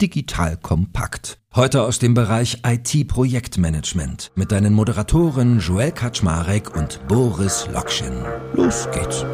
Digital 0.00 0.58
Kompakt. 0.58 1.38
Heute 1.54 1.82
aus 1.82 1.98
dem 1.98 2.12
Bereich 2.12 2.62
IT-Projektmanagement 2.66 4.30
mit 4.34 4.52
deinen 4.52 4.74
Moderatoren 4.74 5.58
Joel 5.58 5.90
Kaczmarek 5.90 6.76
und 6.76 7.00
Boris 7.08 7.66
Lokschin. 7.72 8.12
Los 8.52 8.88
geht's. 8.92 9.24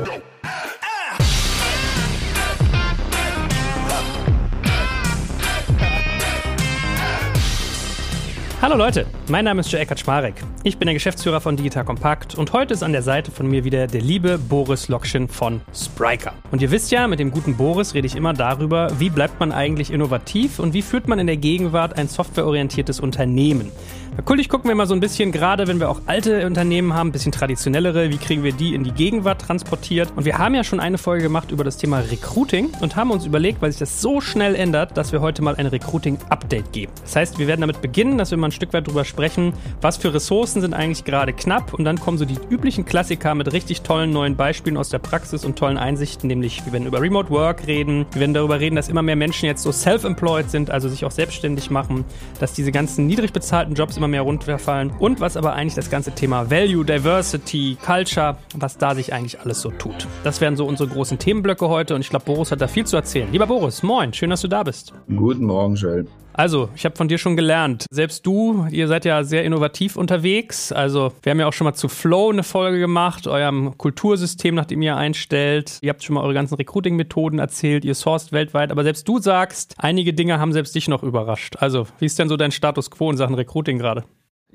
Hallo 8.62 8.76
Leute, 8.76 9.06
mein 9.26 9.44
Name 9.44 9.58
ist 9.58 9.72
Joe 9.72 9.80
Eckert 9.80 9.98
Schmarek. 9.98 10.34
Ich 10.62 10.78
bin 10.78 10.86
der 10.86 10.94
Geschäftsführer 10.94 11.40
von 11.40 11.56
Digital 11.56 11.84
Compact 11.84 12.36
und 12.36 12.52
heute 12.52 12.72
ist 12.74 12.84
an 12.84 12.92
der 12.92 13.02
Seite 13.02 13.32
von 13.32 13.48
mir 13.48 13.64
wieder 13.64 13.88
der 13.88 14.00
liebe 14.00 14.38
Boris 14.38 14.86
Lokschin 14.86 15.26
von 15.26 15.60
Spriker. 15.74 16.32
Und 16.52 16.62
ihr 16.62 16.70
wisst 16.70 16.92
ja, 16.92 17.08
mit 17.08 17.18
dem 17.18 17.32
guten 17.32 17.56
Boris 17.56 17.92
rede 17.92 18.06
ich 18.06 18.14
immer 18.14 18.34
darüber, 18.34 18.88
wie 19.00 19.10
bleibt 19.10 19.40
man 19.40 19.50
eigentlich 19.50 19.90
innovativ 19.90 20.60
und 20.60 20.74
wie 20.74 20.82
führt 20.82 21.08
man 21.08 21.18
in 21.18 21.26
der 21.26 21.38
Gegenwart 21.38 21.98
ein 21.98 22.06
softwareorientiertes 22.06 23.00
Unternehmen. 23.00 23.72
Natürlich 24.14 24.50
gucken 24.50 24.68
wir 24.68 24.74
mal 24.74 24.86
so 24.86 24.92
ein 24.92 25.00
bisschen, 25.00 25.32
gerade 25.32 25.66
wenn 25.66 25.80
wir 25.80 25.88
auch 25.88 26.02
alte 26.04 26.46
Unternehmen 26.46 26.92
haben, 26.92 27.08
ein 27.08 27.12
bisschen 27.12 27.32
traditionellere, 27.32 28.10
wie 28.10 28.18
kriegen 28.18 28.44
wir 28.44 28.52
die 28.52 28.74
in 28.74 28.84
die 28.84 28.92
Gegenwart 28.92 29.40
transportiert. 29.40 30.12
Und 30.14 30.26
wir 30.26 30.36
haben 30.36 30.54
ja 30.54 30.64
schon 30.64 30.80
eine 30.80 30.98
Folge 30.98 31.22
gemacht 31.22 31.50
über 31.50 31.64
das 31.64 31.78
Thema 31.78 32.00
Recruiting 32.00 32.68
und 32.82 32.94
haben 32.94 33.10
uns 33.10 33.24
überlegt, 33.24 33.62
weil 33.62 33.72
sich 33.72 33.78
das 33.78 34.02
so 34.02 34.20
schnell 34.20 34.54
ändert, 34.54 34.98
dass 34.98 35.12
wir 35.12 35.22
heute 35.22 35.40
mal 35.40 35.56
ein 35.56 35.64
Recruiting-Update 35.64 36.72
geben. 36.72 36.92
Das 37.00 37.16
heißt, 37.16 37.38
wir 37.38 37.46
werden 37.46 37.62
damit 37.62 37.80
beginnen, 37.80 38.18
dass 38.18 38.30
wir 38.30 38.36
mal 38.36 38.48
ein 38.48 38.52
Stück 38.52 38.74
weit 38.74 38.86
drüber 38.86 39.06
sprechen, 39.06 39.54
was 39.80 39.96
für 39.96 40.12
Ressourcen 40.12 40.60
sind 40.60 40.74
eigentlich 40.74 41.04
gerade 41.04 41.32
knapp 41.32 41.72
und 41.72 41.84
dann 41.84 41.98
kommen 41.98 42.18
so 42.18 42.26
die 42.26 42.38
üblichen 42.50 42.84
Klassiker 42.84 43.34
mit 43.34 43.50
richtig 43.54 43.80
tollen 43.80 44.10
neuen 44.10 44.36
Beispielen 44.36 44.76
aus 44.76 44.90
der 44.90 44.98
Praxis 44.98 45.42
und 45.46 45.58
tollen 45.58 45.78
Einsichten, 45.78 46.28
nämlich 46.28 46.66
wir 46.66 46.74
werden 46.74 46.86
über 46.86 47.00
Remote 47.00 47.30
Work 47.30 47.66
reden, 47.66 48.04
wir 48.12 48.20
werden 48.20 48.34
darüber 48.34 48.60
reden, 48.60 48.76
dass 48.76 48.90
immer 48.90 49.02
mehr 49.02 49.16
Menschen 49.16 49.46
jetzt 49.46 49.62
so 49.62 49.72
self-employed 49.72 50.50
sind, 50.50 50.70
also 50.70 50.90
sich 50.90 51.06
auch 51.06 51.10
selbstständig 51.10 51.70
machen, 51.70 52.04
dass 52.40 52.52
diese 52.52 52.72
ganzen 52.72 53.06
niedrig 53.06 53.32
bezahlten 53.32 53.74
Jobs 53.74 53.96
immer 54.02 54.08
mehr 54.08 54.22
runterfallen 54.22 54.92
und 54.98 55.20
was 55.20 55.36
aber 55.36 55.52
eigentlich 55.52 55.76
das 55.76 55.88
ganze 55.88 56.10
Thema 56.10 56.50
Value, 56.50 56.84
Diversity, 56.84 57.76
Culture, 57.86 58.36
was 58.56 58.76
da 58.76 58.96
sich 58.96 59.12
eigentlich 59.12 59.38
alles 59.38 59.60
so 59.60 59.70
tut. 59.70 60.08
Das 60.24 60.40
wären 60.40 60.56
so 60.56 60.66
unsere 60.66 60.88
großen 60.88 61.20
Themenblöcke 61.20 61.68
heute 61.68 61.94
und 61.94 62.00
ich 62.00 62.10
glaube, 62.10 62.24
Boris 62.24 62.50
hat 62.50 62.60
da 62.60 62.66
viel 62.66 62.84
zu 62.84 62.96
erzählen. 62.96 63.28
Lieber 63.30 63.46
Boris, 63.46 63.84
moin, 63.84 64.12
schön, 64.12 64.30
dass 64.30 64.40
du 64.40 64.48
da 64.48 64.64
bist. 64.64 64.92
Guten 65.06 65.44
Morgen, 65.44 65.76
Joel. 65.76 66.08
Also, 66.34 66.70
ich 66.74 66.84
habe 66.84 66.96
von 66.96 67.08
dir 67.08 67.18
schon 67.18 67.36
gelernt. 67.36 67.86
Selbst 67.90 68.24
du, 68.26 68.66
ihr 68.70 68.88
seid 68.88 69.04
ja 69.04 69.22
sehr 69.22 69.44
innovativ 69.44 69.96
unterwegs. 69.96 70.72
Also, 70.72 71.12
wir 71.22 71.30
haben 71.30 71.40
ja 71.40 71.46
auch 71.46 71.52
schon 71.52 71.66
mal 71.66 71.74
zu 71.74 71.88
Flow 71.88 72.30
eine 72.30 72.42
Folge 72.42 72.78
gemacht, 72.78 73.26
eurem 73.26 73.76
Kultursystem, 73.76 74.54
nach 74.54 74.64
dem 74.64 74.80
ihr 74.82 74.96
einstellt. 74.96 75.78
Ihr 75.82 75.90
habt 75.90 76.02
schon 76.02 76.14
mal 76.14 76.22
eure 76.22 76.34
ganzen 76.34 76.54
Recruiting-Methoden 76.54 77.38
erzählt, 77.38 77.84
ihr 77.84 77.94
sourced 77.94 78.32
weltweit. 78.32 78.70
Aber 78.70 78.82
selbst 78.82 79.06
du 79.06 79.18
sagst, 79.18 79.74
einige 79.78 80.14
Dinge 80.14 80.38
haben 80.38 80.52
selbst 80.52 80.74
dich 80.74 80.88
noch 80.88 81.02
überrascht. 81.02 81.56
Also, 81.58 81.86
wie 81.98 82.06
ist 82.06 82.18
denn 82.18 82.28
so 82.28 82.36
dein 82.36 82.52
Status 82.52 82.90
quo 82.90 83.10
in 83.10 83.16
Sachen 83.16 83.34
Recruiting 83.34 83.78
gerade? 83.78 84.04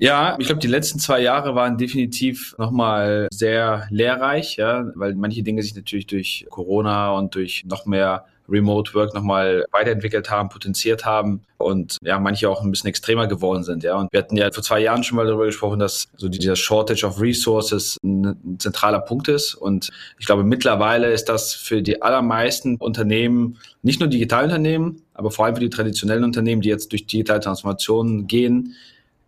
Ja, 0.00 0.36
ich 0.38 0.46
glaube, 0.46 0.60
die 0.60 0.68
letzten 0.68 1.00
zwei 1.00 1.20
Jahre 1.20 1.56
waren 1.56 1.76
definitiv 1.76 2.54
nochmal 2.56 3.26
sehr 3.32 3.88
lehrreich, 3.90 4.56
ja, 4.56 4.86
weil 4.94 5.16
manche 5.16 5.42
Dinge 5.42 5.60
sich 5.62 5.74
natürlich 5.74 6.06
durch 6.06 6.46
Corona 6.50 7.10
und 7.12 7.34
durch 7.34 7.64
noch 7.66 7.84
mehr 7.84 8.24
Remote 8.48 8.94
Work 8.94 9.14
nochmal 9.14 9.64
weiterentwickelt 9.72 10.30
haben, 10.30 10.48
potenziert 10.48 11.04
haben 11.04 11.42
und 11.58 11.98
ja, 12.02 12.18
manche 12.18 12.48
auch 12.48 12.62
ein 12.62 12.70
bisschen 12.70 12.88
extremer 12.88 13.26
geworden 13.26 13.62
sind. 13.62 13.82
Ja, 13.82 13.96
und 13.96 14.12
wir 14.12 14.20
hatten 14.20 14.36
ja 14.36 14.50
vor 14.52 14.62
zwei 14.62 14.80
Jahren 14.80 15.04
schon 15.04 15.16
mal 15.16 15.26
darüber 15.26 15.46
gesprochen, 15.46 15.78
dass 15.78 16.08
so 16.16 16.28
dieser 16.28 16.56
Shortage 16.56 17.06
of 17.06 17.20
Resources 17.20 17.96
ein 18.02 18.56
zentraler 18.58 19.00
Punkt 19.00 19.28
ist. 19.28 19.54
Und 19.54 19.90
ich 20.18 20.26
glaube, 20.26 20.44
mittlerweile 20.44 21.10
ist 21.10 21.28
das 21.28 21.52
für 21.52 21.82
die 21.82 22.02
allermeisten 22.02 22.76
Unternehmen, 22.76 23.58
nicht 23.82 24.00
nur 24.00 24.08
Digitalunternehmen, 24.08 25.02
aber 25.14 25.30
vor 25.30 25.44
allem 25.44 25.56
für 25.56 25.60
die 25.60 25.70
traditionellen 25.70 26.24
Unternehmen, 26.24 26.62
die 26.62 26.68
jetzt 26.68 26.92
durch 26.92 27.06
digitale 27.06 27.40
Transformationen 27.40 28.26
gehen, 28.26 28.74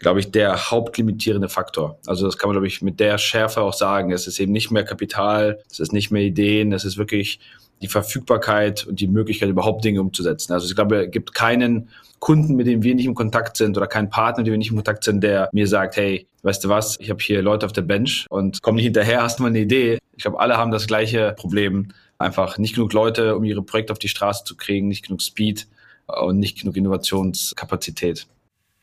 glaube 0.00 0.18
ich, 0.18 0.30
der 0.32 0.70
hauptlimitierende 0.70 1.48
Faktor. 1.48 1.98
Also 2.06 2.26
das 2.26 2.38
kann 2.38 2.48
man, 2.48 2.54
glaube 2.54 2.66
ich, 2.66 2.82
mit 2.82 2.98
der 2.98 3.18
Schärfe 3.18 3.60
auch 3.60 3.74
sagen. 3.74 4.10
Es 4.10 4.26
ist 4.26 4.40
eben 4.40 4.50
nicht 4.50 4.70
mehr 4.70 4.82
Kapital, 4.82 5.60
es 5.70 5.78
ist 5.78 5.92
nicht 5.92 6.10
mehr 6.10 6.22
Ideen, 6.22 6.72
es 6.72 6.84
ist 6.84 6.98
wirklich 6.98 7.38
die 7.82 7.88
Verfügbarkeit 7.88 8.86
und 8.86 9.00
die 9.00 9.06
Möglichkeit, 9.06 9.48
überhaupt 9.48 9.84
Dinge 9.84 10.00
umzusetzen. 10.00 10.52
Also 10.52 10.66
ich 10.66 10.74
glaube, 10.74 11.06
es 11.06 11.10
gibt 11.10 11.34
keinen 11.34 11.88
Kunden, 12.18 12.56
mit 12.56 12.66
dem 12.66 12.82
wir 12.82 12.94
nicht 12.94 13.06
im 13.06 13.14
Kontakt 13.14 13.56
sind 13.56 13.76
oder 13.76 13.86
keinen 13.86 14.10
Partner, 14.10 14.40
mit 14.40 14.48
dem 14.48 14.52
wir 14.52 14.58
nicht 14.58 14.70
im 14.70 14.76
Kontakt 14.76 15.04
sind, 15.04 15.22
der 15.22 15.48
mir 15.52 15.66
sagt, 15.66 15.96
hey, 15.96 16.26
weißt 16.42 16.64
du 16.64 16.68
was, 16.68 16.98
ich 17.00 17.10
habe 17.10 17.20
hier 17.22 17.40
Leute 17.42 17.66
auf 17.66 17.72
der 17.72 17.82
Bench 17.82 18.26
und 18.28 18.62
komm 18.62 18.76
nicht 18.76 18.84
hinterher, 18.84 19.22
hast 19.22 19.38
du 19.38 19.44
mal 19.44 19.48
eine 19.48 19.60
Idee. 19.60 19.98
Ich 20.16 20.22
glaube, 20.22 20.40
alle 20.40 20.56
haben 20.56 20.70
das 20.70 20.86
gleiche 20.86 21.34
Problem. 21.38 21.92
Einfach 22.18 22.58
nicht 22.58 22.74
genug 22.74 22.92
Leute, 22.92 23.36
um 23.36 23.44
ihre 23.44 23.62
Projekte 23.62 23.92
auf 23.92 23.98
die 23.98 24.08
Straße 24.08 24.44
zu 24.44 24.56
kriegen, 24.56 24.88
nicht 24.88 25.06
genug 25.06 25.22
Speed 25.22 25.66
und 26.06 26.38
nicht 26.38 26.60
genug 26.60 26.76
Innovationskapazität. 26.76 28.26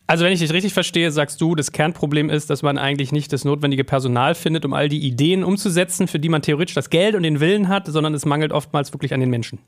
Also 0.10 0.24
wenn 0.24 0.32
ich 0.32 0.40
dich 0.40 0.54
richtig 0.54 0.74
verstehe, 0.74 1.12
sagst 1.12 1.42
du, 1.42 1.54
das 1.54 1.74
Kernproblem 1.74 2.30
ist, 2.30 2.50
dass 2.50 2.64
man 2.64 2.78
eigentlich 2.78 3.12
nicht 3.12 3.34
das 3.34 3.44
notwendige 3.44 3.84
Personal 3.84 4.36
findet, 4.36 4.64
um 4.64 4.72
all 4.74 4.88
die 4.88 5.06
Ideen 5.06 5.44
umzusetzen, 5.44 6.08
für 6.08 6.18
die 6.18 6.30
man 6.30 6.42
theoretisch 6.42 6.76
das 6.76 6.90
Geld 6.90 7.14
und 7.14 7.24
den 7.24 7.42
Willen 7.42 7.68
hat, 7.68 7.88
sondern 7.88 8.14
es 8.14 8.26
mangelt 8.26 8.54
oftmals 8.54 8.94
wirklich 8.94 9.14
an 9.14 9.20
den 9.20 9.30
Menschen. 9.30 9.60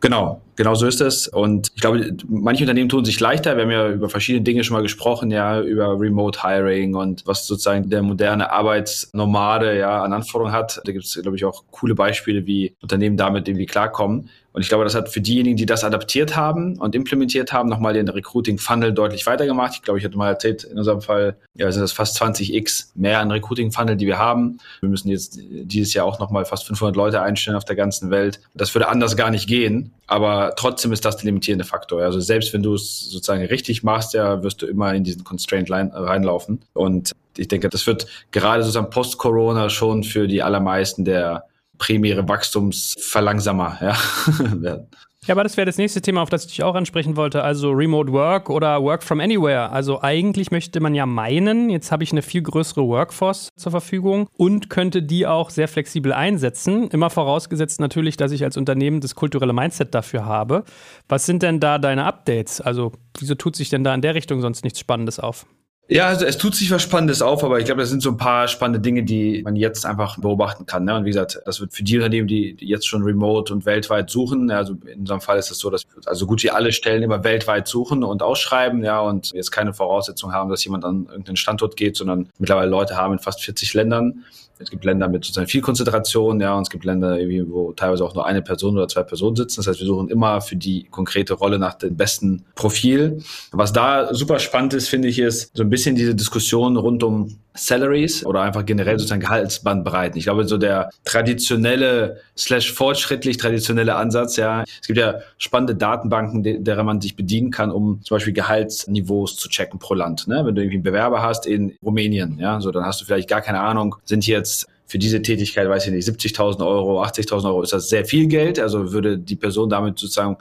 Genau, 0.00 0.42
genau 0.56 0.74
so 0.74 0.86
ist 0.86 1.00
es. 1.00 1.26
Und 1.26 1.72
ich 1.74 1.80
glaube, 1.80 2.14
manche 2.28 2.64
Unternehmen 2.64 2.90
tun 2.90 3.06
sich 3.06 3.18
leichter. 3.18 3.56
Wir 3.56 3.64
haben 3.64 3.70
ja 3.70 3.88
über 3.88 4.10
verschiedene 4.10 4.44
Dinge 4.44 4.62
schon 4.62 4.74
mal 4.74 4.82
gesprochen, 4.82 5.30
ja, 5.30 5.62
über 5.62 5.98
Remote 5.98 6.42
Hiring 6.42 6.94
und 6.94 7.26
was 7.26 7.46
sozusagen 7.46 7.88
der 7.88 8.02
moderne 8.02 8.52
Arbeitsnomade 8.52 9.78
ja 9.78 10.02
an 10.02 10.12
Anforderungen 10.12 10.54
hat. 10.54 10.82
Da 10.84 10.92
gibt 10.92 11.06
es, 11.06 11.18
glaube 11.20 11.38
ich, 11.38 11.46
auch 11.46 11.64
coole 11.70 11.94
Beispiele, 11.94 12.46
wie 12.46 12.76
Unternehmen 12.82 13.16
damit 13.16 13.48
irgendwie 13.48 13.64
klarkommen. 13.64 14.28
Und 14.56 14.62
ich 14.62 14.70
glaube, 14.70 14.84
das 14.84 14.94
hat 14.94 15.10
für 15.10 15.20
diejenigen, 15.20 15.58
die 15.58 15.66
das 15.66 15.84
adaptiert 15.84 16.34
haben 16.34 16.78
und 16.78 16.94
implementiert 16.94 17.52
haben, 17.52 17.68
nochmal 17.68 17.92
den 17.92 18.08
Recruiting-Funnel 18.08 18.94
deutlich 18.94 19.26
weitergemacht. 19.26 19.74
Ich 19.74 19.82
glaube, 19.82 19.98
ich 19.98 20.04
hatte 20.06 20.16
mal 20.16 20.30
erzählt, 20.30 20.64
in 20.64 20.78
unserem 20.78 21.02
Fall 21.02 21.36
ja, 21.56 21.70
sind 21.70 21.82
das 21.82 21.92
fast 21.92 22.18
20x 22.22 22.86
mehr 22.94 23.20
an 23.20 23.30
Recruiting-Funnel, 23.30 23.96
die 23.96 24.06
wir 24.06 24.16
haben. 24.16 24.56
Wir 24.80 24.88
müssen 24.88 25.10
jetzt 25.10 25.38
dieses 25.42 25.92
Jahr 25.92 26.06
auch 26.06 26.18
nochmal 26.20 26.46
fast 26.46 26.66
500 26.68 26.96
Leute 26.96 27.20
einstellen 27.20 27.54
auf 27.54 27.66
der 27.66 27.76
ganzen 27.76 28.10
Welt. 28.10 28.40
Das 28.54 28.74
würde 28.74 28.88
anders 28.88 29.14
gar 29.14 29.30
nicht 29.30 29.46
gehen. 29.46 29.92
Aber 30.06 30.54
trotzdem 30.56 30.90
ist 30.90 31.04
das 31.04 31.18
der 31.18 31.26
limitierende 31.26 31.66
Faktor. 31.66 32.00
Also 32.00 32.20
selbst 32.20 32.54
wenn 32.54 32.62
du 32.62 32.72
es 32.72 33.10
sozusagen 33.10 33.44
richtig 33.44 33.82
machst, 33.82 34.14
ja, 34.14 34.42
wirst 34.42 34.62
du 34.62 34.66
immer 34.66 34.94
in 34.94 35.04
diesen 35.04 35.22
Constraint 35.22 35.70
reinlaufen. 35.70 36.62
Und 36.72 37.12
ich 37.36 37.48
denke, 37.48 37.68
das 37.68 37.86
wird 37.86 38.06
gerade 38.30 38.62
sozusagen 38.62 38.88
post-Corona 38.88 39.68
schon 39.68 40.02
für 40.02 40.26
die 40.26 40.42
allermeisten 40.42 41.04
der 41.04 41.44
primäre 41.78 42.28
Wachstumsverlangsamer 42.28 43.78
ja, 43.80 43.96
werden. 44.60 44.88
Ja, 45.26 45.34
aber 45.34 45.42
das 45.42 45.56
wäre 45.56 45.64
das 45.64 45.76
nächste 45.76 46.00
Thema, 46.00 46.22
auf 46.22 46.30
das 46.30 46.44
ich 46.44 46.52
dich 46.52 46.62
auch 46.62 46.76
ansprechen 46.76 47.16
wollte. 47.16 47.42
Also 47.42 47.72
Remote 47.72 48.12
Work 48.12 48.48
oder 48.48 48.80
Work 48.80 49.02
from 49.02 49.18
Anywhere. 49.18 49.70
Also 49.70 50.00
eigentlich 50.00 50.52
möchte 50.52 50.78
man 50.78 50.94
ja 50.94 51.04
meinen, 51.04 51.68
jetzt 51.68 51.90
habe 51.90 52.04
ich 52.04 52.12
eine 52.12 52.22
viel 52.22 52.42
größere 52.42 52.86
Workforce 52.86 53.48
zur 53.56 53.72
Verfügung 53.72 54.28
und 54.36 54.70
könnte 54.70 55.02
die 55.02 55.26
auch 55.26 55.50
sehr 55.50 55.66
flexibel 55.66 56.12
einsetzen. 56.12 56.88
Immer 56.90 57.10
vorausgesetzt 57.10 57.80
natürlich, 57.80 58.16
dass 58.16 58.30
ich 58.30 58.44
als 58.44 58.56
Unternehmen 58.56 59.00
das 59.00 59.16
kulturelle 59.16 59.52
Mindset 59.52 59.96
dafür 59.96 60.26
habe. 60.26 60.62
Was 61.08 61.26
sind 61.26 61.42
denn 61.42 61.58
da 61.58 61.78
deine 61.78 62.04
Updates? 62.04 62.60
Also 62.60 62.92
wieso 63.18 63.34
tut 63.34 63.56
sich 63.56 63.68
denn 63.68 63.82
da 63.82 63.92
in 63.94 64.02
der 64.02 64.14
Richtung 64.14 64.40
sonst 64.40 64.62
nichts 64.62 64.78
Spannendes 64.78 65.18
auf? 65.18 65.44
Ja, 65.88 66.08
also 66.08 66.24
es 66.24 66.36
tut 66.36 66.56
sich 66.56 66.68
was 66.72 66.82
Spannendes 66.82 67.22
auf, 67.22 67.44
aber 67.44 67.60
ich 67.60 67.64
glaube, 67.64 67.80
das 67.80 67.90
sind 67.90 68.02
so 68.02 68.10
ein 68.10 68.16
paar 68.16 68.48
spannende 68.48 68.80
Dinge, 68.80 69.04
die 69.04 69.42
man 69.42 69.54
jetzt 69.54 69.86
einfach 69.86 70.18
beobachten 70.18 70.66
kann. 70.66 70.84
Ne? 70.84 70.96
Und 70.96 71.04
wie 71.04 71.10
gesagt, 71.10 71.40
das 71.44 71.60
wird 71.60 71.72
für 71.72 71.84
die 71.84 71.96
Unternehmen, 71.96 72.26
die 72.26 72.56
jetzt 72.58 72.88
schon 72.88 73.04
remote 73.04 73.52
und 73.52 73.66
weltweit 73.66 74.10
suchen, 74.10 74.50
also 74.50 74.76
in 74.84 75.00
unserem 75.00 75.20
Fall 75.20 75.38
ist 75.38 75.52
es 75.52 75.58
so, 75.58 75.70
dass 75.70 75.86
also 76.06 76.26
gut 76.26 76.42
wie 76.42 76.50
alle 76.50 76.72
Stellen 76.72 77.04
immer 77.04 77.22
weltweit 77.22 77.68
suchen 77.68 78.02
und 78.02 78.20
ausschreiben, 78.20 78.82
ja, 78.82 79.00
und 79.00 79.30
jetzt 79.30 79.52
keine 79.52 79.74
Voraussetzung 79.74 80.32
haben, 80.32 80.50
dass 80.50 80.64
jemand 80.64 80.84
an 80.84 81.06
irgendeinen 81.06 81.36
Standort 81.36 81.76
geht, 81.76 81.96
sondern 81.96 82.30
mittlerweile 82.38 82.68
Leute 82.68 82.96
haben 82.96 83.12
in 83.12 83.18
fast 83.20 83.44
40 83.44 83.74
Ländern. 83.74 84.24
Es 84.58 84.70
gibt 84.70 84.84
Länder 84.84 85.08
mit 85.08 85.24
sozusagen 85.24 85.48
viel 85.48 85.60
Konzentration, 85.60 86.40
ja, 86.40 86.54
und 86.54 86.62
es 86.62 86.70
gibt 86.70 86.84
Länder, 86.84 87.18
wo 87.48 87.72
teilweise 87.72 88.04
auch 88.04 88.14
nur 88.14 88.26
eine 88.26 88.42
Person 88.42 88.76
oder 88.76 88.88
zwei 88.88 89.02
Personen 89.02 89.36
sitzen. 89.36 89.56
Das 89.60 89.66
heißt, 89.66 89.80
wir 89.80 89.86
suchen 89.86 90.08
immer 90.08 90.40
für 90.40 90.56
die 90.56 90.86
konkrete 90.90 91.34
Rolle 91.34 91.58
nach 91.58 91.74
dem 91.74 91.96
besten 91.96 92.44
Profil. 92.54 93.22
Was 93.52 93.72
da 93.72 94.14
super 94.14 94.38
spannend 94.38 94.74
ist, 94.74 94.88
finde 94.88 95.08
ich, 95.08 95.18
ist 95.18 95.50
so 95.54 95.62
ein 95.62 95.70
bisschen 95.70 95.94
diese 95.96 96.14
Diskussion 96.14 96.76
rund 96.76 97.02
um 97.02 97.38
Salaries 97.56 98.24
oder 98.24 98.42
einfach 98.42 98.64
generell 98.64 98.98
sozusagen 98.98 99.20
Gehaltsbandbreiten. 99.20 100.18
Ich 100.18 100.24
glaube, 100.24 100.46
so 100.46 100.58
der 100.58 100.90
traditionelle 101.04 102.20
slash 102.36 102.72
fortschrittlich 102.72 103.38
traditionelle 103.38 103.96
Ansatz, 103.96 104.36
ja, 104.36 104.62
es 104.62 104.86
gibt 104.86 104.98
ja 104.98 105.16
spannende 105.38 105.74
Datenbanken, 105.74 106.42
derer 106.64 106.84
man 106.84 107.00
sich 107.00 107.16
bedienen 107.16 107.50
kann, 107.50 107.70
um 107.70 108.02
zum 108.02 108.16
Beispiel 108.16 108.32
Gehaltsniveaus 108.32 109.36
zu 109.36 109.48
checken 109.48 109.78
pro 109.78 109.94
Land. 109.94 110.28
Ne? 110.28 110.42
Wenn 110.44 110.54
du 110.54 110.62
irgendwie 110.62 110.76
einen 110.76 110.84
Bewerber 110.84 111.22
hast 111.22 111.46
in 111.46 111.76
Rumänien, 111.82 112.38
ja, 112.38 112.60
so 112.60 112.70
dann 112.70 112.84
hast 112.84 113.00
du 113.00 113.04
vielleicht 113.04 113.28
gar 113.28 113.40
keine 113.40 113.60
Ahnung, 113.60 113.96
sind 114.04 114.26
jetzt 114.46 114.66
für 114.86 114.98
diese 114.98 115.20
Tätigkeit, 115.20 115.68
weiß 115.68 115.86
ich 115.86 115.92
nicht, 115.92 116.08
70.000 116.08 116.64
Euro, 116.64 117.02
80.000 117.02 117.46
Euro, 117.46 117.62
ist 117.62 117.72
das 117.72 117.88
sehr 117.88 118.04
viel 118.04 118.26
Geld. 118.28 118.58
Also 118.58 118.92
würde 118.92 119.18
die 119.18 119.36
Person 119.36 119.68
damit 119.68 119.98
sozusagen 119.98 120.36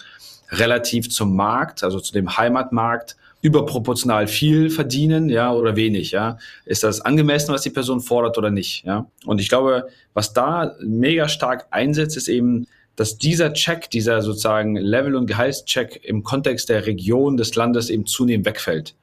relativ 0.52 1.10
zum 1.10 1.36
Markt, 1.36 1.84
also 1.84 2.00
zu 2.00 2.14
dem 2.14 2.38
Heimatmarkt, 2.38 3.16
überproportional 3.42 4.28
viel 4.28 4.70
verdienen, 4.70 5.30
ja, 5.30 5.54
oder 5.54 5.76
wenig, 5.76 6.12
ja? 6.12 6.38
Ist 6.66 6.84
das 6.84 7.02
angemessen, 7.02 7.54
was 7.54 7.62
die 7.62 7.70
Person 7.70 8.02
fordert 8.02 8.38
oder 8.38 8.50
nicht, 8.50 8.86
ja? 8.86 9.06
Und 9.26 9.40
ich 9.40 9.50
glaube, 9.50 9.88
was 10.14 10.34
da 10.34 10.76
mega 10.82 11.28
stark 11.28 11.68
einsetzt, 11.72 12.18
ist 12.18 12.28
eben 12.28 12.68
dass 12.96 13.18
dieser 13.18 13.54
Check, 13.54 13.90
dieser 13.90 14.22
sozusagen 14.22 14.76
Level- 14.76 15.16
und 15.16 15.28
Gehaltscheck 15.28 16.00
im 16.04 16.24
Kontext 16.24 16.70
der 16.70 16.86
Region 16.86 17.38
des 17.38 17.56
Landes 17.56 17.90
eben 17.90 18.06
zunehmend 18.06 18.46
wegfällt. 18.46 18.96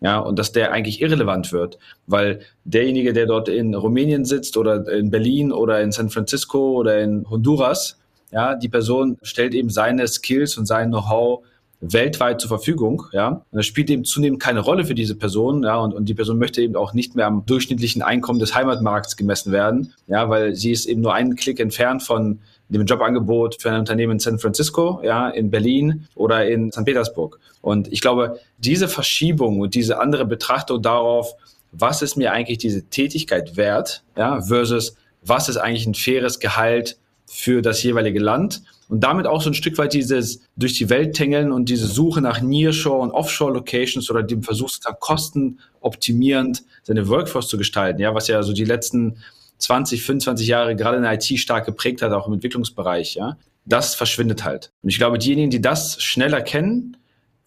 Ja, 0.00 0.18
und 0.20 0.38
dass 0.38 0.52
der 0.52 0.70
eigentlich 0.70 1.00
irrelevant 1.00 1.52
wird, 1.52 1.78
weil 2.06 2.40
derjenige, 2.64 3.12
der 3.12 3.26
dort 3.26 3.48
in 3.48 3.74
Rumänien 3.74 4.24
sitzt 4.24 4.56
oder 4.56 4.86
in 4.88 5.10
Berlin 5.10 5.50
oder 5.50 5.80
in 5.80 5.90
San 5.90 6.08
Francisco 6.08 6.74
oder 6.74 7.00
in 7.00 7.28
Honduras, 7.28 7.98
ja, 8.30 8.54
die 8.54 8.68
Person 8.68 9.18
stellt 9.22 9.54
eben 9.54 9.70
seine 9.70 10.06
Skills 10.06 10.56
und 10.56 10.66
sein 10.66 10.90
Know-how 10.90 11.42
weltweit 11.80 12.40
zur 12.40 12.48
Verfügung, 12.48 13.04
ja. 13.12 13.28
Und 13.28 13.44
das 13.52 13.66
spielt 13.66 13.90
eben 13.90 14.04
zunehmend 14.04 14.40
keine 14.40 14.60
Rolle 14.60 14.84
für 14.84 14.94
diese 14.94 15.14
Person, 15.14 15.62
ja, 15.62 15.76
und, 15.76 15.94
und 15.94 16.08
die 16.08 16.14
Person 16.14 16.38
möchte 16.38 16.60
eben 16.60 16.76
auch 16.76 16.92
nicht 16.92 17.14
mehr 17.14 17.26
am 17.26 17.46
durchschnittlichen 17.46 18.02
Einkommen 18.02 18.38
des 18.40 18.54
Heimatmarkts 18.54 19.16
gemessen 19.16 19.52
werden, 19.52 19.94
ja, 20.06 20.28
weil 20.28 20.54
sie 20.54 20.72
ist 20.72 20.86
eben 20.86 21.00
nur 21.00 21.14
einen 21.14 21.36
Klick 21.36 21.60
entfernt 21.60 22.02
von 22.02 22.40
dem 22.68 22.84
Jobangebot 22.84 23.60
für 23.60 23.70
ein 23.70 23.80
Unternehmen 23.80 24.12
in 24.12 24.18
San 24.18 24.38
Francisco, 24.38 25.00
ja, 25.02 25.28
in 25.28 25.50
Berlin 25.50 26.06
oder 26.14 26.46
in 26.46 26.70
St. 26.70 26.84
Petersburg. 26.84 27.38
Und 27.60 27.92
ich 27.92 28.00
glaube, 28.00 28.40
diese 28.58 28.88
Verschiebung 28.88 29.60
und 29.60 29.74
diese 29.74 30.00
andere 30.00 30.26
Betrachtung 30.26 30.82
darauf, 30.82 31.34
was 31.72 32.02
ist 32.02 32.16
mir 32.16 32.32
eigentlich 32.32 32.58
diese 32.58 32.84
Tätigkeit 32.84 33.56
wert, 33.56 34.02
ja, 34.16 34.40
versus 34.42 34.96
was 35.22 35.48
ist 35.48 35.56
eigentlich 35.56 35.86
ein 35.86 35.94
faires 35.94 36.40
Gehalt 36.40 36.98
für 37.26 37.62
das 37.62 37.82
jeweilige 37.82 38.20
Land 38.20 38.62
und 38.88 39.00
damit 39.00 39.26
auch 39.26 39.42
so 39.42 39.50
ein 39.50 39.54
Stück 39.54 39.76
weit 39.76 39.92
dieses 39.92 40.40
durch 40.56 40.74
die 40.74 40.88
Welt 40.88 41.14
tängeln 41.14 41.52
und 41.52 41.68
diese 41.68 41.86
Suche 41.86 42.20
nach 42.22 42.40
Nearshore 42.40 43.00
und 43.00 43.10
Offshore 43.10 43.52
Locations 43.52 44.10
oder 44.10 44.22
dem 44.22 44.42
Versuch, 44.42 44.70
Kosten 44.98 45.58
optimierend 45.80 46.64
seine 46.82 47.08
Workforce 47.08 47.48
zu 47.48 47.58
gestalten, 47.58 48.00
ja, 48.00 48.14
was 48.14 48.28
ja 48.28 48.42
so 48.42 48.52
die 48.52 48.64
letzten 48.64 49.18
20, 49.58 50.02
25 50.02 50.46
Jahre 50.46 50.76
gerade 50.76 50.96
in 50.96 51.02
der 51.02 51.12
IT 51.14 51.24
stark 51.38 51.66
geprägt 51.66 52.02
hat, 52.02 52.12
auch 52.12 52.26
im 52.26 52.34
Entwicklungsbereich, 52.34 53.14
ja, 53.14 53.36
das 53.64 53.94
verschwindet 53.94 54.44
halt. 54.44 54.72
Und 54.82 54.88
ich 54.88 54.98
glaube, 54.98 55.18
diejenigen, 55.18 55.50
die 55.50 55.60
das 55.60 56.02
schnell 56.02 56.32
erkennen, 56.32 56.96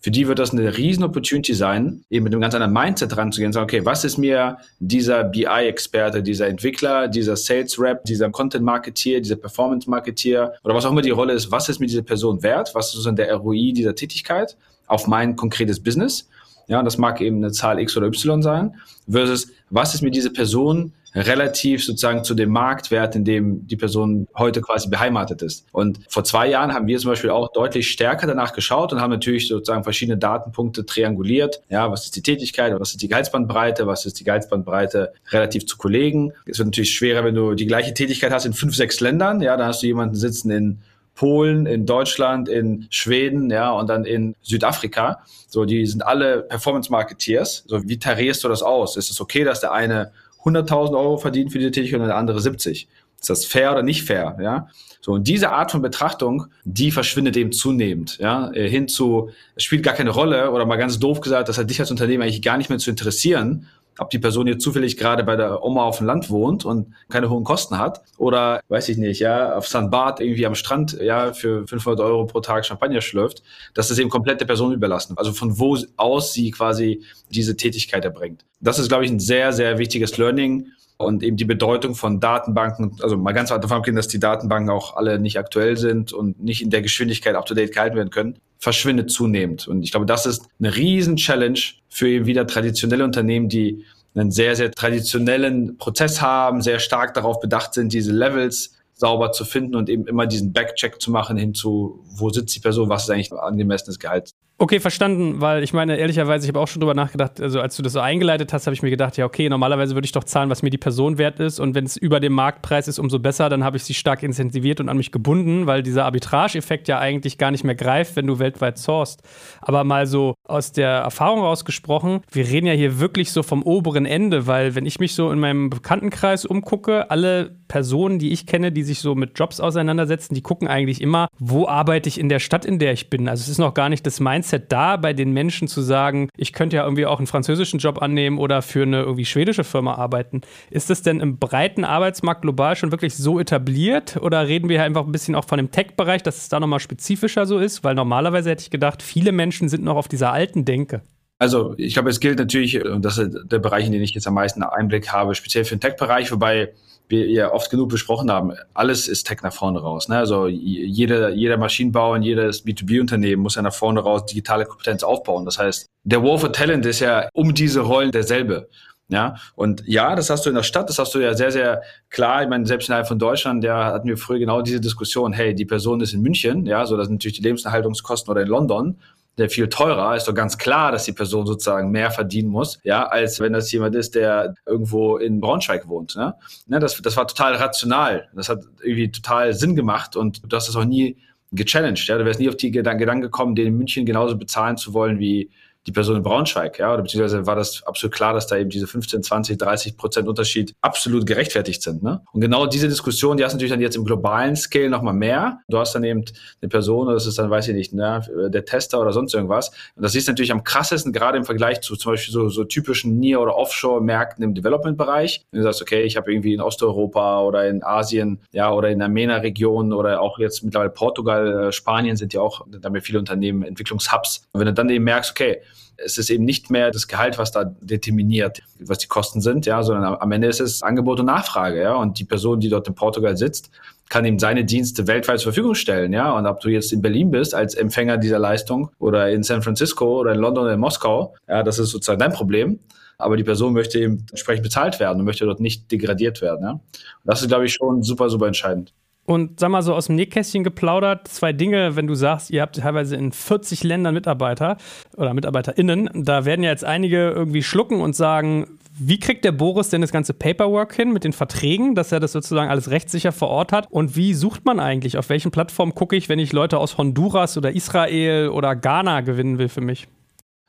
für 0.03 0.09
die 0.09 0.27
wird 0.27 0.39
das 0.39 0.51
eine 0.51 0.77
riesen 0.77 1.03
Opportunity 1.03 1.53
sein, 1.53 2.03
eben 2.09 2.23
mit 2.23 2.33
einem 2.33 2.41
ganz 2.41 2.55
anderen 2.55 2.73
Mindset 2.73 3.15
ranzugehen 3.15 3.49
und 3.49 3.53
sagen, 3.53 3.65
okay, 3.65 3.85
was 3.85 4.03
ist 4.03 4.17
mir 4.17 4.57
dieser 4.79 5.23
BI-Experte, 5.23 6.23
dieser 6.23 6.47
Entwickler, 6.47 7.07
dieser 7.07 7.35
Sales-Rep, 7.35 8.03
dieser 8.05 8.31
Content-Marketeer, 8.31 9.21
dieser 9.21 9.35
Performance-Marketeer 9.35 10.55
oder 10.63 10.73
was 10.73 10.85
auch 10.85 10.91
immer 10.91 11.03
die 11.03 11.11
Rolle 11.11 11.33
ist, 11.33 11.51
was 11.51 11.69
ist 11.69 11.79
mir 11.79 11.85
diese 11.85 12.01
Person 12.01 12.41
wert? 12.41 12.71
Was 12.73 12.87
ist 12.87 12.93
sozusagen 12.93 13.15
der 13.15 13.31
ROI 13.35 13.73
dieser 13.73 13.93
Tätigkeit 13.93 14.57
auf 14.87 15.05
mein 15.05 15.35
konkretes 15.35 15.79
Business? 15.79 16.27
Ja, 16.67 16.81
das 16.81 16.97
mag 16.97 17.21
eben 17.21 17.37
eine 17.37 17.51
Zahl 17.51 17.79
X 17.79 17.95
oder 17.95 18.07
Y 18.07 18.41
sein, 18.41 18.75
versus 19.07 19.51
was 19.69 19.93
ist 19.93 20.01
mir 20.01 20.11
diese 20.11 20.31
Person 20.31 20.93
relativ 21.13 21.83
sozusagen 21.83 22.23
zu 22.23 22.33
dem 22.33 22.49
Marktwert, 22.49 23.15
in 23.15 23.25
dem 23.25 23.67
die 23.67 23.75
Person 23.75 24.27
heute 24.35 24.61
quasi 24.61 24.89
beheimatet 24.89 25.41
ist. 25.41 25.65
Und 25.71 25.99
vor 26.07 26.23
zwei 26.23 26.47
Jahren 26.47 26.73
haben 26.73 26.87
wir 26.87 26.97
zum 26.99 27.11
Beispiel 27.11 27.29
auch 27.29 27.51
deutlich 27.51 27.89
stärker 27.89 28.27
danach 28.27 28.53
geschaut 28.53 28.93
und 28.93 29.01
haben 29.01 29.11
natürlich 29.11 29.47
sozusagen 29.47 29.83
verschiedene 29.83 30.17
Datenpunkte 30.17 30.85
trianguliert. 30.85 31.61
Ja, 31.69 31.91
was 31.91 32.05
ist 32.05 32.15
die 32.15 32.21
Tätigkeit, 32.21 32.73
was 32.79 32.91
ist 32.91 33.01
die 33.01 33.07
Gehaltsbandbreite, 33.07 33.87
was 33.87 34.05
ist 34.05 34.19
die 34.19 34.23
Gehaltsbandbreite 34.23 35.13
relativ 35.31 35.65
zu 35.65 35.77
Kollegen. 35.77 36.33
Es 36.45 36.59
wird 36.59 36.67
natürlich 36.67 36.93
schwerer, 36.93 37.23
wenn 37.23 37.35
du 37.35 37.53
die 37.55 37.67
gleiche 37.67 37.93
Tätigkeit 37.93 38.31
hast 38.31 38.45
in 38.45 38.53
fünf, 38.53 38.75
sechs 38.75 38.99
Ländern. 38.99 39.41
Ja, 39.41 39.57
da 39.57 39.67
hast 39.67 39.83
du 39.83 39.87
jemanden 39.87 40.15
sitzen 40.15 40.51
in 40.51 40.79
Polen, 41.13 41.65
in 41.65 41.85
Deutschland, 41.85 42.47
in 42.47 42.87
Schweden, 42.89 43.49
ja, 43.51 43.71
und 43.71 43.89
dann 43.89 44.05
in 44.05 44.35
Südafrika. 44.41 45.23
So, 45.47 45.65
die 45.65 45.85
sind 45.85 46.05
alle 46.05 46.43
Performance-Marketeers. 46.43 47.65
So, 47.67 47.87
wie 47.87 47.99
tarierst 47.99 48.43
du 48.43 48.47
das 48.47 48.63
aus? 48.63 48.95
Ist 48.95 49.11
es 49.11 49.19
okay, 49.19 49.43
dass 49.43 49.59
der 49.59 49.73
eine 49.73 50.11
100.000 50.43 50.97
Euro 50.97 51.17
verdient 51.17 51.51
für 51.51 51.59
diese 51.59 51.71
Tätigkeit 51.71 51.99
und 51.99 52.07
der 52.07 52.17
andere 52.17 52.39
70. 52.39 52.87
Ist 53.19 53.29
das 53.29 53.45
fair 53.45 53.71
oder 53.71 53.83
nicht 53.83 54.03
fair? 54.03 54.37
Ja, 54.41 54.67
so 54.99 55.11
und 55.13 55.27
diese 55.27 55.51
Art 55.51 55.71
von 55.71 55.81
Betrachtung, 55.81 56.47
die 56.63 56.91
verschwindet 56.91 57.37
eben 57.37 57.51
zunehmend. 57.51 58.17
Ja, 58.17 58.51
äh, 58.51 58.67
hin 58.67 58.87
zu 58.87 59.29
es 59.55 59.63
spielt 59.63 59.83
gar 59.83 59.93
keine 59.93 60.09
Rolle 60.09 60.51
oder 60.51 60.65
mal 60.65 60.77
ganz 60.77 60.97
doof 60.97 61.21
gesagt, 61.21 61.47
das 61.47 61.59
hat 61.59 61.69
dich 61.69 61.79
als 61.79 61.91
Unternehmen 61.91 62.23
eigentlich 62.23 62.41
gar 62.41 62.57
nicht 62.57 62.69
mehr 62.69 62.79
zu 62.79 62.89
interessieren, 62.89 63.67
ob 63.97 64.09
die 64.09 64.19
Person 64.19 64.47
jetzt 64.47 64.63
zufällig 64.63 64.97
gerade 64.97 65.23
bei 65.23 65.35
der 65.35 65.63
Oma 65.63 65.83
auf 65.83 65.97
dem 65.97 66.07
Land 66.07 66.29
wohnt 66.29 66.65
und 66.65 66.93
keine 67.09 67.29
hohen 67.29 67.43
Kosten 67.43 67.77
hat 67.77 68.01
oder 68.17 68.61
weiß 68.69 68.89
ich 68.89 68.97
nicht, 68.97 69.19
ja, 69.19 69.55
auf 69.55 69.67
St. 69.67 69.89
Bart 69.89 70.19
irgendwie 70.19 70.45
am 70.45 70.55
Strand, 70.55 70.97
ja, 71.01 71.33
für 71.33 71.67
500 71.67 71.99
Euro 71.99 72.25
pro 72.25 72.39
Tag 72.39 72.65
Champagner 72.65 73.01
schlürft, 73.01 73.43
das 73.73 73.91
ist 73.91 73.99
eben 73.99 74.09
komplett 74.09 74.39
der 74.41 74.45
Person 74.45 74.73
überlassen. 74.73 75.17
Also 75.17 75.33
von 75.33 75.59
wo 75.59 75.77
aus 75.97 76.33
sie 76.33 76.51
quasi 76.51 77.03
diese 77.29 77.57
Tätigkeit 77.57 78.05
erbringt. 78.05 78.45
Das 78.59 78.79
ist, 78.79 78.87
glaube 78.87 79.05
ich, 79.05 79.11
ein 79.11 79.19
sehr, 79.19 79.53
sehr 79.53 79.77
wichtiges 79.77 80.17
Learning 80.17 80.67
und 80.97 81.23
eben 81.23 81.37
die 81.37 81.45
Bedeutung 81.45 81.95
von 81.95 82.19
Datenbanken, 82.19 82.97
also 83.01 83.17
mal 83.17 83.33
ganz 83.33 83.49
davon 83.49 83.77
abgehen, 83.77 83.95
dass 83.95 84.07
die 84.07 84.19
Datenbanken 84.19 84.69
auch 84.69 84.95
alle 84.95 85.19
nicht 85.19 85.37
aktuell 85.37 85.77
sind 85.77 86.13
und 86.13 86.41
nicht 86.41 86.61
in 86.61 86.69
der 86.69 86.81
Geschwindigkeit 86.81 87.35
up-to-date 87.35 87.73
gehalten 87.73 87.95
werden 87.95 88.11
können, 88.11 88.39
verschwindet 88.61 89.11
zunehmend. 89.11 89.67
Und 89.67 89.83
ich 89.83 89.91
glaube, 89.91 90.05
das 90.05 90.25
ist 90.25 90.45
eine 90.59 90.73
riesen 90.75 91.17
Challenge 91.17 91.59
für 91.89 92.07
eben 92.07 92.25
wieder 92.27 92.45
traditionelle 92.47 93.03
Unternehmen, 93.03 93.49
die 93.49 93.83
einen 94.13 94.29
sehr, 94.29 94.55
sehr 94.55 94.71
traditionellen 94.71 95.77
Prozess 95.77 96.21
haben, 96.21 96.61
sehr 96.61 96.79
stark 96.79 97.15
darauf 97.15 97.39
bedacht 97.39 97.73
sind, 97.73 97.91
diese 97.91 98.11
Levels 98.11 98.75
sauber 98.93 99.31
zu 99.31 99.45
finden 99.45 99.75
und 99.75 99.89
eben 99.89 100.05
immer 100.05 100.27
diesen 100.27 100.53
Backcheck 100.53 101.01
zu 101.01 101.09
machen 101.09 101.37
hin 101.37 101.55
zu, 101.55 102.05
wo 102.11 102.29
sitzt 102.29 102.55
die 102.55 102.59
Person, 102.59 102.87
was 102.87 103.03
ist 103.03 103.09
eigentlich 103.09 103.33
angemessenes 103.33 103.97
Gehalt. 103.97 104.31
Okay, 104.61 104.79
verstanden, 104.79 105.41
weil 105.41 105.63
ich 105.63 105.73
meine, 105.73 105.97
ehrlicherweise, 105.97 106.45
ich 106.45 106.49
habe 106.49 106.59
auch 106.59 106.67
schon 106.67 106.81
drüber 106.81 106.93
nachgedacht, 106.93 107.41
also 107.41 107.59
als 107.59 107.75
du 107.75 107.81
das 107.81 107.93
so 107.93 107.99
eingeleitet 107.99 108.53
hast, 108.53 108.67
habe 108.67 108.75
ich 108.75 108.83
mir 108.83 108.91
gedacht, 108.91 109.17
ja, 109.17 109.25
okay, 109.25 109.49
normalerweise 109.49 109.95
würde 109.95 110.05
ich 110.05 110.11
doch 110.11 110.23
zahlen, 110.23 110.51
was 110.51 110.61
mir 110.61 110.69
die 110.69 110.77
Person 110.77 111.17
wert 111.17 111.39
ist 111.39 111.59
und 111.59 111.73
wenn 111.73 111.85
es 111.85 111.97
über 111.97 112.19
dem 112.19 112.33
Marktpreis 112.33 112.87
ist, 112.87 112.99
umso 112.99 113.17
besser, 113.17 113.49
dann 113.49 113.63
habe 113.63 113.77
ich 113.77 113.83
sie 113.85 113.95
stark 113.95 114.21
incentiviert 114.21 114.79
und 114.79 114.87
an 114.87 114.97
mich 114.97 115.11
gebunden, 115.11 115.65
weil 115.65 115.81
dieser 115.81 116.05
Arbitrage-Effekt 116.05 116.87
ja 116.89 116.99
eigentlich 116.99 117.39
gar 117.39 117.49
nicht 117.49 117.63
mehr 117.63 117.73
greift, 117.73 118.15
wenn 118.15 118.27
du 118.27 118.37
weltweit 118.37 118.77
sourst. 118.77 119.23
Aber 119.61 119.83
mal 119.83 120.05
so 120.05 120.35
aus 120.47 120.71
der 120.71 120.89
Erfahrung 120.89 121.39
rausgesprochen, 121.39 122.21
wir 122.31 122.47
reden 122.47 122.67
ja 122.67 122.73
hier 122.73 122.99
wirklich 122.99 123.31
so 123.31 123.41
vom 123.41 123.63
oberen 123.63 124.05
Ende, 124.05 124.45
weil 124.45 124.75
wenn 124.75 124.85
ich 124.85 124.99
mich 124.99 125.15
so 125.15 125.31
in 125.31 125.39
meinem 125.39 125.71
Bekanntenkreis 125.71 126.45
umgucke, 126.45 127.09
alle 127.09 127.57
Personen, 127.67 128.19
die 128.19 128.31
ich 128.31 128.45
kenne, 128.45 128.71
die 128.71 128.83
sich 128.83 128.99
so 128.99 129.15
mit 129.15 129.39
Jobs 129.39 129.61
auseinandersetzen, 129.61 130.35
die 130.35 130.41
gucken 130.41 130.67
eigentlich 130.67 131.01
immer, 131.01 131.29
wo 131.39 131.67
arbeite 131.67 132.09
ich 132.09 132.19
in 132.19 132.27
der 132.27 132.39
Stadt, 132.39 132.65
in 132.65 132.79
der 132.79 132.91
ich 132.91 133.09
bin. 133.09 133.29
Also 133.29 133.43
es 133.43 133.47
ist 133.47 133.59
noch 133.59 133.73
gar 133.73 133.87
nicht 133.87 134.05
das 134.05 134.19
Mindset, 134.19 134.50
Mindset 134.51 134.71
da 134.71 134.97
bei 134.97 135.13
den 135.13 135.31
Menschen 135.31 135.67
zu 135.67 135.81
sagen, 135.81 136.29
ich 136.35 136.53
könnte 136.53 136.77
ja 136.77 136.83
irgendwie 136.83 137.05
auch 137.05 137.19
einen 137.19 137.27
französischen 137.27 137.79
Job 137.79 138.01
annehmen 138.01 138.37
oder 138.37 138.61
für 138.61 138.83
eine 138.83 139.01
irgendwie 139.01 139.25
schwedische 139.25 139.63
Firma 139.63 139.95
arbeiten? 139.95 140.41
Ist 140.69 140.89
das 140.89 141.01
denn 141.01 141.19
im 141.19 141.37
breiten 141.37 141.83
Arbeitsmarkt 141.83 142.41
global 142.41 142.75
schon 142.75 142.91
wirklich 142.91 143.15
so 143.15 143.39
etabliert 143.39 144.17
oder 144.17 144.47
reden 144.47 144.69
wir 144.69 144.83
einfach 144.83 145.05
ein 145.05 145.11
bisschen 145.11 145.35
auch 145.35 145.45
von 145.45 145.57
dem 145.57 145.71
Tech-Bereich, 145.71 146.23
dass 146.23 146.37
es 146.37 146.49
da 146.49 146.59
nochmal 146.59 146.79
spezifischer 146.79 147.45
so 147.45 147.59
ist? 147.59 147.83
Weil 147.83 147.95
normalerweise 147.95 148.49
hätte 148.49 148.63
ich 148.63 148.71
gedacht, 148.71 149.01
viele 149.01 149.31
Menschen 149.31 149.69
sind 149.69 149.83
noch 149.83 149.95
auf 149.95 150.07
dieser 150.07 150.31
alten 150.31 150.65
Denke. 150.65 151.01
Also 151.39 151.73
ich 151.77 151.93
glaube, 151.93 152.09
es 152.09 152.19
gilt 152.19 152.37
natürlich, 152.37 152.85
und 152.85 153.03
das 153.03 153.17
ist 153.17 153.35
der 153.45 153.59
Bereich, 153.59 153.85
in 153.85 153.91
den 153.91 154.03
ich 154.03 154.11
jetzt 154.11 154.27
am 154.27 154.35
meisten 154.35 154.61
Einblick 154.61 155.11
habe, 155.11 155.33
speziell 155.33 155.65
für 155.65 155.75
den 155.75 155.81
Tech-Bereich, 155.81 156.31
wobei 156.31 156.69
wir 157.11 157.27
ja 157.27 157.51
oft 157.51 157.69
genug 157.69 157.89
besprochen 157.89 158.31
haben, 158.31 158.53
alles 158.73 159.07
ist 159.07 159.27
Tech 159.27 159.41
nach 159.43 159.53
vorne 159.53 159.79
raus. 159.79 160.07
Ne? 160.07 160.17
Also 160.17 160.47
jeder, 160.47 161.29
jeder 161.29 161.57
Maschinenbauer 161.57 162.15
und 162.15 162.23
jedes 162.23 162.65
B2B-Unternehmen 162.65 163.43
muss 163.43 163.55
ja 163.55 163.61
nach 163.61 163.73
vorne 163.73 163.99
raus 163.99 164.25
digitale 164.25 164.65
Kompetenz 164.65 165.03
aufbauen. 165.03 165.45
Das 165.45 165.59
heißt, 165.59 165.85
der 166.03 166.23
War 166.23 166.39
for 166.39 166.51
Talent 166.51 166.85
ist 166.85 167.01
ja 167.01 167.29
um 167.33 167.53
diese 167.53 167.81
Rollen 167.81 168.11
derselbe. 168.11 168.69
Ja, 169.09 169.35
und 169.55 169.83
ja, 169.85 170.15
das 170.15 170.29
hast 170.29 170.45
du 170.45 170.49
in 170.49 170.55
der 170.55 170.63
Stadt, 170.63 170.87
das 170.87 170.97
hast 170.97 171.13
du 171.13 171.19
ja 171.19 171.33
sehr, 171.33 171.51
sehr 171.51 171.81
klar. 172.09 172.43
Ich 172.43 172.49
meine, 172.49 172.65
selbst 172.65 172.87
innerhalb 172.87 173.09
von 173.09 173.19
Deutschland, 173.19 173.61
ja, 173.61 173.87
hatten 173.87 174.07
wir 174.07 174.17
früher 174.17 174.39
genau 174.39 174.61
diese 174.61 174.79
Diskussion, 174.79 175.33
hey, 175.33 175.53
die 175.53 175.65
Person 175.65 175.99
ist 175.99 176.13
in 176.13 176.21
München, 176.21 176.65
ja, 176.65 176.85
so 176.85 176.95
das 176.95 177.07
sind 177.07 177.15
natürlich 177.15 177.35
die 177.35 177.43
Lebenserhaltungskosten 177.43 178.31
oder 178.31 178.43
in 178.43 178.47
London 178.47 178.95
der 179.37 179.49
viel 179.49 179.69
teurer, 179.69 180.15
ist 180.15 180.27
doch 180.27 180.33
ganz 180.33 180.57
klar, 180.57 180.91
dass 180.91 181.05
die 181.05 181.13
Person 181.13 181.45
sozusagen 181.45 181.91
mehr 181.91 182.11
verdienen 182.11 182.49
muss, 182.49 182.79
ja, 182.83 183.07
als 183.07 183.39
wenn 183.39 183.53
das 183.53 183.71
jemand 183.71 183.95
ist, 183.95 184.15
der 184.15 184.53
irgendwo 184.65 185.17
in 185.17 185.39
Braunschweig 185.39 185.87
wohnt. 185.87 186.15
Ne? 186.15 186.35
ne 186.67 186.79
das, 186.79 187.01
das 187.01 187.15
war 187.15 187.27
total 187.27 187.55
rational. 187.55 188.29
Das 188.35 188.49
hat 188.49 188.59
irgendwie 188.81 189.09
total 189.09 189.53
Sinn 189.53 189.75
gemacht 189.75 190.15
und 190.15 190.41
du 190.51 190.55
hast 190.55 190.67
das 190.67 190.75
auch 190.75 190.85
nie 190.85 191.17
gechallenged. 191.51 192.07
Ja? 192.07 192.17
Du 192.17 192.25
wärst 192.25 192.39
nie 192.39 192.49
auf 192.49 192.57
die 192.57 192.71
Gedanken 192.71 193.21
gekommen, 193.21 193.55
den 193.55 193.67
in 193.67 193.77
München 193.77 194.05
genauso 194.05 194.37
bezahlen 194.37 194.77
zu 194.77 194.93
wollen 194.93 195.19
wie 195.19 195.49
die 195.87 195.91
Person 195.91 196.17
in 196.17 196.23
Braunschweig, 196.23 196.77
ja, 196.77 196.93
oder 196.93 197.01
beziehungsweise 197.01 197.47
war 197.47 197.55
das 197.55 197.81
absolut 197.83 198.13
klar, 198.13 198.33
dass 198.33 198.45
da 198.45 198.57
eben 198.57 198.69
diese 198.69 198.85
15, 198.85 199.23
20, 199.23 199.57
30 199.57 199.97
Prozent 199.97 200.27
Unterschied 200.27 200.75
absolut 200.81 201.25
gerechtfertigt 201.25 201.81
sind. 201.81 202.03
Ne? 202.03 202.21
Und 202.31 202.41
genau 202.41 202.67
diese 202.67 202.87
Diskussion, 202.87 203.37
die 203.37 203.43
hast 203.43 203.53
du 203.53 203.55
natürlich 203.55 203.71
dann 203.71 203.81
jetzt 203.81 203.95
im 203.95 204.05
globalen 204.05 204.55
Scale 204.55 204.89
nochmal 204.89 205.15
mehr. 205.15 205.59
Du 205.69 205.79
hast 205.79 205.95
dann 205.95 206.03
eben 206.03 206.23
eine 206.61 206.69
Person, 206.69 207.07
das 207.07 207.25
ist 207.25 207.39
dann, 207.39 207.49
weiß 207.49 207.67
ich 207.69 207.75
nicht, 207.75 207.93
ne, 207.93 208.21
der 208.49 208.63
Tester 208.65 209.01
oder 209.01 209.11
sonst 209.11 209.33
irgendwas. 209.33 209.69
Und 209.95 210.03
das 210.03 210.13
ist 210.13 210.27
natürlich 210.27 210.51
am 210.51 210.63
krassesten, 210.63 211.13
gerade 211.13 211.39
im 211.39 211.45
Vergleich 211.45 211.81
zu 211.81 211.95
zum 211.95 212.11
Beispiel 212.11 212.31
so, 212.31 212.49
so 212.49 212.63
typischen 212.63 213.19
Near- 213.19 213.41
oder 213.41 213.55
Offshore-Märkten 213.55 214.43
im 214.43 214.53
Development-Bereich. 214.53 215.45
Wenn 215.51 215.59
du 215.59 215.63
sagst, 215.63 215.81
okay, 215.81 216.03
ich 216.03 216.15
habe 216.15 216.31
irgendwie 216.31 216.53
in 216.53 216.61
Osteuropa 216.61 217.41
oder 217.41 217.67
in 217.67 217.83
Asien, 217.83 218.39
ja, 218.51 218.71
oder 218.71 218.89
in 218.89 218.99
der 218.99 219.09
MENA-Region 219.09 219.93
oder 219.93 220.21
auch 220.21 220.37
jetzt 220.37 220.63
mittlerweile 220.63 220.91
Portugal, 220.91 221.69
äh, 221.69 221.71
Spanien 221.71 222.17
sind 222.17 222.33
ja 222.33 222.41
auch, 222.41 222.65
da 222.67 222.85
haben 222.85 222.93
wir 222.93 223.01
viele 223.01 223.17
Unternehmen, 223.17 223.63
Entwicklungshubs. 223.63 224.43
Und 224.51 224.59
wenn 224.59 224.67
du 224.67 224.73
dann 224.73 224.89
eben 224.89 225.05
merkst, 225.05 225.31
okay, 225.31 225.61
es 225.97 226.17
ist 226.17 226.29
eben 226.29 226.45
nicht 226.45 226.69
mehr 226.69 226.91
das 226.91 227.07
Gehalt, 227.07 227.37
was 227.37 227.51
da 227.51 227.63
determiniert, 227.63 228.61
was 228.79 228.97
die 228.97 229.07
Kosten 229.07 229.41
sind, 229.41 229.65
ja, 229.65 229.83
sondern 229.83 230.15
am 230.15 230.31
Ende 230.31 230.47
ist 230.47 230.59
es 230.59 230.83
Angebot 230.83 231.19
und 231.19 231.27
Nachfrage, 231.27 231.81
ja. 231.81 231.95
Und 231.95 232.19
die 232.19 232.23
Person, 232.23 232.59
die 232.59 232.69
dort 232.69 232.87
in 232.87 232.95
Portugal 232.95 233.37
sitzt, 233.37 233.69
kann 234.09 234.25
ihm 234.25 234.39
seine 234.39 234.65
Dienste 234.65 235.07
weltweit 235.07 235.39
zur 235.39 235.53
Verfügung 235.53 235.75
stellen, 235.75 236.13
ja. 236.13 236.31
Und 236.31 236.45
ob 236.45 236.59
du 236.59 236.69
jetzt 236.69 236.91
in 236.91 237.01
Berlin 237.01 237.31
bist 237.31 237.55
als 237.55 237.75
Empfänger 237.75 238.17
dieser 238.17 238.39
Leistung 238.39 238.89
oder 238.99 239.29
in 239.29 239.43
San 239.43 239.61
Francisco 239.61 240.19
oder 240.19 240.33
in 240.33 240.39
London 240.39 240.65
oder 240.65 240.73
in 240.73 240.79
Moskau, 240.79 241.35
ja, 241.47 241.63
das 241.63 241.79
ist 241.79 241.91
sozusagen 241.91 242.19
dein 242.19 242.33
Problem. 242.33 242.79
Aber 243.17 243.37
die 243.37 243.43
Person 243.43 243.73
möchte 243.73 243.99
eben 243.99 244.25
entsprechend 244.31 244.63
bezahlt 244.63 244.99
werden 244.99 245.19
und 245.19 245.25
möchte 245.25 245.45
dort 245.45 245.59
nicht 245.59 245.91
degradiert 245.91 246.41
werden, 246.41 246.63
ja. 246.63 246.79
Das 247.23 247.41
ist, 247.41 247.49
glaube 247.49 247.65
ich, 247.65 247.73
schon 247.73 248.01
super, 248.03 248.29
super 248.29 248.47
entscheidend. 248.47 248.93
Und 249.31 249.61
sag 249.61 249.69
mal 249.69 249.81
so 249.81 249.95
aus 249.95 250.07
dem 250.07 250.17
Nähkästchen 250.17 250.65
geplaudert, 250.65 251.25
zwei 251.25 251.53
Dinge, 251.53 251.95
wenn 251.95 252.05
du 252.05 252.15
sagst, 252.15 252.51
ihr 252.51 252.61
habt 252.61 252.75
teilweise 252.75 253.15
in 253.15 253.31
40 253.31 253.81
Ländern 253.81 254.13
Mitarbeiter 254.13 254.75
oder 255.15 255.33
MitarbeiterInnen, 255.33 256.09
da 256.13 256.43
werden 256.43 256.63
ja 256.63 256.69
jetzt 256.69 256.83
einige 256.83 257.29
irgendwie 257.29 257.63
schlucken 257.63 258.01
und 258.01 258.13
sagen, 258.13 258.77
wie 258.99 259.21
kriegt 259.21 259.45
der 259.45 259.53
Boris 259.53 259.87
denn 259.87 260.01
das 260.01 260.11
ganze 260.11 260.33
Paperwork 260.33 260.93
hin 260.93 261.13
mit 261.13 261.23
den 261.23 261.31
Verträgen, 261.31 261.95
dass 261.95 262.11
er 262.11 262.19
das 262.19 262.33
sozusagen 262.33 262.69
alles 262.69 262.91
rechtssicher 262.91 263.31
vor 263.31 263.47
Ort 263.47 263.71
hat? 263.71 263.87
Und 263.89 264.17
wie 264.17 264.33
sucht 264.33 264.65
man 264.65 264.81
eigentlich? 264.81 265.17
Auf 265.17 265.29
welchen 265.29 265.49
Plattformen 265.49 265.95
gucke 265.95 266.17
ich, 266.17 266.27
wenn 266.27 266.37
ich 266.37 266.51
Leute 266.51 266.77
aus 266.77 266.97
Honduras 266.97 267.57
oder 267.57 267.73
Israel 267.73 268.49
oder 268.49 268.75
Ghana 268.75 269.21
gewinnen 269.21 269.59
will 269.59 269.69
für 269.69 269.79
mich? 269.79 270.09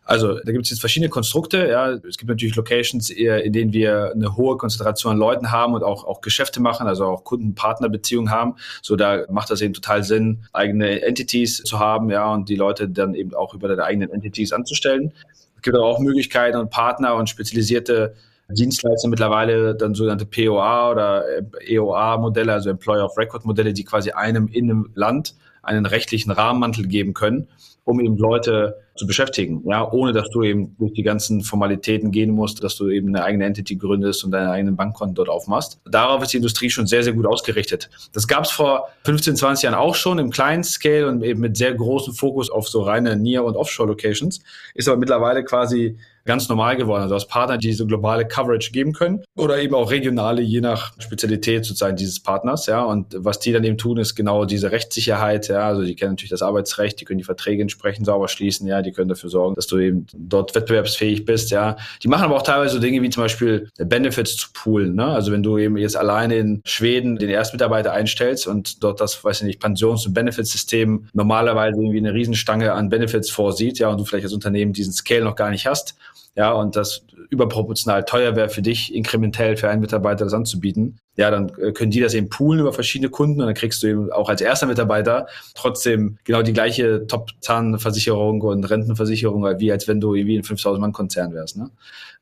Also 0.05 0.35
da 0.41 0.51
gibt 0.53 0.65
es 0.65 0.71
jetzt 0.71 0.81
verschiedene 0.81 1.11
Konstrukte. 1.11 1.69
Ja. 1.69 1.91
Es 1.91 2.19
gibt 2.19 2.29
natürlich 2.29 2.57
Locations, 2.57 3.09
in 3.11 3.53
denen 3.53 3.73
wir 3.73 4.13
eine 4.13 4.37
hohe 4.37 4.57
Konzentration 4.57 5.13
an 5.13 5.19
Leuten 5.19 5.53
haben 5.53 5.75
und 5.75 5.85
auch, 5.85 6.05
auch 6.05 6.21
Geschäfte 6.21 6.61
machen, 6.61 6.87
also 6.87 7.07
auch 7.07 7.25
Kunden-Partner-Beziehungen 7.25 8.31
haben. 8.31 8.57
So 8.83 8.97
da 8.97 9.25
macht 9.31 9.51
das 9.51 9.61
eben 9.61 9.75
total 9.75 10.03
Sinn, 10.03 10.45
eigene 10.53 11.03
Entities 11.03 11.63
zu 11.63 11.79
haben, 11.79 12.11
ja, 12.11 12.33
und 12.33 12.49
die 12.49 12.57
Leute 12.57 12.89
dann 12.89 13.15
eben 13.15 13.35
auch 13.35 13.55
über 13.55 13.69
deine 13.69 13.85
eigenen 13.85 14.11
Entities 14.11 14.53
anzustellen. 14.53 15.13
Es 15.57 15.63
gibt 15.63 15.77
aber 15.77 15.87
auch 15.87 16.01
Möglichkeiten 16.01 16.59
und 16.59 16.71
Partner 16.71 17.15
und 17.15 17.29
spezialisierte 17.29 18.15
Dienstleister 18.49 19.09
mittlerweile 19.09 19.75
dann 19.75 19.95
sogenannte 19.95 20.27
POA 20.27 20.91
oder 20.91 21.25
EOA-Modelle, 21.61 22.53
also 22.53 22.71
Employer 22.71 23.05
of 23.05 23.17
Record-Modelle, 23.17 23.73
die 23.73 23.85
quasi 23.85 24.11
einem 24.11 24.49
in 24.49 24.69
einem 24.69 24.91
Land 24.95 25.37
einen 25.63 25.87
rechtlichen 25.87 26.33
Rahmenmantel 26.33 26.89
geben 26.89 27.15
können 27.15 27.47
um 27.85 28.01
eben 28.01 28.17
Leute 28.17 28.77
zu 28.95 29.07
beschäftigen, 29.07 29.63
ja, 29.67 29.91
ohne 29.91 30.13
dass 30.13 30.29
du 30.31 30.43
eben 30.43 30.77
durch 30.79 30.93
die 30.93 31.03
ganzen 31.03 31.41
Formalitäten 31.43 32.11
gehen 32.11 32.31
musst, 32.31 32.63
dass 32.63 32.77
du 32.77 32.89
eben 32.91 33.09
eine 33.09 33.25
eigene 33.25 33.47
Entity 33.47 33.77
gründest 33.77 34.23
und 34.25 34.31
deine 34.31 34.51
eigenen 34.51 34.77
Bankkonten 34.77 35.15
dort 35.15 35.29
aufmachst. 35.29 35.81
Darauf 35.91 36.23
ist 36.23 36.33
die 36.33 36.37
Industrie 36.37 36.71
schon 36.71 36.87
sehr, 36.87 37.03
sehr 37.03 37.15
gut 37.15 37.27
ausgerichtet. 37.27 37.89
Das 38.13 38.29
gab 38.29 38.45
es 38.45 38.51
vor 38.51 38.89
15, 39.05 39.37
20 39.37 39.65
Jahren 39.65 39.75
auch 39.75 39.95
schon 39.95 40.19
im 40.19 40.31
kleinen 40.31 40.63
Scale 40.63 41.09
und 41.09 41.23
eben 41.23 41.41
mit 41.41 41.57
sehr 41.57 41.75
großem 41.75 42.15
Fokus 42.15 42.51
auf 42.51 42.69
so 42.69 42.83
reine 42.83 43.17
Near- 43.17 43.45
und 43.45 43.57
Offshore-Locations, 43.57 44.41
ist 44.75 44.89
aber 44.89 44.99
mittlerweile 44.99 45.43
quasi 45.43 45.97
ganz 46.25 46.49
normal 46.49 46.77
geworden. 46.77 47.03
Also 47.03 47.15
als 47.15 47.27
Partner, 47.27 47.59
die 47.59 47.73
so 47.73 47.87
globale 47.87 48.27
Coverage 48.27 48.71
geben 48.73 48.93
können 48.93 49.23
oder 49.37 49.61
eben 49.61 49.75
auch 49.75 49.91
regionale, 49.91 50.43
je 50.43 50.61
nach 50.61 50.93
Spezialität 50.99 51.65
sozusagen 51.65 51.97
dieses 51.97 52.21
Partners. 52.21 52.67
Ja, 52.67 52.83
und 52.83 53.15
was 53.17 53.39
die 53.39 53.53
dann 53.53 53.65
eben 53.65 53.79
tun, 53.79 53.99
ist 53.99 54.15
genau 54.15 54.45
diese 54.45 54.71
Rechtssicherheit. 54.71 55.49
Ja, 55.49 55.67
also 55.67 55.83
die 55.83 55.97
kennen 55.97 56.13
natürlich 56.13 56.31
das 56.31 56.43
Arbeitsrecht, 56.43 57.01
die 57.01 57.05
können 57.05 57.19
die 57.19 57.25
Verträge 57.25 57.63
entsprechend 57.63 58.07
sauber 58.07 58.29
schließen. 58.29 58.67
Ja, 58.67 58.83
die 58.83 58.93
können 58.93 59.09
dafür 59.09 59.31
sorgen, 59.31 59.55
dass 59.55 59.67
du 59.67 59.79
eben 59.79 60.07
dort 60.15 60.55
wettbewerbsfähig 60.55 61.25
bist. 61.25 61.51
Ja, 61.51 61.77
die 62.03 62.09
machen 62.09 62.25
aber 62.25 62.37
auch 62.37 62.43
teilweise 62.43 62.75
so 62.75 62.81
Dinge 62.81 63.03
wie 63.03 63.11
zum 63.11 63.25
Beispiel 63.25 63.69
Benefits 63.79 64.37
zu 64.37 64.49
poolen. 64.53 64.95
Ne? 64.95 65.07
Also 65.07 65.33
wenn 65.33 65.43
du 65.43 65.59
eben 65.59 65.77
jetzt 65.77 65.97
alleine 65.97 66.37
in 66.37 66.63
Schweden 66.65 67.17
den 67.17 67.31
Erstmitarbeiter 67.31 67.93
einstellst 67.93 68.47
und 68.47 68.83
dort 68.83 69.01
das, 69.01 69.23
weiß 69.23 69.41
ich 69.41 69.47
nicht, 69.47 69.61
Pensions- 69.61 70.07
und 70.07 70.15
Benefitssystem 70.15 71.09
normalerweise 71.13 71.81
irgendwie 71.81 71.99
eine 71.99 72.15
Riesenstange 72.15 72.73
an 72.73 72.89
Benefits 72.89 73.31
vorsieht, 73.31 73.79
ja, 73.79 73.89
und 73.89 73.99
du 73.99 74.05
vielleicht 74.05 74.25
als 74.25 74.33
Unternehmen 74.33 74.73
diesen 74.73 74.93
Scale 74.93 75.25
noch 75.25 75.37
gar 75.37 75.51
nicht 75.51 75.67
hast 75.67 75.97
ja, 76.35 76.53
und 76.53 76.77
das 76.77 77.05
überproportional 77.29 78.05
teuer 78.05 78.37
wäre 78.37 78.49
für 78.49 78.63
dich, 78.63 78.95
inkrementell 78.95 79.57
für 79.57 79.69
einen 79.69 79.81
Mitarbeiter 79.81 80.25
das 80.25 80.33
anzubieten, 80.33 80.99
ja, 81.17 81.31
dann 81.31 81.51
äh, 81.59 81.73
können 81.73 81.91
die 81.91 82.01
das 82.01 82.15
eben 82.15 82.31
poolen 82.31 82.61
über 82.61 82.73
verschiedene 82.73 83.11
Kunden 83.11 83.41
und 83.41 83.47
dann 83.47 83.55
kriegst 83.55 83.83
du 83.83 83.87
eben 83.87 84.13
auch 84.13 84.31
als 84.31 84.41
erster 84.41 84.67
Mitarbeiter 84.67 85.27
trotzdem 85.55 86.19
genau 86.25 86.41
die 86.41 86.55
gleiche 86.55 87.07
Top-Zahnversicherung 87.07 88.41
und 88.41 88.65
Rentenversicherung, 88.65 89.45
wie 89.59 89.71
als 89.71 89.89
wenn 89.89 90.01
du 90.01 90.15
irgendwie 90.15 90.39
ein 90.39 90.45
5000-Mann-Konzern 90.45 91.35
wärst. 91.35 91.59
Ne? 91.59 91.71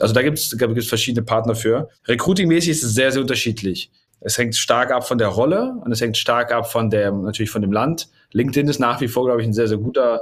Also 0.00 0.12
da 0.12 0.22
gibt 0.22 0.38
es 0.38 0.50
da 0.50 0.66
gibt's 0.66 0.88
verschiedene 0.88 1.24
Partner 1.24 1.54
für. 1.54 1.88
Recruiting-mäßig 2.06 2.70
ist 2.70 2.82
es 2.82 2.94
sehr, 2.94 3.12
sehr 3.12 3.22
unterschiedlich. 3.22 3.90
Es 4.20 4.36
hängt 4.36 4.56
stark 4.56 4.90
ab 4.90 5.06
von 5.06 5.18
der 5.18 5.28
Rolle 5.28 5.74
und 5.82 5.92
es 5.92 6.00
hängt 6.00 6.16
stark 6.16 6.52
ab 6.52 6.70
von 6.70 6.90
der, 6.90 7.12
natürlich 7.12 7.50
von 7.50 7.62
dem 7.62 7.72
Land. 7.72 8.08
LinkedIn 8.32 8.68
ist 8.68 8.80
nach 8.80 9.00
wie 9.00 9.08
vor, 9.08 9.24
glaube 9.24 9.40
ich, 9.40 9.46
ein 9.46 9.54
sehr, 9.54 9.68
sehr 9.68 9.78
guter 9.78 10.20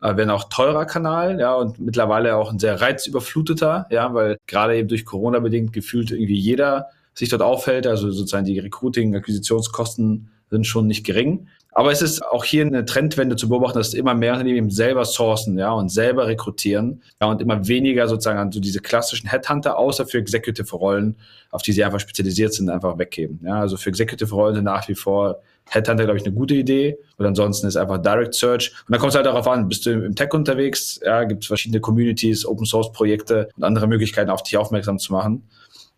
äh, 0.00 0.16
wenn 0.16 0.30
auch 0.30 0.44
teurer 0.44 0.86
Kanal, 0.86 1.38
ja, 1.40 1.54
und 1.54 1.78
mittlerweile 1.78 2.36
auch 2.36 2.50
ein 2.50 2.58
sehr 2.58 2.80
reizüberfluteter, 2.80 3.86
ja, 3.90 4.12
weil 4.14 4.38
gerade 4.46 4.76
eben 4.76 4.88
durch 4.88 5.04
Corona 5.04 5.38
bedingt 5.38 5.72
gefühlt 5.72 6.10
irgendwie 6.10 6.38
jeder 6.38 6.88
sich 7.14 7.28
dort 7.28 7.42
auffällt, 7.42 7.86
also 7.86 8.10
sozusagen 8.10 8.46
die 8.46 8.58
Recruiting, 8.58 9.14
Akquisitionskosten 9.14 10.30
sind 10.50 10.66
schon 10.66 10.86
nicht 10.86 11.04
gering. 11.04 11.48
Aber 11.72 11.92
es 11.92 12.02
ist 12.02 12.24
auch 12.24 12.44
hier 12.44 12.66
eine 12.66 12.84
Trendwende 12.84 13.36
zu 13.36 13.48
beobachten, 13.48 13.78
dass 13.78 13.94
immer 13.94 14.14
mehr 14.14 14.32
Unternehmen 14.32 14.70
selber 14.70 15.04
sourcen, 15.04 15.58
ja, 15.58 15.72
und 15.72 15.88
selber 15.88 16.26
rekrutieren, 16.26 17.02
ja, 17.20 17.28
und 17.28 17.40
immer 17.40 17.66
weniger 17.68 18.08
sozusagen 18.08 18.38
an 18.38 18.52
so 18.52 18.60
diese 18.60 18.80
klassischen 18.80 19.28
Headhunter, 19.28 19.78
außer 19.78 20.06
für 20.06 20.18
Executive-Rollen, 20.18 21.16
auf 21.50 21.62
die 21.62 21.72
sie 21.72 21.84
einfach 21.84 22.00
spezialisiert 22.00 22.54
sind, 22.54 22.70
einfach 22.70 22.98
weggeben, 22.98 23.40
ja. 23.44 23.60
Also 23.60 23.76
für 23.76 23.90
Executive-Rollen 23.90 24.56
sind 24.56 24.64
nach 24.64 24.88
wie 24.88 24.94
vor 24.94 25.40
Headhunter, 25.70 26.04
glaube 26.04 26.18
ich, 26.18 26.24
eine 26.24 26.34
gute 26.34 26.54
Idee. 26.54 26.98
Und 27.16 27.26
ansonsten 27.26 27.66
ist 27.66 27.76
einfach 27.76 27.98
Direct 27.98 28.34
Search. 28.34 28.72
Und 28.86 28.92
dann 28.92 29.00
kommt 29.00 29.10
es 29.10 29.16
halt 29.16 29.26
darauf 29.26 29.46
an, 29.46 29.68
bist 29.68 29.86
du 29.86 29.92
im 29.92 30.16
Tech 30.16 30.32
unterwegs, 30.32 31.00
ja, 31.04 31.24
gibt 31.24 31.44
es 31.44 31.46
verschiedene 31.46 31.80
Communities, 31.80 32.44
Open 32.44 32.66
Source 32.66 32.92
Projekte 32.92 33.48
und 33.56 33.62
andere 33.62 33.86
Möglichkeiten, 33.86 34.30
auf 34.30 34.42
dich 34.42 34.56
aufmerksam 34.56 34.98
zu 34.98 35.12
machen. 35.12 35.48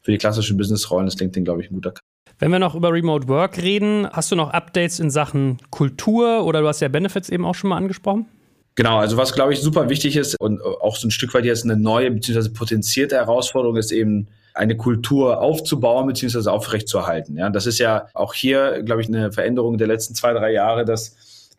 Für 0.02 0.10
die 0.10 0.18
klassischen 0.18 0.56
Business-Rollen 0.56 1.06
ist 1.06 1.20
LinkedIn, 1.20 1.44
glaube 1.44 1.62
ich, 1.62 1.70
ein 1.70 1.74
guter 1.74 1.94
wenn 2.42 2.50
wir 2.50 2.58
noch 2.58 2.74
über 2.74 2.92
Remote 2.92 3.28
Work 3.28 3.58
reden, 3.58 4.08
hast 4.10 4.32
du 4.32 4.34
noch 4.34 4.50
Updates 4.50 4.98
in 4.98 5.10
Sachen 5.10 5.58
Kultur 5.70 6.44
oder 6.44 6.60
du 6.60 6.66
hast 6.66 6.80
ja 6.80 6.88
Benefits 6.88 7.28
eben 7.28 7.44
auch 7.44 7.54
schon 7.54 7.70
mal 7.70 7.76
angesprochen? 7.76 8.26
Genau, 8.74 8.98
also 8.98 9.16
was 9.16 9.32
glaube 9.32 9.52
ich 9.52 9.60
super 9.60 9.88
wichtig 9.88 10.16
ist 10.16 10.34
und 10.40 10.60
auch 10.60 10.96
so 10.96 11.06
ein 11.06 11.12
Stück 11.12 11.34
weit 11.34 11.44
jetzt 11.44 11.62
eine 11.62 11.76
neue 11.76 12.10
bzw. 12.10 12.48
potenzierte 12.48 13.14
Herausforderung 13.14 13.76
ist 13.76 13.92
eben 13.92 14.26
eine 14.54 14.76
Kultur 14.76 15.40
aufzubauen 15.40 16.08
bzw. 16.08 16.50
aufrechtzuerhalten. 16.50 17.36
Ja, 17.36 17.48
das 17.48 17.66
ist 17.66 17.78
ja 17.78 18.08
auch 18.12 18.34
hier, 18.34 18.82
glaube 18.82 19.02
ich, 19.02 19.06
eine 19.06 19.30
Veränderung 19.30 19.78
der 19.78 19.86
letzten 19.86 20.16
zwei, 20.16 20.32
drei 20.32 20.50
Jahre, 20.50 20.84
dass 20.84 21.14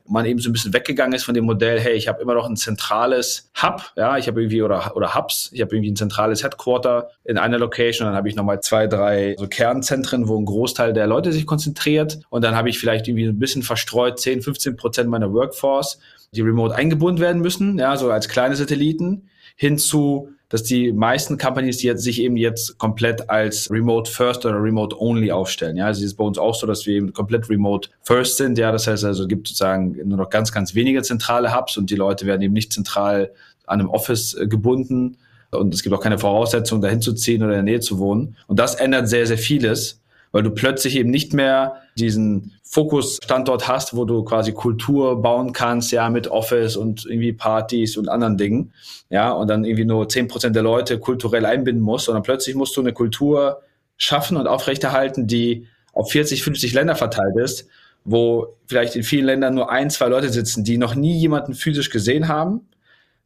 man 0.08 0.26
eben 0.26 0.40
so 0.40 0.50
ein 0.50 0.54
bisschen 0.54 0.74
weggegangen 0.74 1.14
ist 1.14 1.24
von 1.24 1.34
dem 1.34 1.46
Modell, 1.46 1.80
hey, 1.80 1.94
ich 1.94 2.08
habe 2.08 2.22
immer 2.22 2.34
noch 2.34 2.50
ein 2.50 2.58
zentrales 2.58 3.50
Hub, 3.62 3.94
ja, 3.96 4.18
ich 4.18 4.28
habe 4.28 4.42
irgendwie 4.42 4.62
oder 4.62 4.96
oder 4.96 5.16
Hubs, 5.16 5.50
ich 5.54 5.62
habe 5.62 5.76
irgendwie 5.76 5.92
ein 5.92 5.96
zentrales 5.96 6.44
Headquarter 6.44 7.10
in 7.24 7.38
einer 7.38 7.58
Location, 7.58 8.08
dann 8.08 8.16
habe 8.16 8.28
ich 8.28 8.36
nochmal 8.36 8.60
zwei, 8.62 8.88
drei 8.88 9.36
so 9.38 9.48
Kernzentren, 9.48 10.28
wo 10.28 10.38
ein 10.38 10.46
Großteil 10.46 10.94
der 10.94 11.08
Leute 11.08 11.32
sich 11.32 11.46
konzentriert 11.46 12.20
und 12.30 12.44
dann 12.44 12.56
habe 12.56 12.70
ich 12.70 12.80
vielleicht 12.80 13.08
irgendwie 13.08 13.26
ein 13.26 13.40
bisschen 13.40 13.64
verstreut 13.64 14.20
10, 14.20 14.42
15 14.42 14.76
Prozent 14.76 15.10
meiner 15.10 15.32
Workforce, 15.32 16.00
die 16.32 16.42
remote 16.42 16.76
eingebunden 16.76 17.22
werden 17.22 17.42
müssen, 17.42 17.80
ja, 17.80 17.96
so 17.96 18.12
als 18.12 18.28
kleine 18.28 18.56
Satelliten 18.56 19.30
hinzu 19.56 20.30
dass 20.54 20.62
die 20.62 20.94
meisten 20.94 21.40
Companies 21.40 21.82
jetzt 21.82 22.04
sich 22.04 22.22
eben 22.22 22.38
jetzt 22.38 22.78
komplett 22.78 23.28
als 23.28 23.72
Remote 23.72 24.12
First 24.12 24.46
oder 24.46 24.62
Remote 24.62 24.96
Only 25.02 25.32
aufstellen. 25.32 25.78
Ja, 25.78 25.88
also 25.88 26.02
es 26.02 26.12
ist 26.12 26.14
bei 26.14 26.24
uns 26.24 26.38
auch 26.38 26.54
so, 26.54 26.68
dass 26.68 26.86
wir 26.86 26.94
eben 26.94 27.12
komplett 27.12 27.50
Remote 27.50 27.90
First 28.04 28.38
sind. 28.38 28.60
Ja, 28.60 28.72
das 28.72 28.86
heißt 28.86 29.04
also, 29.04 29.24
es 29.24 29.30
gibt 29.30 29.48
sozusagen 29.48 29.98
nur 30.08 30.20
noch 30.20 30.30
ganz, 30.30 30.52
ganz 30.52 30.76
wenige 30.76 31.02
zentrale 31.02 31.58
Hubs 31.58 31.76
und 31.76 31.90
die 31.90 31.96
Leute 31.96 32.28
werden 32.28 32.44
eben 32.44 32.54
nicht 32.54 32.72
zentral 32.72 33.32
an 33.66 33.80
einem 33.80 33.90
Office 33.90 34.36
äh, 34.36 34.46
gebunden. 34.46 35.18
Und 35.50 35.74
es 35.74 35.82
gibt 35.82 35.96
auch 35.96 36.02
keine 36.02 36.20
Voraussetzung, 36.20 36.82
dahin 36.82 37.02
zu 37.02 37.14
ziehen 37.14 37.42
oder 37.42 37.54
in 37.54 37.66
der 37.66 37.74
Nähe 37.74 37.80
zu 37.80 37.98
wohnen. 37.98 38.36
Und 38.46 38.60
das 38.60 38.76
ändert 38.76 39.08
sehr, 39.08 39.26
sehr 39.26 39.40
vieles 39.40 40.03
weil 40.34 40.44
du 40.44 40.50
plötzlich 40.50 40.98
eben 40.98 41.12
nicht 41.12 41.32
mehr 41.32 41.76
diesen 41.96 42.54
Fokusstandort 42.64 43.68
hast, 43.68 43.96
wo 43.96 44.04
du 44.04 44.24
quasi 44.24 44.52
Kultur 44.52 45.22
bauen 45.22 45.54
kannst, 45.54 45.92
ja, 45.92 46.10
mit 46.10 46.28
Office 46.28 46.76
und 46.76 47.06
irgendwie 47.06 47.34
Partys 47.34 47.96
und 47.98 48.10
anderen 48.10 48.36
Dingen, 48.36 48.74
ja, 49.10 49.32
und 49.32 49.48
dann 49.48 49.64
irgendwie 49.64 49.86
nur 49.86 50.10
zehn 50.10 50.28
Prozent 50.28 50.56
der 50.56 50.64
Leute 50.64 51.00
kulturell 51.00 51.46
einbinden 51.46 51.84
musst, 51.84 52.06
sondern 52.06 52.24
plötzlich 52.24 52.56
musst 52.56 52.76
du 52.76 52.82
eine 52.82 52.94
Kultur 52.94 53.62
schaffen 53.96 54.36
und 54.36 54.48
aufrechterhalten, 54.48 55.28
die 55.28 55.68
auf 55.94 56.12
40, 56.12 56.42
50 56.42 56.74
Länder 56.74 56.96
verteilt 56.96 57.38
ist, 57.38 57.68
wo 58.04 58.58
vielleicht 58.66 58.96
in 58.96 59.04
vielen 59.04 59.28
Ländern 59.28 59.54
nur 59.54 59.72
ein, 59.72 59.92
zwei 59.92 60.08
Leute 60.08 60.30
sitzen, 60.30 60.64
die 60.64 60.80
noch 60.80 60.96
nie 60.96 61.16
jemanden 61.16 61.54
physisch 61.54 61.92
gesehen 61.92 62.28
haben, 62.28 62.62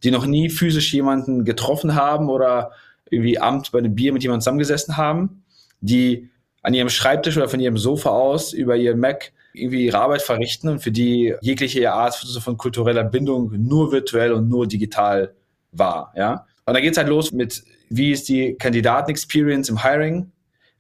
die 0.04 0.12
noch 0.12 0.26
nie 0.26 0.50
physisch 0.50 0.94
jemanden 0.94 1.46
getroffen 1.46 1.96
haben 1.96 2.30
oder 2.30 2.72
irgendwie 3.10 3.40
Amt 3.40 3.72
bei 3.72 3.80
einem 3.80 3.96
Bier 3.96 4.12
mit 4.12 4.24
jemandem 4.24 4.42
zusammengesessen 4.42 4.98
haben, 4.98 5.46
die 5.80 6.30
an 6.68 6.74
ihrem 6.74 6.90
Schreibtisch 6.90 7.38
oder 7.38 7.48
von 7.48 7.62
ihrem 7.62 7.78
Sofa 7.78 8.10
aus 8.10 8.52
über 8.52 8.76
ihren 8.76 9.00
Mac 9.00 9.32
irgendwie 9.54 9.86
ihre 9.86 10.00
Arbeit 10.00 10.22
verrichten 10.22 10.68
und 10.68 10.80
für 10.80 10.92
die 10.92 11.34
jegliche 11.40 11.94
Art 11.94 12.14
von 12.16 12.58
kultureller 12.58 13.06
Bindung 13.06 13.54
nur 13.58 13.94
virtuell 13.94 14.34
und 14.34 14.50
nur 14.50 14.68
digital 14.68 15.34
war. 15.72 16.12
Ja? 16.18 16.46
Und 16.66 16.74
dann 16.74 16.84
geht's 16.84 16.98
halt 16.98 17.08
los 17.08 17.32
mit, 17.32 17.64
wie 17.90 18.12
ist 18.12 18.28
die 18.28 18.56
Kandidaten-Experience 18.56 19.70
im 19.70 19.82
Hiring? 19.82 20.30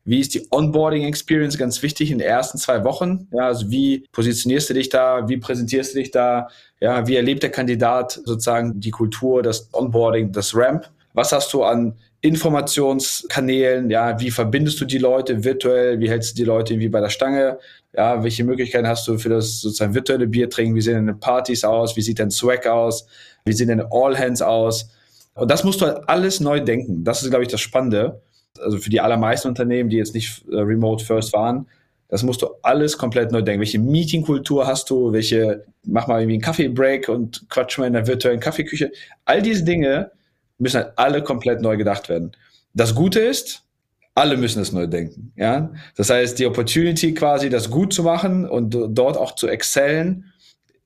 Wie 0.03 0.19
ist 0.19 0.35
die 0.35 0.45
Onboarding 0.51 1.05
Experience 1.05 1.57
ganz 1.57 1.81
wichtig 1.81 2.11
in 2.11 2.17
den 2.17 2.27
ersten 2.27 2.57
zwei 2.57 2.83
Wochen? 2.83 3.29
Ja, 3.31 3.47
also 3.47 3.71
wie 3.71 4.05
positionierst 4.11 4.69
du 4.69 4.73
dich 4.73 4.89
da? 4.89 5.29
Wie 5.29 5.37
präsentierst 5.37 5.93
du 5.93 5.99
dich 5.99 6.11
da? 6.11 6.49
Ja, 6.81 7.07
wie 7.07 7.15
erlebt 7.15 7.43
der 7.43 7.51
Kandidat 7.51 8.19
sozusagen 8.25 8.81
die 8.81 8.91
Kultur, 8.91 9.41
das 9.41 9.69
Onboarding, 9.73 10.33
das 10.33 10.53
Ramp? 10.53 10.89
Was 11.17 11.31
hast 11.31 11.51
du 11.51 11.63
an 11.63 11.95
Informationskanälen? 12.21 13.89
Ja, 13.89 14.19
wie 14.19 14.29
verbindest 14.29 14.79
du 14.79 14.85
die 14.85 14.99
Leute 14.99 15.43
virtuell? 15.43 15.99
Wie 15.99 16.11
hältst 16.11 16.33
du 16.33 16.35
die 16.35 16.43
Leute 16.43 16.73
irgendwie 16.73 16.89
bei 16.89 16.99
der 17.01 17.09
Stange? 17.09 17.57
Ja, 17.91 18.23
welche 18.23 18.43
Möglichkeiten 18.43 18.85
hast 18.85 19.07
du 19.07 19.17
für 19.17 19.29
das 19.29 19.61
sozusagen 19.61 19.95
virtuelle 19.95 20.27
Bier 20.27 20.47
trinken? 20.47 20.75
Wie 20.75 20.81
sehen 20.81 20.93
deine 20.93 21.15
Partys 21.15 21.63
aus? 21.63 21.95
Wie 21.95 22.03
sieht 22.03 22.19
dein 22.19 22.29
Swag 22.29 22.67
aus? 22.67 23.07
Wie 23.45 23.53
sehen 23.53 23.69
deine 23.69 23.87
All 23.91 24.15
Hands 24.15 24.39
aus? 24.43 24.91
Und 25.33 25.49
das 25.49 25.63
musst 25.63 25.81
du 25.81 25.87
halt 25.87 26.07
alles 26.07 26.39
neu 26.39 26.59
denken. 26.59 27.03
Das 27.03 27.23
ist, 27.23 27.31
glaube 27.31 27.45
ich, 27.45 27.49
das 27.49 27.61
Spannende. 27.61 28.21
Also 28.59 28.77
für 28.77 28.91
die 28.91 29.01
allermeisten 29.01 29.47
Unternehmen, 29.47 29.89
die 29.89 29.97
jetzt 29.97 30.13
nicht 30.13 30.45
äh, 30.51 30.57
remote 30.57 31.03
first 31.03 31.33
waren, 31.33 31.65
das 32.09 32.21
musst 32.21 32.43
du 32.43 32.49
alles 32.61 32.95
komplett 32.95 33.31
neu 33.31 33.41
denken. 33.41 33.61
Welche 33.61 33.79
Meetingkultur 33.79 34.67
hast 34.67 34.91
du? 34.91 35.13
Welche, 35.13 35.65
mach 35.83 36.05
mal 36.05 36.21
irgendwie 36.21 36.35
einen 36.35 36.43
Kaffeebreak 36.43 37.09
und 37.09 37.49
quatsch 37.49 37.79
mal 37.79 37.87
in 37.87 37.93
der 37.93 38.05
virtuellen 38.05 38.39
Kaffeeküche. 38.39 38.91
All 39.25 39.41
diese 39.41 39.63
Dinge 39.63 40.11
müssen 40.57 40.77
halt 40.77 40.93
alle 40.95 41.23
komplett 41.23 41.61
neu 41.61 41.77
gedacht 41.77 42.09
werden. 42.09 42.31
Das 42.73 42.95
Gute 42.95 43.19
ist, 43.19 43.63
alle 44.15 44.37
müssen 44.37 44.61
es 44.61 44.71
neu 44.71 44.87
denken. 44.87 45.31
Ja, 45.35 45.71
das 45.95 46.09
heißt, 46.09 46.39
die 46.39 46.45
Opportunity 46.45 47.13
quasi, 47.13 47.49
das 47.49 47.69
gut 47.69 47.93
zu 47.93 48.03
machen 48.03 48.49
und 48.49 48.75
dort 48.89 49.17
auch 49.17 49.35
zu 49.35 49.47
excellen, 49.47 50.33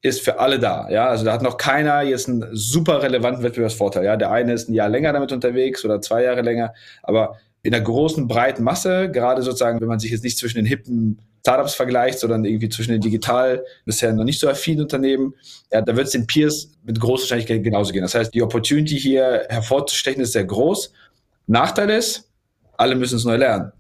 ist 0.02 0.22
für 0.22 0.40
alle 0.40 0.60
da. 0.60 0.90
Ja, 0.90 1.08
also 1.08 1.24
da 1.24 1.32
hat 1.32 1.42
noch 1.42 1.58
keiner 1.58 2.02
jetzt 2.02 2.28
einen 2.28 2.48
super 2.52 3.04
relevanten 3.04 3.44
Wettbewerbsvorteil. 3.44 4.04
Ja, 4.04 4.18
der 4.18 4.32
eine 4.32 4.54
ist 4.54 4.68
ein 4.68 4.74
Jahr 4.74 4.90
länger 4.90 5.14
damit 5.14 5.32
unterwegs 5.32 5.86
oder 5.86 6.02
zwei 6.02 6.24
Jahre 6.24 6.42
länger, 6.42 6.74
aber 7.04 7.38
in 7.64 7.72
der 7.72 7.82
großen 7.82 8.28
breiten 8.28 8.64
Masse, 8.64 9.12
gerade 9.12 9.44
sozusagen, 9.44 9.80
wenn 9.80 9.88
man 9.88 10.00
sich 10.00 10.12
jetzt 10.12 10.24
nicht 10.24 10.38
zwischen 10.38 10.58
den 10.58 10.66
hippen 10.66 11.22
Startups 11.42 11.74
vergleicht, 11.74 12.20
sondern 12.20 12.46
irgendwie 12.46 12.70
zwischen 12.70 12.92
den 12.92 13.02
digital 13.02 13.66
bisher 13.86 14.14
noch 14.14 14.24
nicht 14.24 14.40
so 14.40 14.48
affinen 14.48 14.84
Unternehmen, 14.84 15.34
ja, 15.72 15.82
da 15.82 15.96
wird 15.96 16.08
es 16.08 16.14
den 16.14 16.28
Peers 16.28 16.72
mit 16.84 17.00
großer 17.00 17.24
Wahrscheinlichkeit 17.24 17.64
genauso 17.64 17.92
gehen. 17.94 18.04
Das 18.04 18.16
heißt, 18.16 18.34
die 18.34 18.42
Opportunity 18.42 19.00
hier 19.00 19.46
hervorzustechen 19.50 20.22
ist 20.22 20.34
sehr 20.34 20.46
groß. 20.46 20.94
Nachteil 21.48 21.90
ist, 21.90 22.30
alle 22.78 22.96
müssen 22.96 23.16
es 23.16 23.26
neu 23.26 23.38
lernen. 23.38 23.72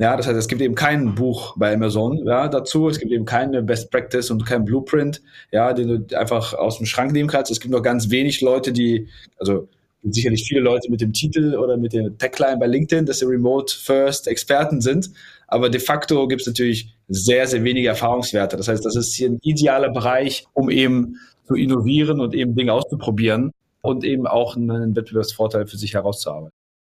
Ja, 0.00 0.16
das 0.16 0.28
heißt, 0.28 0.38
es 0.38 0.46
gibt 0.46 0.62
eben 0.62 0.76
kein 0.76 1.16
Buch 1.16 1.56
bei 1.56 1.74
Amazon 1.74 2.24
ja, 2.24 2.46
dazu. 2.46 2.88
Es 2.88 3.00
gibt 3.00 3.10
eben 3.10 3.24
keine 3.24 3.62
Best 3.62 3.90
Practice 3.90 4.30
und 4.30 4.46
kein 4.46 4.64
Blueprint, 4.64 5.20
ja, 5.50 5.72
den 5.72 6.06
du 6.06 6.16
einfach 6.16 6.54
aus 6.54 6.76
dem 6.78 6.86
Schrank 6.86 7.12
nehmen 7.12 7.28
kannst. 7.28 7.50
Es 7.50 7.58
gibt 7.58 7.72
nur 7.72 7.82
ganz 7.82 8.08
wenig 8.10 8.40
Leute, 8.40 8.72
die, 8.72 9.08
also 9.38 9.68
sicherlich 10.04 10.44
viele 10.46 10.60
Leute 10.60 10.88
mit 10.88 11.00
dem 11.00 11.12
Titel 11.12 11.56
oder 11.56 11.76
mit 11.76 11.92
dem 11.92 12.16
Tagline 12.16 12.58
bei 12.58 12.66
LinkedIn, 12.66 13.06
dass 13.06 13.18
sie 13.18 13.26
Remote 13.26 13.74
First 13.74 14.28
Experten 14.28 14.80
sind. 14.80 15.10
Aber 15.48 15.68
de 15.68 15.80
facto 15.80 16.28
gibt 16.28 16.42
es 16.42 16.46
natürlich 16.46 16.94
sehr, 17.08 17.46
sehr 17.46 17.64
wenige 17.64 17.88
Erfahrungswerte. 17.88 18.56
Das 18.56 18.68
heißt, 18.68 18.84
das 18.84 18.96
ist 18.96 19.14
hier 19.14 19.30
ein 19.30 19.38
idealer 19.42 19.90
Bereich, 19.90 20.46
um 20.52 20.70
eben 20.70 21.16
zu 21.46 21.54
innovieren 21.54 22.20
und 22.20 22.34
eben 22.34 22.54
Dinge 22.54 22.72
auszuprobieren 22.72 23.52
und 23.80 24.04
eben 24.04 24.26
auch 24.26 24.56
einen 24.56 24.94
Wettbewerbsvorteil 24.94 25.66
für 25.66 25.78
sich 25.78 25.94
herauszuarbeiten. 25.94 26.52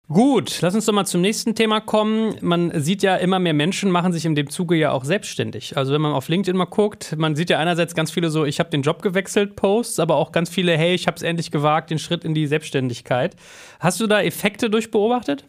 Gut, 0.08 0.60
lass 0.60 0.74
uns 0.74 0.84
doch 0.84 0.92
mal 0.92 1.06
zum 1.06 1.22
nächsten 1.22 1.54
Thema 1.54 1.80
kommen. 1.80 2.34
Man 2.42 2.82
sieht 2.82 3.02
ja 3.02 3.16
immer 3.16 3.38
mehr 3.38 3.54
Menschen 3.54 3.90
machen 3.90 4.12
sich 4.12 4.26
in 4.26 4.34
dem 4.34 4.50
Zuge 4.50 4.74
ja 4.74 4.90
auch 4.90 5.04
selbstständig. 5.04 5.76
Also 5.76 5.94
wenn 5.94 6.02
man 6.02 6.12
auf 6.12 6.28
LinkedIn 6.28 6.56
mal 6.56 6.66
guckt, 6.66 7.14
man 7.16 7.34
sieht 7.34 7.48
ja 7.48 7.58
einerseits 7.58 7.94
ganz 7.94 8.10
viele 8.10 8.28
so, 8.28 8.44
ich 8.44 8.58
habe 8.58 8.68
den 8.68 8.82
Job 8.82 9.00
gewechselt 9.00 9.56
Posts, 9.56 10.00
aber 10.00 10.16
auch 10.16 10.32
ganz 10.32 10.50
viele, 10.50 10.76
hey, 10.76 10.94
ich 10.94 11.06
habe 11.06 11.16
es 11.16 11.22
endlich 11.22 11.50
gewagt, 11.50 11.90
den 11.90 11.98
Schritt 11.98 12.24
in 12.24 12.34
die 12.34 12.46
Selbstständigkeit. 12.46 13.36
Hast 13.80 14.00
du 14.00 14.06
da 14.06 14.20
Effekte 14.20 14.68
durchbeobachtet? 14.68 15.44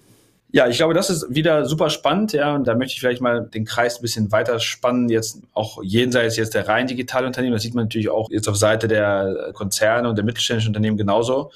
Ja, 0.55 0.67
ich 0.67 0.77
glaube, 0.77 0.93
das 0.93 1.09
ist 1.09 1.33
wieder 1.33 1.65
super 1.65 1.89
spannend, 1.89 2.31
ja, 2.31 2.53
und 2.53 2.67
da 2.67 2.75
möchte 2.75 2.93
ich 2.93 2.99
vielleicht 2.99 3.21
mal 3.21 3.41
den 3.41 3.65
Kreis 3.65 3.97
ein 3.97 4.03
bisschen 4.03 4.31
weiter 4.31 4.59
spannen, 4.59 5.09
jetzt 5.09 5.39
auch 5.53 5.81
jenseits 5.81 6.37
jetzt 6.37 6.53
der 6.53 6.67
rein 6.67 6.85
digitalen 6.85 7.25
Unternehmen, 7.25 7.53
das 7.53 7.63
sieht 7.63 7.73
man 7.73 7.85
natürlich 7.85 8.09
auch 8.09 8.29
jetzt 8.29 8.47
auf 8.47 8.55
Seite 8.55 8.87
der 8.87 9.49
Konzerne 9.53 10.07
und 10.07 10.15
der 10.15 10.23
mittelständischen 10.23 10.69
Unternehmen 10.69 10.95
genauso. 10.95 11.51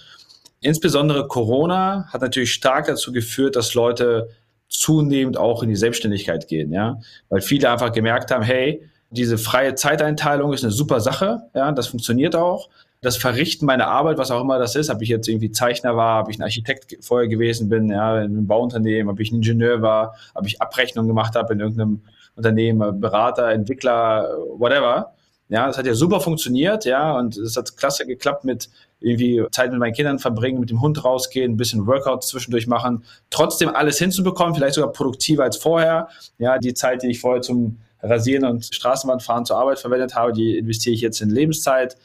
Insbesondere 0.62 1.28
Corona 1.28 2.08
hat 2.12 2.22
natürlich 2.22 2.52
stark 2.52 2.88
dazu 2.88 3.12
geführt, 3.12 3.56
dass 3.56 3.76
Leute 3.76 4.30
zunehmend 4.68 5.38
auch 5.38 5.62
in 5.62 5.70
die 5.70 5.76
Selbstständigkeit 5.76 6.48
gehen, 6.48 6.74
ja, 6.74 7.00
weil 7.30 7.42
viele 7.42 7.70
einfach 7.70 7.92
gemerkt 7.92 8.32
haben, 8.32 8.44
hey, 8.44 8.82
diese 9.12 9.38
freie 9.38 9.76
Zeiteinteilung 9.76 10.54
ist 10.54 10.64
eine 10.64 10.74
super 10.74 11.02
Sache, 11.02 11.44
ja, 11.54 11.72
das 11.72 11.86
funktioniert 11.86 12.36
auch. 12.36 12.68
Das 13.08 13.16
Verrichten 13.16 13.66
meiner 13.66 13.88
Arbeit, 13.88 14.18
was 14.18 14.32
auch 14.32 14.42
immer 14.42 14.60
das 14.60 14.76
ist, 14.76 14.90
ob 14.90 15.02
ich 15.02 15.08
jetzt 15.08 15.30
irgendwie 15.30 15.50
Zeichner 15.50 15.96
war, 15.96 16.24
ob 16.24 16.30
ich 16.30 16.40
ein 16.40 16.44
Architekt 16.44 16.98
vorher 17.00 17.30
gewesen 17.30 17.70
bin, 17.70 17.90
ja, 17.90 18.18
in 18.18 18.32
einem 18.32 18.48
Bauunternehmen, 18.48 19.10
ob 19.10 19.22
ich 19.22 19.32
ein 19.32 19.36
Ingenieur 19.36 19.82
war, 19.82 20.18
ob 20.34 20.46
ich 20.46 20.62
Abrechnungen 20.62 21.08
gemacht 21.08 21.34
habe 21.38 21.54
in 21.54 21.62
irgendeinem 21.62 22.02
Unternehmen, 22.36 23.00
Berater, 23.00 23.50
Entwickler, 23.50 24.28
whatever. 24.58 25.14
Ja, 25.48 25.68
das 25.68 25.78
hat 25.78 25.86
ja 25.86 25.94
super 25.94 26.20
funktioniert, 26.20 26.84
ja, 26.84 27.18
und 27.18 27.38
es 27.38 27.56
hat 27.56 27.78
klasse 27.78 28.06
geklappt 28.06 28.44
mit 28.44 28.70
irgendwie 29.00 29.42
Zeit 29.52 29.72
mit 29.72 29.80
meinen 29.80 29.94
Kindern 29.94 30.20
verbringen, 30.20 30.60
mit 30.60 30.70
dem 30.70 30.82
Hund 30.82 31.06
rausgehen, 31.06 31.54
ein 31.54 31.58
bisschen 31.58 31.88
Workouts 31.88 32.28
zwischendurch 32.28 32.68
machen, 32.68 33.06
trotzdem 33.30 33.70
alles 33.70 34.00
hinzubekommen, 34.00 34.54
vielleicht 34.54 34.76
sogar 34.76 34.92
produktiver 34.92 35.44
als 35.44 35.56
vorher. 35.56 36.10
Ja, 36.40 36.58
die 36.58 36.74
Zeit, 36.74 37.04
die 37.04 37.08
ich 37.08 37.22
vorher 37.22 37.42
zum 37.42 37.78
Rasieren 38.04 38.44
und 38.44 38.66
Straßenbahnfahren 38.66 39.46
zur 39.46 39.58
Arbeit 39.58 39.80
verwendet 39.80 40.14
habe, 40.14 40.34
die 40.34 40.58
investiere 40.58 40.94
ich 40.94 41.00
jetzt 41.00 41.22
in 41.22 41.30
Lebenszeit. 41.30 41.96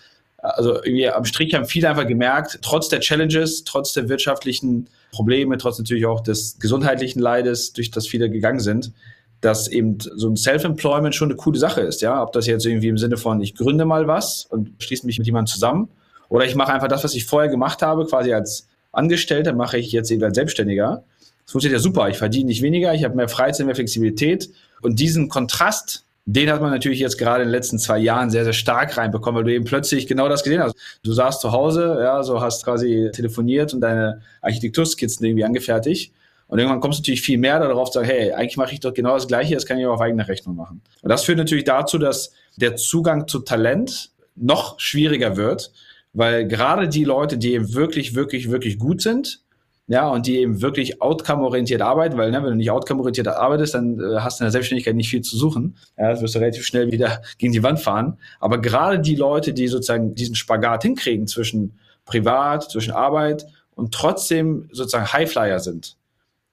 Also 0.43 0.83
irgendwie 0.83 1.09
am 1.09 1.25
Strich 1.25 1.55
haben 1.55 1.67
viele 1.67 1.89
einfach 1.89 2.07
gemerkt, 2.07 2.59
trotz 2.63 2.89
der 2.89 2.99
Challenges, 2.99 3.63
trotz 3.65 3.93
der 3.93 4.09
wirtschaftlichen 4.09 4.89
Probleme, 5.13 5.57
trotz 5.57 5.79
natürlich 5.79 6.05
auch 6.05 6.21
des 6.21 6.59
gesundheitlichen 6.59 7.21
Leides, 7.21 7.73
durch 7.73 7.93
das 7.93 8.09
viele 8.09 8.29
gegangen 8.29 8.59
sind, 8.59 8.93
dass 9.41 9.69
eben 9.69 9.99
so 10.01 10.29
ein 10.29 10.37
Self-Employment 10.37 11.15
schon 11.15 11.31
eine 11.31 11.37
coole 11.37 11.59
Sache 11.59 11.81
ist, 11.81 12.03
ja. 12.03 12.21
Ob 12.23 12.33
das 12.33 12.47
jetzt 12.47 12.67
irgendwie 12.67 12.89
im 12.89 12.99
Sinne 12.99 13.17
von, 13.17 13.41
ich 13.41 13.55
gründe 13.55 13.85
mal 13.85 14.09
was 14.09 14.47
und 14.47 14.71
schließe 14.83 15.07
mich 15.07 15.19
mit 15.19 15.27
jemandem 15.27 15.53
zusammen 15.53 15.89
oder 16.29 16.45
ich 16.45 16.57
mache 16.57 16.73
einfach 16.73 16.89
das, 16.89 17.05
was 17.05 17.15
ich 17.15 17.25
vorher 17.25 17.51
gemacht 17.51 17.83
habe, 17.83 18.07
quasi 18.07 18.33
als 18.33 18.69
Angestellter, 18.91 19.53
mache 19.53 19.79
ich 19.79 19.93
jetzt 19.93 20.11
eben 20.11 20.25
als 20.25 20.35
Selbstständiger. 20.35 21.05
Das 21.45 21.53
funktioniert 21.53 21.81
ja 21.81 21.83
super. 21.83 22.09
Ich 22.09 22.19
verdiene 22.19 22.47
nicht 22.47 22.63
weniger, 22.63 22.95
ich 22.95 23.05
habe 23.05 23.15
mehr 23.15 23.29
Freizeit, 23.29 23.67
mehr 23.67 23.75
Flexibilität. 23.75 24.51
Und 24.81 24.99
diesen 24.99 25.29
Kontrast, 25.29 26.05
den 26.25 26.51
hat 26.51 26.61
man 26.61 26.71
natürlich 26.71 27.01
jetzt 27.01 27.19
gerade 27.19 27.43
in 27.43 27.49
den 27.49 27.53
letzten 27.53 27.79
zwei 27.79 27.99
Jahren 27.99 28.31
sehr, 28.31 28.45
sehr 28.45 28.53
stark 28.53 28.97
reinbekommen, 28.97 29.39
weil 29.39 29.45
du 29.45 29.55
eben 29.55 29.65
plötzlich 29.65 30.07
genau 30.07 30.29
das 30.29 30.45
gesehen 30.45 30.63
hast. 30.63 30.77
Du 31.03 31.13
saßt 31.13 31.41
zu 31.41 31.53
Hause, 31.53 31.99
ja, 32.01 32.23
so 32.23 32.41
hast 32.41 32.65
quasi 32.65 33.11
telefoniert 33.13 33.75
und 33.75 33.81
deine 33.81 34.23
Architekturskizzen 34.41 35.27
irgendwie 35.27 35.45
angefertigt. 35.45 36.13
Und 36.47 36.59
irgendwann 36.59 36.81
kommst 36.81 36.99
du 36.99 37.03
natürlich 37.03 37.23
viel 37.23 37.39
mehr 37.39 37.59
darauf 37.59 37.91
zu 37.91 37.99
sagen, 37.99 38.09
hey, 38.09 38.33
eigentlich 38.33 38.57
mache 38.57 38.75
ich 38.75 38.81
doch 38.81 38.95
genau 38.95 39.15
das 39.15 39.27
Gleiche, 39.27 39.55
das 39.55 39.67
kann 39.67 39.79
ich 39.79 39.87
auch 39.87 39.95
auf 39.95 40.01
eigene 40.01 40.29
Rechnung 40.29 40.55
machen. 40.55 40.83
Und 41.01 41.09
das 41.09 41.25
führt 41.25 41.39
natürlich 41.39 41.65
dazu, 41.65 41.99
dass 41.99 42.33
der 42.57 42.77
Zugang 42.77 43.27
zu 43.27 43.41
Talent 43.41 44.11
noch 44.37 44.79
schwieriger 44.79 45.37
wird, 45.37 45.73
weil 46.13 46.47
gerade 46.47 46.89
die 46.89 47.05
Leute, 47.05 47.39
die 47.39 47.55
eben 47.55 47.75
wirklich, 47.75 48.15
wirklich, 48.15 48.51
wirklich 48.51 48.79
gut 48.79 49.01
sind, 49.01 49.42
ja, 49.89 50.09
und 50.09 50.27
die 50.27 50.39
eben 50.39 50.63
wirklich 50.63 51.03
outcome-orientiert 51.03 51.83
arbeiten, 51.83 52.17
weil, 52.17 52.31
ne, 52.31 52.43
wenn 52.43 52.51
du 52.51 52.57
nicht 52.57 52.71
outcome-orientiert 52.71 53.29
arbeitest, 53.29 53.75
dann 53.75 53.99
äh, 53.99 54.21
hast 54.21 54.39
du 54.39 54.45
in 54.45 54.47
der 54.47 54.53
Selbstständigkeit 54.53 54.95
nicht 54.95 55.11
viel 55.11 55.23
zu 55.23 55.37
suchen. 55.37 55.77
Ja, 55.99 56.11
das 56.11 56.23
wirst 56.23 56.35
du 56.35 56.39
relativ 56.39 56.65
schnell 56.65 56.93
wieder 56.93 57.21
gegen 57.39 57.53
die 57.53 57.63
Wand 57.63 57.81
fahren. 57.81 58.19
Aber 58.41 58.61
gerade 58.61 59.01
die 59.01 59.17
Leute, 59.17 59.53
die 59.53 59.67
sozusagen 59.69 60.15
diesen 60.15 60.37
Spagat 60.37 60.83
hinkriegen 60.83 61.27
zwischen 61.27 61.79
privat, 62.05 62.71
zwischen 62.71 62.93
Arbeit 62.93 63.47
und 63.75 63.93
trotzdem 63.93 64.69
sozusagen 64.73 65.13
Highflyer 65.13 65.59
sind, 65.59 65.97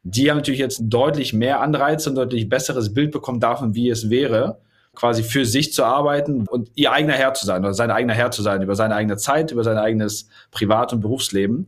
die 0.04 0.30
haben 0.30 0.38
natürlich 0.38 0.60
jetzt 0.60 0.82
deutlich 0.84 1.34
mehr 1.34 1.62
Anreiz 1.62 2.08
und 2.08 2.16
deutlich 2.16 2.50
besseres 2.50 2.94
Bild 2.94 3.12
bekommen 3.12 3.40
davon, 3.40 3.76
wie 3.76 3.90
es 3.90 4.10
wäre, 4.10 4.60
quasi 4.96 5.24
für 5.24 5.46
sich 5.46 5.72
zu 5.74 5.84
arbeiten 5.84 6.48
und 6.48 6.72
ihr 6.76 6.92
eigener 6.92 7.14
Herr 7.14 7.34
zu 7.34 7.46
sein 7.46 7.64
oder 7.64 7.74
sein 7.74 7.92
eigener 7.92 8.14
Herr 8.14 8.32
zu 8.32 8.42
sein 8.42 8.62
über 8.62 8.76
seine 8.76 8.96
eigene 8.96 9.18
Zeit, 9.18 9.52
über 9.52 9.64
sein 9.64 9.78
eigenes 9.78 10.28
Privat- 10.52 10.94
und 10.94 11.02
Berufsleben. 11.02 11.68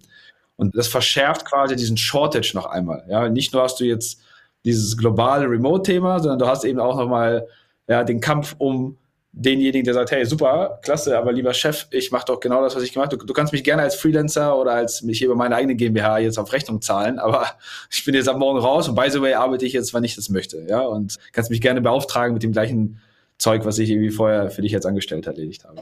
Und 0.61 0.77
das 0.77 0.87
verschärft 0.87 1.43
quasi 1.43 1.75
diesen 1.75 1.97
Shortage 1.97 2.51
noch 2.53 2.67
einmal. 2.67 3.03
Ja, 3.09 3.27
nicht 3.27 3.51
nur 3.51 3.63
hast 3.63 3.79
du 3.79 3.83
jetzt 3.83 4.21
dieses 4.63 4.95
globale 4.95 5.49
Remote-Thema, 5.49 6.19
sondern 6.19 6.37
du 6.37 6.45
hast 6.45 6.65
eben 6.65 6.79
auch 6.79 6.97
nochmal 6.97 7.47
ja, 7.87 8.03
den 8.03 8.21
Kampf 8.21 8.53
um 8.59 8.95
denjenigen, 9.31 9.83
der 9.85 9.95
sagt, 9.95 10.11
hey, 10.11 10.23
super, 10.23 10.79
klasse, 10.83 11.17
aber 11.17 11.31
lieber 11.31 11.55
Chef, 11.55 11.87
ich 11.89 12.11
mache 12.11 12.25
doch 12.27 12.39
genau 12.39 12.61
das, 12.61 12.75
was 12.75 12.83
ich 12.83 12.93
gemacht 12.93 13.07
habe. 13.07 13.17
Du, 13.17 13.25
du, 13.25 13.33
kannst 13.33 13.53
mich 13.53 13.63
gerne 13.63 13.81
als 13.81 13.95
Freelancer 13.95 14.55
oder 14.55 14.73
als 14.73 15.01
mich 15.01 15.23
über 15.23 15.33
meine 15.33 15.55
eigene 15.55 15.73
GmbH 15.73 16.19
jetzt 16.19 16.37
auf 16.37 16.53
Rechnung 16.53 16.79
zahlen, 16.79 17.17
aber 17.17 17.47
ich 17.89 18.05
bin 18.05 18.13
jetzt 18.13 18.29
am 18.29 18.37
Morgen 18.37 18.59
raus 18.59 18.87
und 18.87 18.93
by 18.93 19.09
the 19.09 19.19
way 19.19 19.33
arbeite 19.33 19.65
ich 19.65 19.73
jetzt, 19.73 19.95
wann 19.95 20.03
ich 20.03 20.15
das 20.15 20.29
möchte, 20.29 20.63
ja, 20.69 20.81
und 20.81 21.17
kannst 21.31 21.49
mich 21.49 21.61
gerne 21.61 21.81
beauftragen 21.81 22.35
mit 22.35 22.43
dem 22.43 22.51
gleichen 22.51 23.01
Zeug, 23.39 23.65
was 23.65 23.79
ich 23.79 23.89
irgendwie 23.89 24.11
vorher 24.11 24.51
für 24.51 24.61
dich 24.61 24.73
jetzt 24.73 24.85
angestellt 24.85 25.25
erledigt 25.25 25.65
habe. 25.65 25.81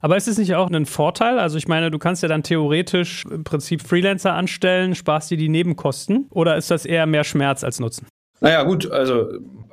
Aber 0.00 0.16
ist 0.16 0.28
es 0.28 0.38
nicht 0.38 0.54
auch 0.54 0.70
ein 0.70 0.86
Vorteil? 0.86 1.38
Also 1.38 1.58
ich 1.58 1.68
meine, 1.68 1.90
du 1.90 1.98
kannst 1.98 2.22
ja 2.22 2.28
dann 2.28 2.42
theoretisch 2.42 3.24
im 3.30 3.44
Prinzip 3.44 3.82
Freelancer 3.82 4.34
anstellen, 4.34 4.94
sparst 4.94 5.30
dir 5.30 5.36
die 5.36 5.48
Nebenkosten 5.48 6.26
oder 6.30 6.56
ist 6.56 6.70
das 6.70 6.84
eher 6.86 7.06
mehr 7.06 7.24
Schmerz 7.24 7.64
als 7.64 7.80
Nutzen? 7.80 8.06
Naja, 8.40 8.62
gut, 8.62 8.90
also 8.90 9.28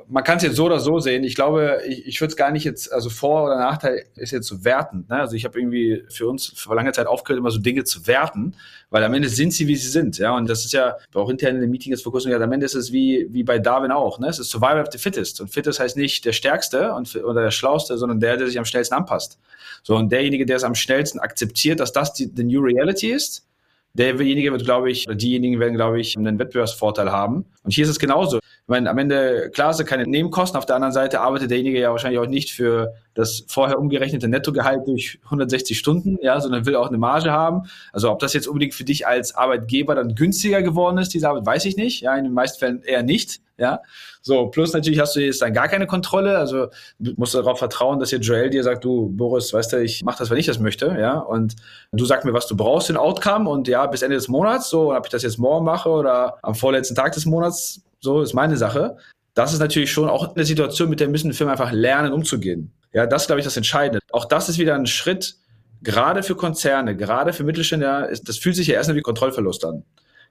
man 0.08 0.24
kann 0.24 0.38
es 0.38 0.44
jetzt 0.44 0.56
so 0.56 0.66
oder 0.66 0.80
so 0.80 1.00
sehen. 1.00 1.24
Ich 1.24 1.36
glaube, 1.36 1.82
ich, 1.88 2.06
ich 2.06 2.22
würde 2.22 2.32
es 2.32 2.36
gar 2.36 2.52
nicht 2.52 2.64
jetzt, 2.64 2.92
also 2.92 3.10
Vor- 3.10 3.46
oder 3.46 3.58
Nachteil 3.58 4.06
ist 4.16 4.32
jetzt 4.32 4.48
zu 4.48 4.64
werten. 4.64 5.06
Ne? 5.10 5.18
Also 5.18 5.36
ich 5.36 5.46
habe 5.46 5.60
irgendwie 5.60 6.04
für 6.10 6.28
uns 6.28 6.48
für 6.56 6.74
lange 6.76 6.92
Zeit 6.92 7.08
aufgehört, 7.08 7.40
immer 7.40 7.52
so 7.52 7.60
Dinge 7.60 7.84
zu 7.84 8.08
werten, 8.08 8.56
weil 8.90 9.04
am 9.04 9.14
Ende 9.14 9.30
sind 9.30 9.52
sie, 9.54 9.68
wie 9.68 9.76
sie 9.76 9.90
sind. 9.90 10.18
Ja, 10.18 10.36
und 10.36 10.50
das 10.50 10.66
ist 10.66 10.74
ja 10.74 10.98
auch 11.14 11.30
intern 11.30 11.56
in 11.56 11.62
den 11.62 11.72
Meetings 11.72 12.02
vor 12.02 12.12
kurzem 12.12 12.30
gesagt, 12.30 12.44
am 12.44 12.52
Ende 12.52 12.66
ist 12.66 12.76
es 12.76 12.92
wie, 12.92 13.28
wie 13.32 13.44
bei 13.44 13.60
Darwin 13.60 13.92
auch. 13.92 14.20
Ne? 14.20 14.28
Es 14.28 14.40
ist 14.40 14.50
Survival 14.50 14.82
of 14.82 14.90
the 14.92 14.98
Fittest. 14.98 15.42
Und 15.42 15.50
Fittest 15.50 15.80
heißt 15.80 15.98
nicht 15.98 16.26
der 16.26 16.34
Stärkste 16.34 16.94
und, 16.94 17.16
oder 17.16 17.44
der 17.44 17.52
Schlauste, 17.52 17.98
sondern 17.98 18.20
der, 18.20 18.38
der 18.38 18.48
sich 18.48 18.60
am 18.60 18.66
schnellsten 18.66 18.96
anpasst. 18.96 19.40
So, 19.84 19.96
und 19.96 20.12
derjenige, 20.12 20.46
der 20.46 20.58
es 20.58 20.64
am 20.64 20.76
schnellsten 20.76 21.20
akzeptiert, 21.20 21.80
dass 21.80 21.92
das 21.92 22.14
die, 22.14 22.34
die 22.34 22.44
New 22.44 22.62
Reality 22.62 23.12
ist, 23.12 23.48
derjenige 23.96 24.52
wird, 24.52 24.66
glaube 24.66 24.92
ich, 24.92 25.08
oder 25.08 25.16
diejenigen 25.16 25.60
werden, 25.60 25.76
glaube 25.76 26.00
ich, 26.00 26.18
einen 26.18 26.38
Wettbewerbsvorteil 26.38 27.12
haben. 27.12 27.46
Und 27.64 27.74
hier 27.74 27.86
ist 27.86 27.90
es 27.90 28.00
genauso. 28.00 28.40
Ich 28.66 28.70
meine, 28.70 28.90
am 28.90 28.98
Ende, 28.98 29.52
klar, 29.54 29.70
ist 29.70 29.80
es 29.80 29.86
keine 29.86 30.08
Nebenkosten. 30.08 30.58
Auf 30.58 30.66
der 30.66 30.76
anderen 30.76 30.92
Seite 30.92 31.22
arbeitet 31.22 31.52
derjenige 31.52 31.80
ja 31.80 31.92
wahrscheinlich 31.92 32.20
auch 32.20 32.26
nicht 32.26 32.52
für 32.52 32.96
das 33.14 33.44
vorher 33.48 33.78
umgerechnete 33.78 34.28
Nettogehalt 34.28 34.88
durch 34.88 35.20
160 35.26 35.78
Stunden, 35.78 36.18
ja, 36.20 36.42
sondern 36.42 36.66
will 36.66 36.76
auch 36.76 36.88
eine 36.88 36.98
Marge 36.98 37.32
haben. 37.32 37.70
Also 37.94 38.10
ob 38.10 38.18
das 38.18 38.34
jetzt 38.34 38.48
unbedingt 38.48 38.74
für 38.74 38.84
dich 38.84 39.06
als 39.06 39.36
Arbeitgeber 39.36 39.94
dann 39.94 40.16
günstiger 40.16 40.64
geworden 40.64 40.98
ist, 40.98 41.14
diese 41.14 41.30
Arbeit, 41.30 41.46
weiß 41.46 41.66
ich 41.66 41.78
nicht. 41.78 42.02
Ja, 42.02 42.16
in 42.16 42.24
den 42.24 42.34
meisten 42.34 42.58
Fällen 42.58 42.82
eher 42.82 43.04
nicht. 43.04 43.40
Ja, 43.58 43.82
so 44.22 44.48
plus 44.48 44.74
natürlich 44.74 45.00
hast 45.00 45.16
du 45.16 45.22
jetzt 45.22 45.42
dann 45.44 45.54
gar 45.54 45.68
keine 45.68 45.86
Kontrolle. 45.86 46.40
Also 46.40 46.68
musst 46.98 47.36
du 47.36 47.38
darauf 47.38 47.60
vertrauen, 47.60 48.00
dass 48.00 48.10
jetzt 48.10 48.26
Joel 48.26 48.50
dir 48.50 48.64
sagt, 48.64 48.84
du 48.84 49.10
Boris, 49.10 49.54
weißt 49.54 49.74
du, 49.74 49.82
ich 49.82 50.04
mache 50.04 50.18
das, 50.18 50.32
wenn 50.32 50.38
ich 50.38 50.48
das 50.48 50.58
möchte. 50.60 50.98
Ja, 51.00 51.20
und 51.20 51.56
du 51.92 52.04
sagst 52.04 52.26
mir, 52.26 52.34
was 52.34 52.48
du 52.48 52.58
brauchst, 52.58 52.90
den 52.90 52.98
Outcome 52.98 53.48
und 53.48 53.68
ja, 53.68 53.86
bis 53.86 54.02
Ende 54.02 54.16
des 54.16 54.28
Monats. 54.28 54.70
So, 54.72 54.92
ob 54.92 55.06
ich 55.06 55.12
das 55.12 55.22
jetzt 55.22 55.38
morgen 55.38 55.64
mache 55.66 55.88
oder 55.88 56.38
am 56.42 56.56
vorletzten 56.56 56.96
Tag 56.96 57.14
des 57.14 57.26
Monats, 57.28 57.82
so 58.06 58.22
ist 58.22 58.34
meine 58.34 58.56
Sache. 58.56 58.98
Das 59.34 59.52
ist 59.52 59.60
natürlich 59.60 59.92
schon 59.92 60.08
auch 60.08 60.36
eine 60.36 60.46
Situation, 60.46 60.90
mit 60.90 61.02
der 61.02 61.10
müssen 61.10 61.34
Firmen 61.34 61.52
einfach 61.52 61.74
lernen, 61.74 62.14
umzugehen. 62.14 62.72
Ja, 62.94 63.06
das 63.06 63.24
ist, 63.24 63.28
glaube 63.28 63.42
ich, 63.42 63.46
das 63.46 63.58
Entscheidende. 63.58 64.00
Auch 64.14 64.24
das 64.24 64.48
ist 64.48 64.58
wieder 64.58 64.76
ein 64.76 64.86
Schritt, 64.86 65.36
gerade 65.82 66.24
für 66.24 66.36
Konzerne, 66.36 66.96
gerade 66.96 67.34
für 67.34 67.44
Mittelständler, 67.44 68.10
das 68.24 68.38
fühlt 68.38 68.56
sich 68.56 68.68
ja 68.68 68.76
erstmal 68.76 68.96
wie 68.96 69.02
Kontrollverlust 69.02 69.66
an. 69.66 69.84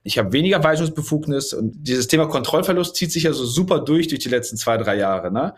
Ich 0.03 0.17
habe 0.17 0.33
weniger 0.33 0.63
Weisungsbefugnis 0.63 1.53
und 1.53 1.73
dieses 1.75 2.07
Thema 2.07 2.27
Kontrollverlust 2.27 2.95
zieht 2.95 3.11
sich 3.11 3.23
ja 3.23 3.33
so 3.33 3.45
super 3.45 3.79
durch 3.79 4.07
durch 4.07 4.21
die 4.21 4.29
letzten 4.29 4.57
zwei, 4.57 4.77
drei 4.77 4.95
Jahre. 4.97 5.31
Ne? 5.31 5.53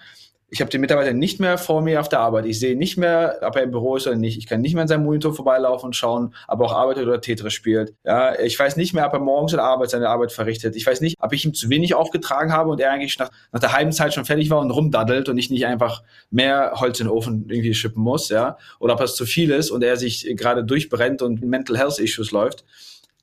Ich 0.49 0.61
habe 0.61 0.71
den 0.71 0.79
Mitarbeiter 0.79 1.11
nicht 1.11 1.41
mehr 1.41 1.57
vor 1.57 1.81
mir 1.81 1.99
auf 1.99 2.07
der 2.07 2.21
Arbeit. 2.21 2.45
Ich 2.45 2.57
sehe 2.57 2.77
nicht 2.77 2.95
mehr, 2.95 3.39
ob 3.41 3.57
er 3.57 3.63
im 3.63 3.71
Büro 3.71 3.97
ist 3.97 4.07
oder 4.07 4.15
nicht. 4.15 4.37
Ich 4.37 4.47
kann 4.47 4.61
nicht 4.61 4.75
mehr 4.75 4.83
in 4.83 4.87
seinem 4.87 5.03
Monitor 5.03 5.33
vorbeilaufen 5.33 5.87
und 5.87 5.95
schauen, 5.95 6.33
ob 6.47 6.61
er 6.61 6.67
auch 6.67 6.73
arbeitet 6.73 7.05
oder 7.05 7.19
Tetris 7.19 7.51
spielt. 7.51 7.93
Ja, 8.05 8.39
ich 8.39 8.57
weiß 8.57 8.77
nicht 8.77 8.93
mehr, 8.93 9.05
ob 9.05 9.13
er 9.13 9.19
morgens 9.19 9.51
in 9.51 9.57
der 9.57 9.65
Arbeit 9.65 9.89
seine 9.89 10.07
Arbeit 10.07 10.31
verrichtet. 10.31 10.77
Ich 10.77 10.85
weiß 10.87 11.01
nicht, 11.01 11.17
ob 11.19 11.33
ich 11.33 11.43
ihm 11.43 11.53
zu 11.53 11.69
wenig 11.69 11.95
aufgetragen 11.95 12.53
habe 12.53 12.69
und 12.69 12.79
er 12.79 12.91
eigentlich 12.91 13.19
nach, 13.19 13.29
nach 13.51 13.59
der 13.59 13.73
halben 13.73 13.91
Zeit 13.91 14.13
schon 14.13 14.23
fertig 14.23 14.49
war 14.49 14.61
und 14.61 14.71
rumdaddelt 14.71 15.27
und 15.27 15.37
ich 15.37 15.49
nicht 15.49 15.65
einfach 15.65 16.01
mehr 16.29 16.71
Holz 16.75 17.01
in 17.01 17.07
den 17.07 17.11
Ofen 17.11 17.49
irgendwie 17.49 17.73
schippen 17.73 18.01
muss, 18.01 18.29
ja. 18.29 18.57
Oder 18.79 18.93
ob 18.93 19.01
es 19.01 19.15
zu 19.15 19.25
viel 19.25 19.51
ist 19.51 19.69
und 19.69 19.83
er 19.83 19.97
sich 19.97 20.33
gerade 20.37 20.63
durchbrennt 20.63 21.21
und 21.21 21.41
Mental 21.41 21.77
Health 21.77 21.99
Issues 21.99 22.31
läuft. 22.31 22.63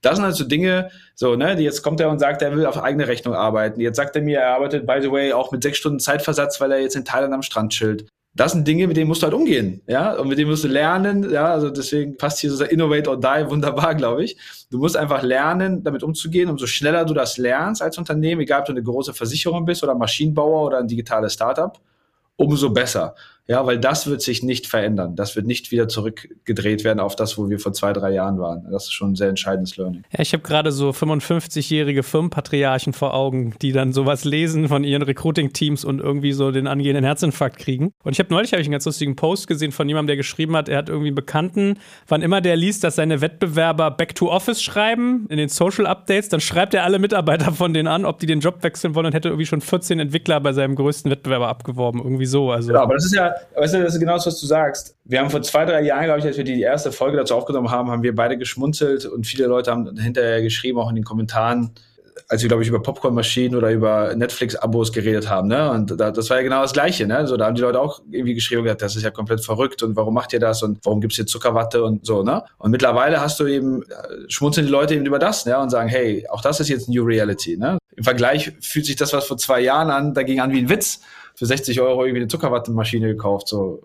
Das 0.04 0.16
sind 0.16 0.24
halt 0.24 0.34
so 0.34 0.44
Dinge, 0.44 0.90
so, 1.14 1.34
ne, 1.34 1.58
jetzt 1.60 1.82
kommt 1.82 2.00
er 2.00 2.10
und 2.10 2.18
sagt, 2.18 2.42
er 2.42 2.54
will 2.54 2.66
auf 2.66 2.82
eigene 2.82 3.08
Rechnung 3.08 3.34
arbeiten. 3.34 3.80
Jetzt 3.80 3.96
sagt 3.96 4.14
er 4.16 4.22
mir, 4.22 4.40
er 4.40 4.54
arbeitet, 4.54 4.86
by 4.86 4.98
the 5.00 5.10
way, 5.10 5.32
auch 5.32 5.50
mit 5.50 5.62
sechs 5.62 5.78
Stunden 5.78 5.98
Zeitversatz, 5.98 6.60
weil 6.60 6.72
er 6.72 6.80
jetzt 6.80 6.96
in 6.96 7.04
Thailand 7.04 7.32
am 7.32 7.42
Strand 7.42 7.72
chillt. 7.72 8.06
Das 8.36 8.50
sind 8.50 8.66
Dinge, 8.66 8.88
mit 8.88 8.96
denen 8.96 9.06
musst 9.06 9.22
du 9.22 9.26
halt 9.26 9.34
umgehen, 9.34 9.80
ja, 9.86 10.12
und 10.14 10.26
mit 10.28 10.38
denen 10.38 10.50
musst 10.50 10.64
du 10.64 10.68
lernen, 10.68 11.30
ja, 11.30 11.46
also 11.46 11.70
deswegen 11.70 12.16
passt 12.16 12.40
hier 12.40 12.50
so 12.50 12.64
Innovate 12.64 13.08
or 13.08 13.16
Die 13.16 13.48
wunderbar, 13.48 13.94
glaube 13.94 14.24
ich. 14.24 14.36
Du 14.70 14.78
musst 14.78 14.96
einfach 14.96 15.22
lernen, 15.22 15.84
damit 15.84 16.02
umzugehen. 16.02 16.50
Umso 16.50 16.66
schneller 16.66 17.04
du 17.04 17.14
das 17.14 17.38
lernst 17.38 17.80
als 17.80 17.96
Unternehmen, 17.96 18.40
egal 18.40 18.60
ob 18.60 18.66
du 18.66 18.72
eine 18.72 18.82
große 18.82 19.14
Versicherung 19.14 19.64
bist 19.64 19.84
oder 19.84 19.94
Maschinenbauer 19.94 20.66
oder 20.66 20.78
ein 20.78 20.88
digitales 20.88 21.32
Startup, 21.32 21.78
umso 22.36 22.70
besser. 22.70 23.14
Ja, 23.46 23.66
weil 23.66 23.78
das 23.78 24.06
wird 24.06 24.22
sich 24.22 24.42
nicht 24.42 24.66
verändern. 24.66 25.16
Das 25.16 25.36
wird 25.36 25.46
nicht 25.46 25.70
wieder 25.70 25.86
zurückgedreht 25.86 26.82
werden 26.82 26.98
auf 26.98 27.14
das, 27.14 27.36
wo 27.36 27.50
wir 27.50 27.58
vor 27.58 27.74
zwei, 27.74 27.92
drei 27.92 28.10
Jahren 28.10 28.38
waren. 28.38 28.66
Das 28.70 28.84
ist 28.84 28.92
schon 28.92 29.12
ein 29.12 29.16
sehr 29.16 29.28
entscheidendes 29.28 29.76
Learning. 29.76 30.02
Ja, 30.12 30.20
ich 30.20 30.32
habe 30.32 30.42
gerade 30.42 30.72
so 30.72 30.90
55-jährige 30.90 32.02
Firmenpatriarchen 32.02 32.94
vor 32.94 33.12
Augen, 33.12 33.54
die 33.60 33.72
dann 33.72 33.92
sowas 33.92 34.24
lesen 34.24 34.68
von 34.68 34.82
ihren 34.82 35.02
Recruiting-Teams 35.02 35.84
und 35.84 36.00
irgendwie 36.00 36.32
so 36.32 36.52
den 36.52 36.66
angehenden 36.66 37.04
Herzinfarkt 37.04 37.58
kriegen. 37.58 37.92
Und 38.02 38.12
ich 38.12 38.18
habe 38.18 38.32
neulich 38.32 38.52
hab 38.54 38.60
ich 38.60 38.66
einen 38.66 38.72
ganz 38.72 38.86
lustigen 38.86 39.14
Post 39.14 39.46
gesehen 39.46 39.72
von 39.72 39.86
jemandem, 39.88 40.08
der 40.08 40.16
geschrieben 40.16 40.56
hat, 40.56 40.70
er 40.70 40.78
hat 40.78 40.88
irgendwie 40.88 41.08
einen 41.08 41.14
Bekannten, 41.14 41.78
wann 42.08 42.22
immer 42.22 42.40
der 42.40 42.56
liest, 42.56 42.82
dass 42.82 42.96
seine 42.96 43.20
Wettbewerber 43.20 43.90
Back 43.90 44.14
to 44.14 44.30
Office 44.30 44.62
schreiben 44.62 45.26
in 45.28 45.36
den 45.36 45.50
Social 45.50 45.86
Updates, 45.86 46.30
dann 46.30 46.40
schreibt 46.40 46.72
er 46.72 46.84
alle 46.84 46.98
Mitarbeiter 46.98 47.52
von 47.52 47.74
denen 47.74 47.88
an, 47.88 48.06
ob 48.06 48.20
die 48.20 48.26
den 48.26 48.40
Job 48.40 48.62
wechseln 48.62 48.94
wollen 48.94 49.06
und 49.06 49.14
hätte 49.14 49.28
irgendwie 49.28 49.46
schon 49.46 49.60
14 49.60 50.00
Entwickler 50.00 50.40
bei 50.40 50.54
seinem 50.54 50.76
größten 50.76 51.10
Wettbewerber 51.10 51.48
abgeworben. 51.48 52.00
Irgendwie 52.00 52.24
so. 52.24 52.50
Also. 52.50 52.72
Ja, 52.72 52.80
aber 52.82 52.94
das 52.94 53.04
ist 53.04 53.14
ja 53.14 53.33
weißt 53.56 53.74
du, 53.74 53.82
das 53.82 53.94
ist 53.94 54.00
genau 54.00 54.14
das, 54.14 54.26
was 54.26 54.40
du 54.40 54.46
sagst. 54.46 54.96
Wir 55.04 55.20
haben 55.20 55.30
vor 55.30 55.42
zwei, 55.42 55.64
drei 55.64 55.82
Jahren, 55.82 56.04
glaube 56.04 56.20
ich, 56.20 56.26
als 56.26 56.36
wir 56.36 56.44
die 56.44 56.60
erste 56.60 56.92
Folge 56.92 57.16
dazu 57.16 57.34
aufgenommen 57.34 57.70
haben, 57.70 57.90
haben 57.90 58.02
wir 58.02 58.14
beide 58.14 58.38
geschmunzelt 58.38 59.06
und 59.06 59.26
viele 59.26 59.46
Leute 59.46 59.70
haben 59.70 59.96
hinterher 59.96 60.42
geschrieben, 60.42 60.78
auch 60.78 60.88
in 60.88 60.96
den 60.96 61.04
Kommentaren, 61.04 61.70
als 62.28 62.42
wir, 62.42 62.48
glaube 62.48 62.62
ich, 62.62 62.68
über 62.68 62.82
Popcornmaschinen 62.82 63.56
oder 63.56 63.70
über 63.70 64.14
Netflix-Abos 64.14 64.92
geredet 64.92 65.28
haben. 65.28 65.48
Ne? 65.48 65.70
Und 65.70 65.98
da, 66.00 66.10
das 66.10 66.30
war 66.30 66.38
ja 66.38 66.42
genau 66.42 66.62
das 66.62 66.72
Gleiche. 66.72 67.06
Ne? 67.06 67.26
So, 67.26 67.36
da 67.36 67.46
haben 67.46 67.54
die 67.54 67.62
Leute 67.62 67.80
auch 67.80 68.00
irgendwie 68.10 68.34
geschrieben 68.34 68.60
und 68.60 68.64
gesagt, 68.64 68.82
das 68.82 68.96
ist 68.96 69.02
ja 69.02 69.10
komplett 69.10 69.44
verrückt 69.44 69.82
und 69.82 69.96
warum 69.96 70.14
macht 70.14 70.32
ihr 70.32 70.40
das 70.40 70.62
und 70.62 70.78
warum 70.84 71.00
gibt's 71.00 71.16
hier 71.16 71.26
Zuckerwatte 71.26 71.84
und 71.84 72.06
so. 72.06 72.22
Ne? 72.22 72.42
Und 72.58 72.70
mittlerweile 72.70 73.20
hast 73.20 73.40
du 73.40 73.46
eben, 73.46 73.82
äh, 73.82 73.86
schmunzeln 74.28 74.66
die 74.66 74.72
Leute 74.72 74.94
eben 74.94 75.06
über 75.06 75.18
das 75.18 75.44
ne? 75.44 75.58
und 75.58 75.70
sagen, 75.70 75.88
hey, 75.88 76.26
auch 76.30 76.40
das 76.40 76.60
ist 76.60 76.68
jetzt 76.68 76.88
New 76.88 77.04
Reality. 77.04 77.56
Ne? 77.56 77.78
Im 77.96 78.04
Vergleich 78.04 78.52
fühlt 78.60 78.86
sich 78.86 78.96
das, 78.96 79.12
was 79.12 79.26
vor 79.26 79.36
zwei 79.36 79.60
Jahren 79.60 79.90
an, 79.90 80.14
dagegen 80.14 80.40
an 80.40 80.52
wie 80.52 80.58
ein 80.58 80.68
Witz 80.68 81.00
für 81.34 81.46
60 81.46 81.80
Euro 81.80 82.04
irgendwie 82.04 82.22
eine 82.22 82.28
Zuckerwattenmaschine 82.28 83.08
gekauft. 83.08 83.48
So, 83.48 83.82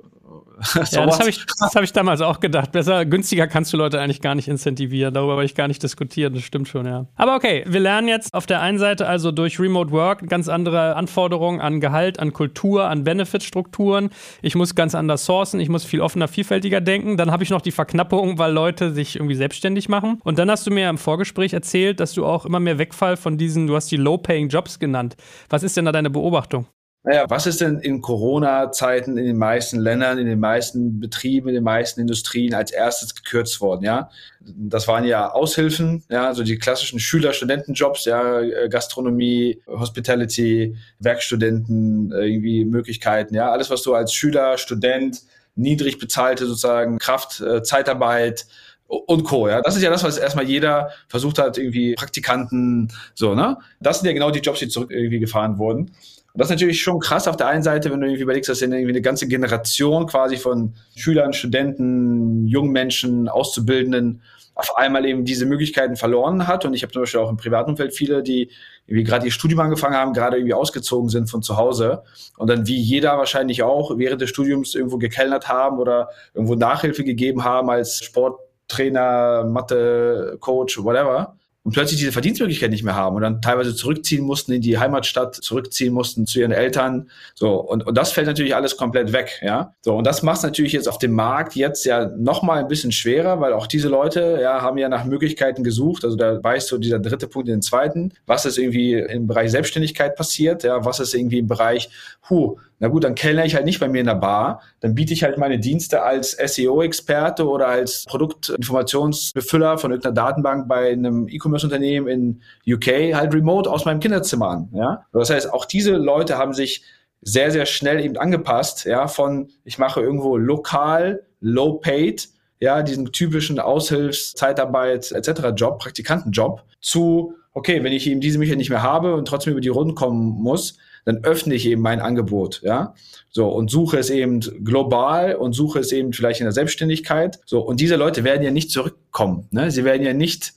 ja, 0.91 1.05
das 1.05 1.19
habe 1.19 1.29
ich, 1.29 1.45
hab 1.61 1.83
ich 1.83 1.93
damals 1.93 2.21
auch 2.21 2.39
gedacht. 2.39 2.71
Besser, 2.71 3.05
günstiger 3.05 3.47
kannst 3.47 3.71
du 3.73 3.77
Leute 3.77 3.99
eigentlich 3.99 4.21
gar 4.21 4.35
nicht 4.35 4.47
incentivieren. 4.47 5.13
Darüber 5.13 5.37
will 5.37 5.45
ich 5.45 5.55
gar 5.55 5.67
nicht 5.67 5.81
diskutieren. 5.81 6.33
Das 6.33 6.43
stimmt 6.43 6.67
schon, 6.67 6.85
ja. 6.85 7.07
Aber 7.15 7.35
okay, 7.35 7.63
wir 7.67 7.79
lernen 7.79 8.07
jetzt 8.07 8.33
auf 8.33 8.45
der 8.45 8.61
einen 8.61 8.77
Seite 8.77 9.07
also 9.07 9.31
durch 9.31 9.59
Remote 9.59 9.91
Work 9.91 10.27
ganz 10.27 10.49
andere 10.49 10.95
Anforderungen 10.95 11.61
an 11.61 11.79
Gehalt, 11.79 12.19
an 12.19 12.33
Kultur, 12.33 12.85
an 12.85 13.03
Benefitstrukturen. 13.03 14.09
Ich 14.41 14.55
muss 14.55 14.75
ganz 14.75 14.95
anders 14.95 15.25
sourcen. 15.25 15.59
Ich 15.59 15.69
muss 15.69 15.85
viel 15.85 16.01
offener, 16.01 16.27
vielfältiger 16.27 16.81
denken. 16.81 17.17
Dann 17.17 17.31
habe 17.31 17.43
ich 17.43 17.49
noch 17.49 17.61
die 17.61 17.71
Verknappung, 17.71 18.37
weil 18.37 18.51
Leute 18.51 18.91
sich 18.93 19.15
irgendwie 19.15 19.35
selbstständig 19.35 19.89
machen. 19.89 20.19
Und 20.23 20.39
dann 20.39 20.51
hast 20.51 20.67
du 20.67 20.71
mir 20.71 20.89
im 20.89 20.97
Vorgespräch 20.97 21.53
erzählt, 21.53 21.99
dass 21.99 22.13
du 22.13 22.25
auch 22.25 22.45
immer 22.45 22.59
mehr 22.59 22.77
Wegfall 22.77 23.17
von 23.17 23.37
diesen, 23.37 23.67
du 23.67 23.75
hast 23.75 23.89
die 23.91 23.97
Low-Paying 23.97 24.49
Jobs 24.49 24.79
genannt. 24.79 25.15
Was 25.49 25.63
ist 25.63 25.77
denn 25.77 25.85
da 25.85 25.91
deine 25.91 26.09
Beobachtung? 26.09 26.67
Naja, 27.09 27.25
was 27.27 27.47
ist 27.47 27.59
denn 27.59 27.79
in 27.79 28.01
Corona-Zeiten 28.01 29.17
in 29.17 29.25
den 29.25 29.37
meisten 29.39 29.79
Ländern, 29.79 30.19
in 30.19 30.27
den 30.27 30.39
meisten 30.39 30.99
Betrieben, 30.99 31.47
in 31.47 31.55
den 31.55 31.63
meisten 31.63 32.01
Industrien 32.01 32.53
als 32.53 32.69
erstes 32.69 33.15
gekürzt 33.15 33.61
worden, 33.61 33.83
ja? 33.83 34.11
Das 34.41 34.87
waren 34.87 35.05
ja 35.05 35.31
Aushilfen, 35.31 36.03
ja, 36.09 36.27
also 36.27 36.43
die 36.43 36.59
klassischen 36.59 36.99
Schüler-Studentenjobs, 36.99 38.05
ja, 38.05 38.67
Gastronomie, 38.67 39.59
Hospitality, 39.65 40.77
Werkstudenten, 40.99 42.11
irgendwie 42.11 42.63
Möglichkeiten, 42.63 43.33
ja, 43.33 43.51
alles, 43.51 43.71
was 43.71 43.81
du 43.81 43.95
als 43.95 44.13
Schüler, 44.13 44.59
Student, 44.59 45.23
niedrig 45.55 45.97
bezahlte 45.97 46.45
sozusagen 46.45 46.99
Kraft, 46.99 47.41
äh, 47.41 47.63
Zeitarbeit, 47.63 48.45
und 48.89 49.23
Co. 49.23 49.47
Ja, 49.47 49.61
das 49.61 49.75
ist 49.75 49.83
ja 49.83 49.91
das, 49.91 50.03
was 50.03 50.17
erstmal 50.17 50.45
jeder 50.45 50.89
versucht 51.07 51.37
hat, 51.37 51.59
irgendwie 51.59 51.93
Praktikanten, 51.93 52.91
so, 53.13 53.35
ne? 53.35 53.57
Das 53.79 53.99
sind 53.99 54.07
ja 54.07 54.13
genau 54.13 54.31
die 54.31 54.39
Jobs, 54.39 54.59
die 54.59 54.67
zurück 54.67 54.89
irgendwie 54.91 55.19
gefahren 55.19 55.59
wurden. 55.59 55.91
Und 56.33 56.41
das 56.41 56.47
ist 56.47 56.51
natürlich 56.51 56.81
schon 56.81 56.99
krass 56.99 57.27
auf 57.27 57.37
der 57.37 57.47
einen 57.47 57.63
Seite, 57.63 57.91
wenn 57.91 57.99
du 57.99 58.07
irgendwie 58.07 58.23
überlegst, 58.23 58.49
dass 58.49 58.61
irgendwie 58.61 58.87
eine 58.87 59.01
ganze 59.01 59.27
Generation 59.27 60.05
quasi 60.05 60.37
von 60.37 60.75
Schülern, 60.95 61.33
Studenten, 61.33 62.47
jungen 62.47 62.71
Menschen, 62.71 63.27
Auszubildenden 63.27 64.21
auf 64.59 64.75
einmal 64.75 65.05
eben 65.05 65.23
diese 65.23 65.45
Möglichkeiten 65.45 65.95
verloren 65.95 66.45
hat. 66.45 66.65
Und 66.65 66.73
ich 66.73 66.83
habe 66.83 66.91
zum 66.91 67.01
Beispiel 67.01 67.21
auch 67.21 67.29
im 67.29 67.37
privaten 67.37 67.71
Umfeld 67.71 67.93
viele, 67.93 68.21
die 68.21 68.51
irgendwie 68.85 69.05
gerade 69.05 69.25
ihr 69.25 69.31
Studium 69.31 69.61
angefangen 69.61 69.95
haben, 69.95 70.13
gerade 70.13 70.37
irgendwie 70.37 70.53
ausgezogen 70.53 71.09
sind 71.09 71.29
von 71.29 71.41
zu 71.41 71.55
Hause 71.55 72.03
und 72.37 72.49
dann 72.49 72.67
wie 72.67 72.77
jeder 72.77 73.17
wahrscheinlich 73.17 73.63
auch 73.63 73.97
während 73.97 74.21
des 74.21 74.29
Studiums 74.29 74.75
irgendwo 74.75 74.97
gekellnert 74.97 75.47
haben 75.47 75.79
oder 75.79 76.09
irgendwo 76.33 76.55
Nachhilfe 76.55 77.03
gegeben 77.03 77.43
haben 77.43 77.69
als 77.69 78.03
Sporttrainer, 78.03 79.45
Mathe, 79.45 80.37
Coach, 80.41 80.83
whatever 80.83 81.38
und 81.63 81.73
plötzlich 81.73 81.99
diese 81.99 82.11
Verdienstmöglichkeit 82.11 82.71
nicht 82.71 82.83
mehr 82.83 82.95
haben 82.95 83.15
und 83.15 83.21
dann 83.21 83.41
teilweise 83.41 83.75
zurückziehen 83.75 84.23
mussten 84.23 84.53
in 84.53 84.61
die 84.61 84.77
Heimatstadt, 84.77 85.35
zurückziehen 85.35 85.93
mussten 85.93 86.25
zu 86.25 86.39
ihren 86.39 86.51
Eltern. 86.51 87.09
So, 87.35 87.55
und, 87.55 87.85
und 87.85 87.97
das 87.97 88.11
fällt 88.11 88.27
natürlich 88.27 88.55
alles 88.55 88.77
komplett 88.77 89.11
weg, 89.11 89.41
ja. 89.41 89.73
So, 89.81 89.95
und 89.95 90.07
das 90.07 90.23
macht 90.23 90.37
es 90.37 90.43
natürlich 90.43 90.71
jetzt 90.71 90.87
auf 90.87 90.97
dem 90.97 91.11
Markt 91.11 91.55
jetzt 91.55 91.85
ja 91.85 92.05
nochmal 92.17 92.59
ein 92.59 92.67
bisschen 92.67 92.91
schwerer, 92.91 93.41
weil 93.41 93.53
auch 93.53 93.67
diese 93.67 93.89
Leute 93.89 94.39
ja 94.41 94.61
haben 94.61 94.77
ja 94.77 94.87
nach 94.87 95.05
Möglichkeiten 95.05 95.63
gesucht. 95.63 96.05
Also 96.05 96.15
da 96.15 96.41
weißt 96.41 96.67
so 96.69 96.77
dieser 96.77 96.99
dritte 96.99 97.27
Punkt 97.27 97.49
in 97.49 97.55
den 97.55 97.61
zweiten, 97.61 98.13
was 98.25 98.45
ist 98.45 98.57
irgendwie 98.57 98.93
im 98.93 99.27
Bereich 99.27 99.51
Selbstständigkeit 99.51 100.15
passiert, 100.15 100.63
ja, 100.63 100.85
was 100.85 100.99
ist 100.99 101.13
irgendwie 101.13 101.39
im 101.39 101.47
Bereich, 101.47 101.89
huh, 102.29 102.57
na 102.79 102.87
gut, 102.87 103.03
dann 103.03 103.15
kellner 103.15 103.45
ich 103.45 103.55
halt 103.55 103.65
nicht 103.65 103.79
bei 103.79 103.89
mir 103.89 103.99
in 103.99 104.07
der 104.07 104.15
Bar, 104.15 104.61
dann 104.79 104.95
biete 104.95 105.13
ich 105.13 105.23
halt 105.23 105.37
meine 105.37 105.59
Dienste 105.59 106.01
als 106.01 106.31
SEO-Experte 106.31 107.47
oder 107.47 107.67
als 107.67 108.05
Produktinformationsbefüller 108.05 109.77
von 109.77 109.91
irgendeiner 109.91 110.15
Datenbank 110.15 110.67
bei 110.67 110.91
einem 110.91 111.27
E-Commerce-Unternehmen 111.27 112.07
in 112.07 112.41
UK 112.73 113.13
halt 113.13 113.33
remote 113.33 113.69
aus 113.69 113.85
meinem 113.85 113.99
Kinderzimmer 113.99 114.49
an. 114.49 114.69
Ja? 114.73 115.05
Das 115.11 115.29
heißt, 115.29 115.53
auch 115.53 115.65
diese 115.65 115.91
Leute 115.91 116.37
haben 116.37 116.53
sich 116.53 116.83
sehr, 117.21 117.51
sehr 117.51 117.65
schnell 117.65 117.99
eben 118.03 118.17
angepasst, 118.17 118.85
ja, 118.85 119.07
von 119.07 119.49
ich 119.65 119.77
mache 119.77 119.99
irgendwo 119.99 120.37
lokal, 120.37 121.25
low 121.41 121.73
paid, 121.73 122.29
ja, 122.61 122.81
diesen 122.81 123.11
typischen 123.11 123.59
Aushilfs-, 123.59 124.33
Zeitarbeit 124.35 125.11
etc. 125.11 125.49
Job, 125.55 125.79
Praktikantenjob, 125.79 126.63
zu, 126.79 127.33
okay, 127.53 127.83
wenn 127.83 127.91
ich 127.91 128.07
eben 128.07 128.21
diese 128.21 128.37
Möglichkeit 128.37 128.57
nicht 128.57 128.69
mehr 128.69 128.83
habe 128.83 129.15
und 129.15 129.27
trotzdem 129.27 129.51
über 129.51 129.61
die 129.61 129.69
Runden 129.69 129.95
kommen 129.95 130.41
muss, 130.41 130.77
dann 131.09 131.23
öffne 131.23 131.55
ich 131.55 131.65
eben 131.65 131.81
mein 131.81 132.01
Angebot, 132.01 132.61
ja. 132.63 132.93
So, 133.31 133.49
und 133.49 133.71
suche 133.71 133.97
es 133.97 134.11
eben 134.11 134.41
global 134.63 135.35
und 135.35 135.53
suche 135.53 135.79
es 135.79 135.91
eben 135.91 136.13
vielleicht 136.13 136.39
in 136.39 136.45
der 136.45 136.51
Selbstständigkeit. 136.51 137.39
So, 137.45 137.61
und 137.61 137.79
diese 137.79 137.95
Leute 137.95 138.23
werden 138.23 138.43
ja 138.43 138.51
nicht 138.51 138.69
zurückkommen. 138.69 139.47
Ne? 139.49 139.71
Sie 139.71 139.83
werden 139.83 140.03
ja 140.03 140.13
nicht 140.13 140.53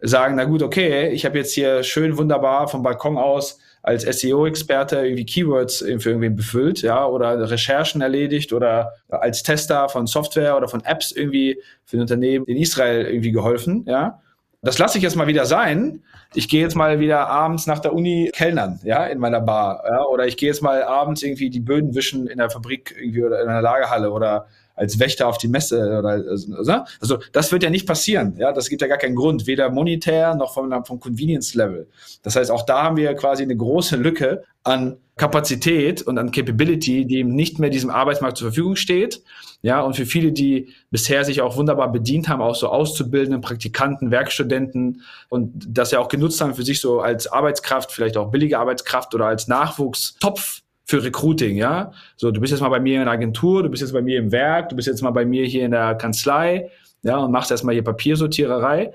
sagen, 0.00 0.36
na 0.36 0.44
gut, 0.44 0.62
okay, 0.62 1.08
ich 1.10 1.26
habe 1.26 1.36
jetzt 1.36 1.52
hier 1.52 1.82
schön 1.82 2.16
wunderbar 2.16 2.68
vom 2.68 2.82
Balkon 2.82 3.18
aus 3.18 3.58
als 3.82 4.02
SEO-Experte 4.02 4.96
irgendwie 4.96 5.26
Keywords 5.26 5.78
für 5.78 6.10
irgendwen 6.10 6.36
befüllt, 6.36 6.82
ja, 6.82 7.06
oder 7.06 7.50
Recherchen 7.50 8.00
erledigt 8.00 8.52
oder 8.52 8.92
als 9.08 9.42
Tester 9.42 9.88
von 9.88 10.06
Software 10.06 10.56
oder 10.56 10.68
von 10.68 10.84
Apps 10.84 11.12
irgendwie 11.12 11.60
für 11.84 11.98
ein 11.98 12.02
Unternehmen 12.02 12.44
in 12.46 12.56
Israel 12.56 13.06
irgendwie 13.06 13.32
geholfen, 13.32 13.84
ja. 13.86 14.20
Das 14.62 14.78
lasse 14.78 14.98
ich 14.98 15.04
jetzt 15.04 15.16
mal 15.16 15.26
wieder 15.26 15.46
sein. 15.46 16.02
Ich 16.34 16.48
gehe 16.48 16.60
jetzt 16.60 16.76
mal 16.76 17.00
wieder 17.00 17.28
abends 17.28 17.66
nach 17.66 17.78
der 17.78 17.94
Uni 17.94 18.30
kellnern, 18.32 18.78
ja, 18.84 19.06
in 19.06 19.18
meiner 19.18 19.40
Bar, 19.40 19.82
ja, 19.88 20.04
oder 20.04 20.26
ich 20.26 20.36
gehe 20.36 20.48
jetzt 20.48 20.62
mal 20.62 20.82
abends 20.82 21.22
irgendwie 21.22 21.50
die 21.50 21.60
Böden 21.60 21.94
wischen 21.94 22.26
in 22.26 22.38
der 22.38 22.50
Fabrik 22.50 22.94
irgendwie 22.96 23.24
oder 23.24 23.42
in 23.42 23.48
einer 23.48 23.62
Lagerhalle 23.62 24.10
oder 24.10 24.46
als 24.76 24.98
Wächter 24.98 25.28
auf 25.28 25.38
die 25.38 25.48
Messe 25.48 25.98
oder 25.98 26.08
also, 26.08 26.54
also 27.00 27.18
das 27.32 27.52
wird 27.52 27.62
ja 27.62 27.70
nicht 27.70 27.86
passieren. 27.86 28.34
Ja, 28.38 28.52
das 28.52 28.68
gibt 28.68 28.80
ja 28.82 28.88
gar 28.88 28.98
keinen 28.98 29.16
Grund, 29.16 29.46
weder 29.46 29.70
monetär 29.70 30.34
noch 30.34 30.54
vom, 30.54 30.84
vom 30.84 31.00
Convenience 31.00 31.54
Level. 31.54 31.88
Das 32.22 32.36
heißt, 32.36 32.50
auch 32.50 32.62
da 32.62 32.82
haben 32.82 32.96
wir 32.96 33.14
quasi 33.14 33.42
eine 33.42 33.56
große 33.56 33.96
Lücke 33.96 34.44
an 34.62 34.98
Kapazität 35.20 36.00
und 36.00 36.16
an 36.16 36.32
Capability, 36.32 37.04
die 37.04 37.18
eben 37.18 37.34
nicht 37.34 37.58
mehr 37.58 37.68
diesem 37.68 37.90
Arbeitsmarkt 37.90 38.38
zur 38.38 38.48
Verfügung 38.48 38.74
steht. 38.74 39.22
Ja, 39.60 39.82
und 39.82 39.94
für 39.94 40.06
viele, 40.06 40.32
die 40.32 40.68
bisher 40.90 41.26
sich 41.26 41.42
auch 41.42 41.58
wunderbar 41.58 41.92
bedient 41.92 42.30
haben, 42.30 42.40
auch 42.40 42.54
so 42.54 42.68
Auszubildenden, 42.68 43.42
Praktikanten, 43.42 44.10
Werkstudenten 44.10 45.02
und 45.28 45.52
das 45.68 45.90
ja 45.90 45.98
auch 45.98 46.08
genutzt 46.08 46.40
haben 46.40 46.54
für 46.54 46.62
sich 46.62 46.80
so 46.80 47.00
als 47.00 47.26
Arbeitskraft, 47.26 47.92
vielleicht 47.92 48.16
auch 48.16 48.30
billige 48.30 48.58
Arbeitskraft 48.58 49.14
oder 49.14 49.26
als 49.26 49.46
Nachwuchstopf 49.46 50.62
für 50.86 51.04
Recruiting, 51.04 51.56
ja. 51.58 51.92
So, 52.16 52.30
du 52.30 52.40
bist 52.40 52.52
jetzt 52.52 52.60
mal 52.62 52.70
bei 52.70 52.80
mir 52.80 53.00
in 53.00 53.04
der 53.04 53.12
Agentur, 53.12 53.62
du 53.62 53.68
bist 53.68 53.82
jetzt 53.82 53.92
bei 53.92 54.00
mir 54.00 54.18
im 54.18 54.32
Werk, 54.32 54.70
du 54.70 54.76
bist 54.76 54.88
jetzt 54.88 55.02
mal 55.02 55.10
bei 55.10 55.26
mir 55.26 55.44
hier 55.44 55.66
in 55.66 55.72
der 55.72 55.96
Kanzlei, 55.96 56.70
ja, 57.02 57.18
und 57.18 57.30
machst 57.30 57.50
erstmal 57.50 57.74
hier 57.74 57.84
Papiersortiererei. 57.84 58.94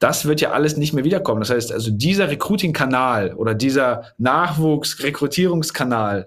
Das 0.00 0.26
wird 0.26 0.40
ja 0.40 0.50
alles 0.50 0.76
nicht 0.76 0.92
mehr 0.92 1.04
wiederkommen. 1.04 1.40
Das 1.40 1.50
heißt, 1.50 1.72
also 1.72 1.92
dieser 1.92 2.28
Recruiting-Kanal 2.28 3.34
oder 3.34 3.54
dieser 3.54 4.06
Nachwuchs-Rekrutierungskanal, 4.18 6.26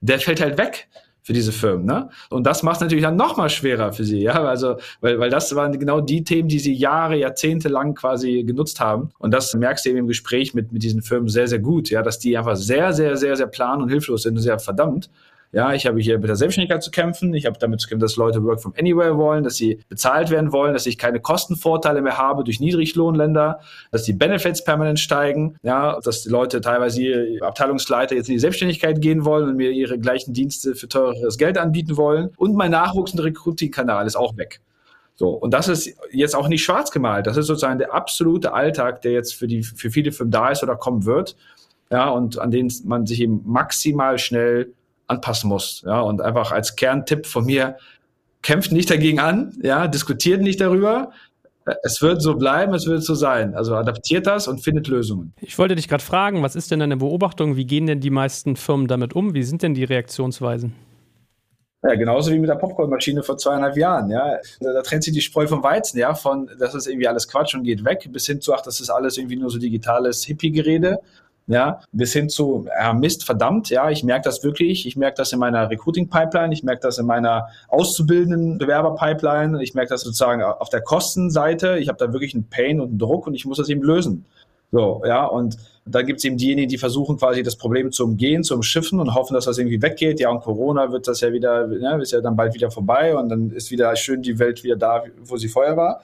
der 0.00 0.20
fällt 0.20 0.40
halt 0.40 0.58
weg 0.58 0.88
für 1.24 1.32
diese 1.32 1.52
Firmen. 1.52 1.86
Ne? 1.86 2.10
Und 2.28 2.46
das 2.46 2.62
macht 2.62 2.76
es 2.76 2.80
natürlich 2.82 3.02
dann 3.02 3.16
noch 3.16 3.38
mal 3.38 3.48
schwerer 3.48 3.92
für 3.92 4.04
sie, 4.04 4.20
ja, 4.22 4.44
also 4.44 4.76
weil, 5.00 5.18
weil 5.18 5.30
das 5.30 5.54
waren 5.56 5.76
genau 5.78 6.00
die 6.00 6.22
Themen, 6.22 6.48
die 6.48 6.58
sie 6.58 6.74
Jahre, 6.74 7.16
Jahrzehnte 7.16 7.68
lang 7.68 7.94
quasi 7.94 8.44
genutzt 8.44 8.78
haben. 8.78 9.10
Und 9.18 9.32
das 9.32 9.54
merkst 9.54 9.86
du 9.86 9.90
eben 9.90 10.00
im 10.00 10.06
Gespräch 10.06 10.54
mit, 10.54 10.70
mit 10.70 10.82
diesen 10.82 11.02
Firmen 11.02 11.28
sehr, 11.28 11.48
sehr 11.48 11.60
gut, 11.60 11.90
ja, 11.90 12.02
dass 12.02 12.18
die 12.18 12.36
einfach 12.36 12.56
sehr, 12.56 12.92
sehr, 12.92 13.16
sehr, 13.16 13.36
sehr 13.36 13.46
plan 13.46 13.82
und 13.82 13.88
hilflos 13.88 14.22
sind 14.22 14.36
und 14.36 14.42
sehr 14.42 14.58
verdammt. 14.58 15.10
Ja, 15.54 15.72
ich 15.72 15.86
habe 15.86 16.00
hier 16.00 16.18
mit 16.18 16.28
der 16.28 16.34
Selbstständigkeit 16.34 16.82
zu 16.82 16.90
kämpfen. 16.90 17.32
Ich 17.32 17.46
habe 17.46 17.56
damit 17.60 17.80
zu 17.80 17.86
kämpfen, 17.86 18.00
dass 18.00 18.16
Leute 18.16 18.42
Work 18.42 18.60
from 18.60 18.74
Anywhere 18.76 19.16
wollen, 19.16 19.44
dass 19.44 19.54
sie 19.54 19.78
bezahlt 19.88 20.30
werden 20.30 20.50
wollen, 20.50 20.72
dass 20.72 20.84
ich 20.84 20.98
keine 20.98 21.20
Kostenvorteile 21.20 22.02
mehr 22.02 22.18
habe 22.18 22.42
durch 22.42 22.58
Niedriglohnländer, 22.58 23.60
dass 23.92 24.02
die 24.02 24.14
Benefits 24.14 24.64
permanent 24.64 24.98
steigen. 24.98 25.56
Ja, 25.62 26.00
dass 26.00 26.24
die 26.24 26.28
Leute 26.28 26.60
teilweise 26.60 27.00
ihre 27.00 27.46
Abteilungsleiter 27.46 28.16
jetzt 28.16 28.28
in 28.28 28.34
die 28.34 28.40
Selbstständigkeit 28.40 29.00
gehen 29.00 29.24
wollen 29.24 29.48
und 29.48 29.56
mir 29.56 29.70
ihre 29.70 29.96
gleichen 29.96 30.34
Dienste 30.34 30.74
für 30.74 30.88
teureres 30.88 31.38
Geld 31.38 31.56
anbieten 31.56 31.96
wollen. 31.96 32.30
Und 32.36 32.56
mein 32.56 32.72
nachwuchsender 32.72 33.22
Recruiting-Kanal 33.22 34.08
ist 34.08 34.16
auch 34.16 34.36
weg. 34.36 34.60
So, 35.14 35.28
und 35.28 35.54
das 35.54 35.68
ist 35.68 35.94
jetzt 36.10 36.34
auch 36.34 36.48
nicht 36.48 36.64
schwarz 36.64 36.90
gemalt. 36.90 37.28
Das 37.28 37.36
ist 37.36 37.46
sozusagen 37.46 37.78
der 37.78 37.94
absolute 37.94 38.52
Alltag, 38.54 39.02
der 39.02 39.12
jetzt 39.12 39.36
für 39.36 39.46
die, 39.46 39.62
für 39.62 39.90
viele 39.90 40.10
Firmen 40.10 40.32
da 40.32 40.48
ist 40.48 40.64
oder 40.64 40.74
kommen 40.74 41.04
wird. 41.04 41.36
Ja, 41.92 42.08
und 42.08 42.40
an 42.40 42.50
den 42.50 42.72
man 42.84 43.06
sich 43.06 43.20
eben 43.20 43.42
maximal 43.44 44.18
schnell 44.18 44.72
anpassen 45.06 45.48
muss. 45.48 45.82
Ja, 45.86 46.00
und 46.00 46.20
einfach 46.20 46.52
als 46.52 46.76
Kerntipp 46.76 47.26
von 47.26 47.44
mir, 47.44 47.76
kämpft 48.44 48.70
nicht 48.70 48.90
dagegen 48.90 49.18
an, 49.18 49.54
ja, 49.62 49.88
diskutiert 49.88 50.40
nicht 50.40 50.60
darüber. 50.60 51.10
Es 51.82 52.02
wird 52.02 52.20
so 52.20 52.34
bleiben, 52.34 52.74
es 52.74 52.86
wird 52.86 53.02
so 53.02 53.14
sein. 53.14 53.54
Also 53.54 53.74
adaptiert 53.74 54.26
das 54.26 54.46
und 54.48 54.62
findet 54.62 54.86
Lösungen. 54.86 55.32
Ich 55.40 55.58
wollte 55.58 55.74
dich 55.74 55.88
gerade 55.88 56.04
fragen, 56.04 56.42
was 56.42 56.54
ist 56.54 56.70
denn 56.70 56.78
deine 56.78 56.98
Beobachtung? 56.98 57.56
Wie 57.56 57.64
gehen 57.64 57.86
denn 57.86 58.00
die 58.00 58.10
meisten 58.10 58.56
Firmen 58.56 58.86
damit 58.86 59.14
um? 59.14 59.32
Wie 59.32 59.42
sind 59.42 59.62
denn 59.62 59.72
die 59.72 59.84
Reaktionsweisen? 59.84 60.74
Ja, 61.82 61.94
genauso 61.94 62.32
wie 62.32 62.38
mit 62.38 62.50
der 62.50 62.56
Popcornmaschine 62.56 63.22
vor 63.22 63.36
zweieinhalb 63.36 63.76
Jahren, 63.76 64.10
ja. 64.10 64.38
Da, 64.60 64.72
da, 64.72 64.82
trennt 64.82 65.04
sich 65.04 65.12
die 65.12 65.20
Spreu 65.20 65.46
vom 65.46 65.62
Weizen, 65.62 65.98
ja, 65.98 66.14
von, 66.14 66.50
das 66.58 66.74
ist 66.74 66.86
irgendwie 66.86 67.08
alles 67.08 67.28
Quatsch 67.28 67.54
und 67.54 67.64
geht 67.64 67.84
weg, 67.84 68.08
bis 68.10 68.26
hin 68.26 68.40
zu, 68.40 68.54
ach, 68.54 68.62
das 68.62 68.80
ist 68.80 68.88
alles 68.88 69.18
irgendwie 69.18 69.36
nur 69.36 69.50
so 69.50 69.58
digitales 69.58 70.24
Hippie-Gerede 70.24 70.98
ja, 71.46 71.80
bis 71.92 72.12
hin 72.12 72.28
zu, 72.28 72.66
ja, 72.78 72.92
Mist, 72.94 73.24
verdammt, 73.24 73.68
ja, 73.70 73.90
ich 73.90 74.02
merke 74.02 74.24
das 74.24 74.42
wirklich, 74.42 74.86
ich 74.86 74.96
merke 74.96 75.16
das 75.18 75.32
in 75.32 75.38
meiner 75.38 75.68
Recruiting-Pipeline, 75.68 76.54
ich 76.54 76.62
merke 76.62 76.80
das 76.82 76.98
in 76.98 77.06
meiner 77.06 77.48
auszubildenden 77.68 78.58
Bewerber-Pipeline, 78.58 79.62
ich 79.62 79.74
merke 79.74 79.90
das 79.90 80.02
sozusagen 80.02 80.42
auf 80.42 80.70
der 80.70 80.80
Kostenseite, 80.80 81.78
ich 81.78 81.88
habe 81.88 81.98
da 81.98 82.12
wirklich 82.12 82.34
einen 82.34 82.48
Pain 82.48 82.80
und 82.80 82.88
einen 82.88 82.98
Druck 82.98 83.26
und 83.26 83.34
ich 83.34 83.44
muss 83.44 83.58
das 83.58 83.68
eben 83.68 83.82
lösen. 83.82 84.24
So, 84.72 85.02
ja, 85.06 85.24
und 85.24 85.56
da 85.86 86.02
gibt 86.02 86.18
es 86.18 86.24
eben 86.24 86.36
diejenigen, 86.36 86.68
die 86.68 86.78
versuchen 86.78 87.16
quasi 87.18 87.42
das 87.42 87.56
Problem 87.56 87.92
zu 87.92 88.04
umgehen, 88.04 88.42
zu 88.42 88.54
umschiffen 88.54 88.98
und 88.98 89.14
hoffen, 89.14 89.34
dass 89.34 89.44
das 89.44 89.58
irgendwie 89.58 89.80
weggeht. 89.80 90.18
Ja, 90.18 90.30
und 90.30 90.40
Corona 90.40 90.90
wird 90.90 91.06
das 91.06 91.20
ja 91.20 91.32
wieder, 91.32 91.70
ja, 91.78 91.96
ist 91.98 92.12
ja 92.12 92.20
dann 92.20 92.34
bald 92.34 92.54
wieder 92.54 92.70
vorbei 92.70 93.14
und 93.14 93.28
dann 93.28 93.50
ist 93.50 93.70
wieder 93.70 93.94
schön 93.94 94.22
die 94.22 94.38
Welt 94.38 94.64
wieder 94.64 94.76
da, 94.76 95.04
wo 95.24 95.36
sie 95.36 95.48
vorher 95.48 95.76
war. 95.76 96.02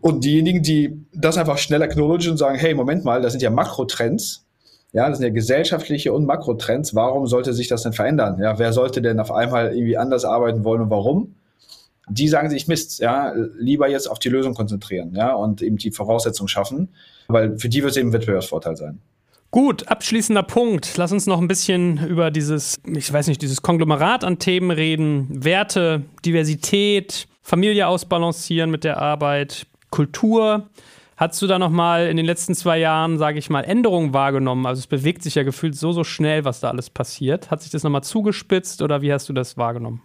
Und 0.00 0.24
diejenigen, 0.24 0.62
die 0.62 1.06
das 1.14 1.38
einfach 1.38 1.56
schneller 1.56 1.84
acknowledgen 1.84 2.32
und 2.32 2.36
sagen, 2.36 2.58
hey, 2.58 2.74
Moment 2.74 3.04
mal, 3.04 3.22
das 3.22 3.32
sind 3.32 3.40
ja 3.40 3.50
Makrotrends, 3.50 4.44
ja, 4.92 5.08
das 5.08 5.18
sind 5.18 5.26
ja 5.26 5.32
gesellschaftliche 5.32 6.12
und 6.12 6.26
Makrotrends. 6.26 6.94
Warum 6.94 7.26
sollte 7.26 7.54
sich 7.54 7.68
das 7.68 7.82
denn 7.82 7.92
verändern? 7.92 8.38
Ja, 8.40 8.58
wer 8.58 8.72
sollte 8.72 9.00
denn 9.00 9.20
auf 9.20 9.32
einmal 9.32 9.74
irgendwie 9.74 9.96
anders 9.96 10.24
arbeiten 10.24 10.64
wollen 10.64 10.82
und 10.82 10.90
warum? 10.90 11.34
Die 12.08 12.28
sagen 12.28 12.50
sich 12.50 12.68
Mist, 12.68 12.98
ja, 12.98 13.32
lieber 13.56 13.88
jetzt 13.88 14.06
auf 14.06 14.18
die 14.18 14.28
Lösung 14.28 14.54
konzentrieren, 14.54 15.14
ja, 15.14 15.32
und 15.34 15.62
eben 15.62 15.78
die 15.78 15.92
Voraussetzungen 15.92 16.48
schaffen, 16.48 16.88
weil 17.28 17.58
für 17.58 17.68
die 17.68 17.82
wird 17.82 17.92
es 17.92 17.96
eben 17.96 18.12
Wettbewerbsvorteil 18.12 18.76
sein. 18.76 19.00
Gut, 19.50 19.88
abschließender 19.88 20.42
Punkt. 20.42 20.96
Lass 20.96 21.12
uns 21.12 21.26
noch 21.26 21.38
ein 21.38 21.46
bisschen 21.46 22.06
über 22.06 22.30
dieses, 22.30 22.80
ich 22.86 23.12
weiß 23.12 23.26
nicht, 23.26 23.42
dieses 23.42 23.60
Konglomerat 23.60 24.24
an 24.24 24.38
Themen 24.38 24.70
reden. 24.70 25.28
Werte, 25.44 26.02
Diversität, 26.24 27.28
Familie 27.42 27.86
ausbalancieren 27.86 28.70
mit 28.70 28.82
der 28.82 28.96
Arbeit, 28.96 29.66
Kultur. 29.90 30.70
Hast 31.16 31.40
du 31.42 31.46
da 31.46 31.58
nochmal 31.58 32.08
in 32.08 32.16
den 32.16 32.26
letzten 32.26 32.54
zwei 32.54 32.78
Jahren, 32.78 33.18
sage 33.18 33.38
ich 33.38 33.50
mal, 33.50 33.62
Änderungen 33.62 34.14
wahrgenommen? 34.14 34.66
Also 34.66 34.80
es 34.80 34.86
bewegt 34.86 35.22
sich 35.22 35.34
ja 35.34 35.42
gefühlt 35.42 35.76
so, 35.76 35.92
so 35.92 36.04
schnell, 36.04 36.44
was 36.44 36.60
da 36.60 36.70
alles 36.70 36.90
passiert. 36.90 37.50
Hat 37.50 37.62
sich 37.62 37.70
das 37.70 37.82
nochmal 37.82 38.02
zugespitzt 38.02 38.82
oder 38.82 39.02
wie 39.02 39.12
hast 39.12 39.28
du 39.28 39.32
das 39.32 39.56
wahrgenommen? 39.56 40.02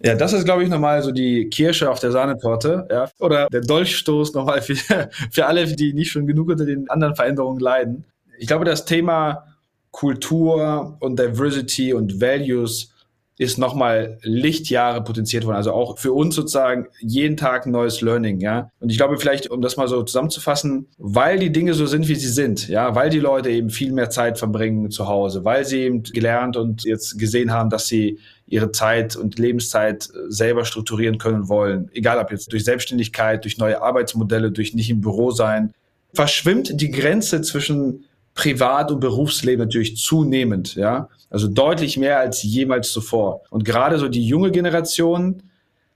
Ja, 0.00 0.14
das 0.14 0.32
ist, 0.32 0.44
glaube 0.44 0.62
ich, 0.62 0.68
nochmal 0.68 1.02
so 1.02 1.12
die 1.12 1.48
Kirsche 1.48 1.90
auf 1.90 1.98
der 1.98 2.12
Sahnetorte, 2.12 2.86
ja. 2.90 3.08
Oder 3.18 3.48
der 3.48 3.62
Dolchstoß 3.62 4.34
nochmal 4.34 4.60
für, 4.62 4.76
für 5.30 5.46
alle, 5.46 5.66
die 5.66 5.92
nicht 5.92 6.10
schon 6.10 6.26
genug 6.26 6.48
unter 6.50 6.64
den 6.64 6.88
anderen 6.90 7.16
Veränderungen 7.16 7.60
leiden. 7.60 8.04
Ich 8.38 8.46
glaube, 8.46 8.64
das 8.64 8.84
Thema 8.84 9.46
Kultur 9.90 10.96
und 11.00 11.18
Diversity 11.18 11.94
und 11.94 12.20
Values 12.20 12.93
ist 13.36 13.58
nochmal 13.58 14.18
Lichtjahre 14.22 15.02
potenziert 15.02 15.44
worden. 15.44 15.56
Also 15.56 15.72
auch 15.72 15.98
für 15.98 16.12
uns 16.12 16.36
sozusagen 16.36 16.86
jeden 17.00 17.36
Tag 17.36 17.66
neues 17.66 18.00
Learning, 18.00 18.40
ja. 18.40 18.70
Und 18.78 18.90
ich 18.90 18.96
glaube 18.96 19.18
vielleicht, 19.18 19.50
um 19.50 19.60
das 19.60 19.76
mal 19.76 19.88
so 19.88 20.02
zusammenzufassen, 20.02 20.86
weil 20.98 21.38
die 21.38 21.50
Dinge 21.50 21.74
so 21.74 21.86
sind, 21.86 22.06
wie 22.08 22.14
sie 22.14 22.28
sind, 22.28 22.68
ja, 22.68 22.94
weil 22.94 23.10
die 23.10 23.18
Leute 23.18 23.50
eben 23.50 23.70
viel 23.70 23.92
mehr 23.92 24.10
Zeit 24.10 24.38
verbringen 24.38 24.90
zu 24.90 25.08
Hause, 25.08 25.44
weil 25.44 25.64
sie 25.64 25.80
eben 25.80 26.02
gelernt 26.04 26.56
und 26.56 26.84
jetzt 26.84 27.18
gesehen 27.18 27.50
haben, 27.50 27.70
dass 27.70 27.88
sie 27.88 28.18
ihre 28.46 28.70
Zeit 28.70 29.16
und 29.16 29.38
Lebenszeit 29.38 30.08
selber 30.28 30.64
strukturieren 30.64 31.18
können 31.18 31.48
wollen. 31.48 31.90
Egal 31.92 32.18
ob 32.18 32.30
jetzt 32.30 32.52
durch 32.52 32.64
Selbstständigkeit, 32.64 33.42
durch 33.42 33.58
neue 33.58 33.82
Arbeitsmodelle, 33.82 34.52
durch 34.52 34.74
nicht 34.74 34.90
im 34.90 35.00
Büro 35.00 35.32
sein, 35.32 35.72
verschwimmt 36.12 36.80
die 36.80 36.90
Grenze 36.92 37.42
zwischen 37.42 38.04
Privat- 38.34 38.90
und 38.90 39.00
Berufsleben 39.00 39.64
natürlich 39.64 39.96
zunehmend, 39.96 40.74
ja. 40.74 41.08
Also 41.30 41.48
deutlich 41.48 41.96
mehr 41.96 42.18
als 42.18 42.42
jemals 42.42 42.92
zuvor. 42.92 43.42
Und 43.50 43.64
gerade 43.64 43.98
so 43.98 44.08
die 44.08 44.26
junge 44.26 44.50
Generation 44.50 45.42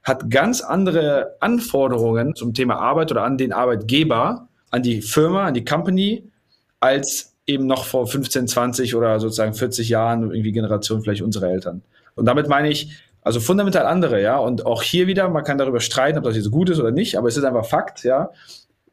hat 0.02 0.30
ganz 0.30 0.60
andere 0.60 1.34
Anforderungen 1.40 2.34
zum 2.34 2.54
Thema 2.54 2.76
Arbeit 2.76 3.10
oder 3.10 3.24
an 3.24 3.36
den 3.36 3.52
Arbeitgeber, 3.52 4.48
an 4.70 4.82
die 4.82 5.02
Firma, 5.02 5.46
an 5.46 5.54
die 5.54 5.64
Company, 5.64 6.30
als 6.80 7.34
eben 7.46 7.66
noch 7.66 7.84
vor 7.84 8.06
15, 8.06 8.46
20 8.46 8.94
oder 8.94 9.18
sozusagen 9.18 9.54
40 9.54 9.88
Jahren 9.88 10.30
irgendwie 10.30 10.52
Generation 10.52 11.02
vielleicht 11.02 11.22
unsere 11.22 11.48
Eltern. 11.50 11.82
Und 12.14 12.26
damit 12.26 12.48
meine 12.48 12.68
ich, 12.68 12.90
also 13.22 13.40
fundamental 13.40 13.86
andere, 13.86 14.22
ja. 14.22 14.38
Und 14.38 14.64
auch 14.64 14.82
hier 14.82 15.08
wieder, 15.08 15.28
man 15.28 15.44
kann 15.44 15.58
darüber 15.58 15.80
streiten, 15.80 16.18
ob 16.18 16.24
das 16.24 16.36
jetzt 16.36 16.50
gut 16.50 16.70
ist 16.70 16.78
oder 16.78 16.92
nicht, 16.92 17.16
aber 17.16 17.28
es 17.28 17.36
ist 17.36 17.44
einfach 17.44 17.66
Fakt, 17.66 18.04
ja 18.04 18.30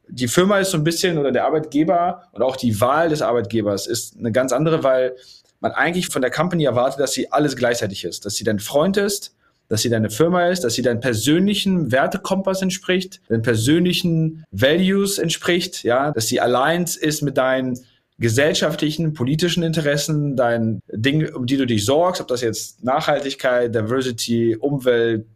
die 0.08 0.28
Firma 0.28 0.58
ist 0.58 0.70
so 0.70 0.78
ein 0.78 0.84
bisschen 0.84 1.18
oder 1.18 1.32
der 1.32 1.44
Arbeitgeber 1.44 2.22
und 2.32 2.42
auch 2.42 2.56
die 2.56 2.80
Wahl 2.80 3.08
des 3.08 3.22
Arbeitgebers 3.22 3.86
ist 3.86 4.16
eine 4.18 4.32
ganz 4.32 4.52
andere, 4.52 4.82
weil 4.82 5.16
man 5.60 5.72
eigentlich 5.72 6.08
von 6.08 6.22
der 6.22 6.30
Company 6.30 6.64
erwartet, 6.64 7.00
dass 7.00 7.12
sie 7.12 7.32
alles 7.32 7.56
gleichzeitig 7.56 8.04
ist, 8.04 8.24
dass 8.24 8.34
sie 8.34 8.44
dein 8.44 8.58
Freund 8.58 8.96
ist, 8.96 9.34
dass 9.68 9.82
sie 9.82 9.90
deine 9.90 10.10
Firma 10.10 10.48
ist, 10.48 10.62
dass 10.62 10.74
sie 10.74 10.82
deinen 10.82 11.00
persönlichen 11.00 11.90
Wertekompass 11.90 12.62
entspricht, 12.62 13.20
deinen 13.28 13.42
persönlichen 13.42 14.44
Values 14.50 15.18
entspricht, 15.18 15.82
ja, 15.82 16.12
dass 16.12 16.28
sie 16.28 16.40
aligned 16.40 16.94
ist 16.96 17.22
mit 17.22 17.36
deinen 17.36 17.78
gesellschaftlichen, 18.18 19.12
politischen 19.12 19.62
Interessen, 19.62 20.36
dein 20.36 20.80
Ding, 20.90 21.34
um 21.34 21.46
die 21.46 21.56
du 21.56 21.66
dich 21.66 21.84
sorgst, 21.84 22.20
ob 22.20 22.28
das 22.28 22.40
jetzt 22.40 22.82
Nachhaltigkeit, 22.82 23.74
Diversity, 23.74 24.56
Umwelt, 24.56 25.26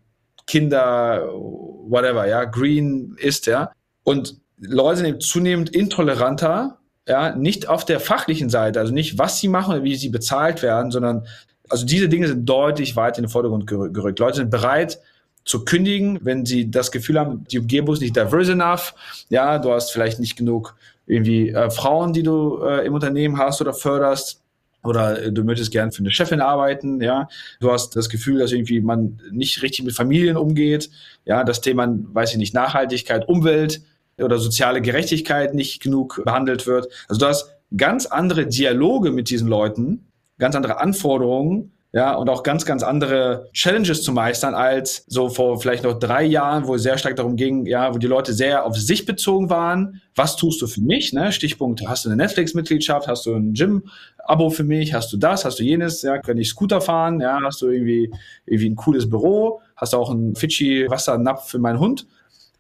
Kinder, 0.47 1.29
whatever, 1.33 2.27
ja, 2.27 2.45
Green 2.45 3.17
ist, 3.19 3.47
ja. 3.47 3.73
Und 4.03 4.41
Leute 4.61 5.01
sind 5.01 5.23
zunehmend 5.23 5.71
intoleranter, 5.71 6.79
ja, 7.09 7.35
nicht 7.35 7.69
auf 7.69 7.85
der 7.85 7.99
fachlichen 7.99 8.51
Seite, 8.51 8.79
also 8.79 8.93
nicht, 8.93 9.19
was 9.19 9.39
sie 9.41 9.49
machen 9.49 9.73
oder 9.75 9.85
wie 9.85 9.97
sie 9.97 10.11
bezahlt 10.11 10.63
werden, 10.63 10.91
sondern 10.91 11.27
also 11.69 11.87
diese 11.87 12.09
Dinge 12.09 12.29
sind 12.29 12.47
deutlich 12.47 12.97
weit 12.97 13.17
in 13.17 13.25
den 13.25 13.31
Vordergrund 13.31 13.67
gerückt. 13.67 14.19
Leute 14.19 14.37
sind 14.37 14.51
bereit 14.51 14.99
zu 15.45 15.65
kündigen, 15.65 16.19
wenn 16.23 16.45
sie 16.45 16.71
das 16.71 16.91
Gefühl 16.91 17.19
haben, 17.19 17.45
die 17.51 17.59
Umgebung 17.59 17.95
ist 17.95 18.01
nicht 18.01 18.17
diverse 18.17 18.53
enough, 18.53 18.95
ja, 19.31 19.59
du 19.59 19.73
hast 19.73 19.91
vielleicht 19.93 20.21
nicht 20.21 20.37
genug 20.37 20.77
irgendwie 21.07 21.51
äh, 21.51 21.71
Frauen, 21.71 22.13
die 22.13 22.23
du 22.23 22.63
äh, 22.63 22.87
im 22.87 22.95
Unternehmen 22.95 23.39
hast 23.39 23.61
oder 23.61 23.73
förderst, 23.73 24.43
oder 24.85 25.23
äh, 25.23 25.33
du 25.33 25.45
möchtest 25.45 25.71
gern 25.71 25.93
für 25.93 26.01
eine 26.01 26.13
Chefin 26.13 26.41
arbeiten, 26.41 27.01
ja, 27.01 27.29
du 27.61 27.73
hast 27.73 27.97
das 27.97 28.09
Gefühl, 28.09 28.39
dass 28.39 28.53
irgendwie 28.53 28.81
man 28.81 29.21
nicht 29.31 29.63
richtig 29.63 29.85
mit 29.85 29.95
Familien 29.95 30.37
umgeht, 30.37 30.91
ja, 31.25 31.45
das 31.45 31.61
Thema, 31.61 31.89
weiß 31.89 32.33
ich 32.33 32.39
nicht, 32.39 32.55
Nachhaltigkeit, 32.55 33.29
Umwelt 33.29 33.83
oder 34.23 34.39
soziale 34.39 34.81
Gerechtigkeit 34.81 35.55
nicht 35.55 35.83
genug 35.83 36.23
behandelt 36.25 36.67
wird. 36.67 36.89
Also 37.09 37.21
du 37.21 37.27
hast 37.27 37.55
ganz 37.77 38.07
andere 38.07 38.47
Dialoge 38.47 39.11
mit 39.11 39.31
diesen 39.31 39.49
Leuten, 39.49 40.07
ganz 40.39 40.55
andere 40.55 40.81
Anforderungen, 40.81 41.73
ja, 41.93 42.15
und 42.15 42.29
auch 42.29 42.45
ganz, 42.45 42.65
ganz 42.65 42.85
andere 42.85 43.49
Challenges 43.53 44.03
zu 44.03 44.13
meistern 44.13 44.55
als 44.55 45.05
so 45.09 45.29
vor 45.29 45.61
vielleicht 45.61 45.83
noch 45.83 45.99
drei 45.99 46.23
Jahren, 46.23 46.69
wo 46.69 46.77
es 46.77 46.85
sehr 46.85 46.99
stark 46.99 47.17
darum 47.17 47.35
ging, 47.35 47.67
ja, 47.67 47.93
wo 47.93 47.99
die 47.99 48.07
Leute 48.07 48.33
sehr 48.33 48.65
auf 48.65 48.77
sich 48.77 49.07
bezogen 49.07 49.51
waren. 49.51 50.01
Was 50.15 50.37
tust 50.37 50.63
du 50.63 50.69
für 50.69 50.83
mich? 50.83 51.13
Ne? 51.13 51.33
Stichpunkt, 51.33 51.85
hast 51.89 52.05
du 52.05 52.09
eine 52.09 52.17
Netflix-Mitgliedschaft, 52.17 53.09
hast 53.09 53.27
du 53.27 53.35
ein 53.35 53.55
Gym-Abo 53.55 54.51
für 54.51 54.63
mich, 54.63 54.95
hast 54.95 55.13
du 55.13 55.17
das, 55.17 55.45
hast 55.45 55.59
du 55.59 55.65
jenes, 55.65 56.03
ja, 56.03 56.19
kann 56.19 56.39
ich 56.39 56.51
Scooter 56.51 56.81
fahren, 56.81 57.21
ja, 57.21 57.41
hast 57.43 57.61
du 57.61 57.69
irgendwie, 57.69 58.13
irgendwie 58.47 58.71
ein 58.71 58.77
cooles 58.77 59.11
Büro, 59.11 59.61
hast 59.75 59.93
du 59.93 59.97
auch 59.97 60.11
einen 60.11 60.37
Fidschi-Wassernapf 60.37 61.49
für 61.49 61.59
meinen 61.59 61.81
Hund, 61.81 62.07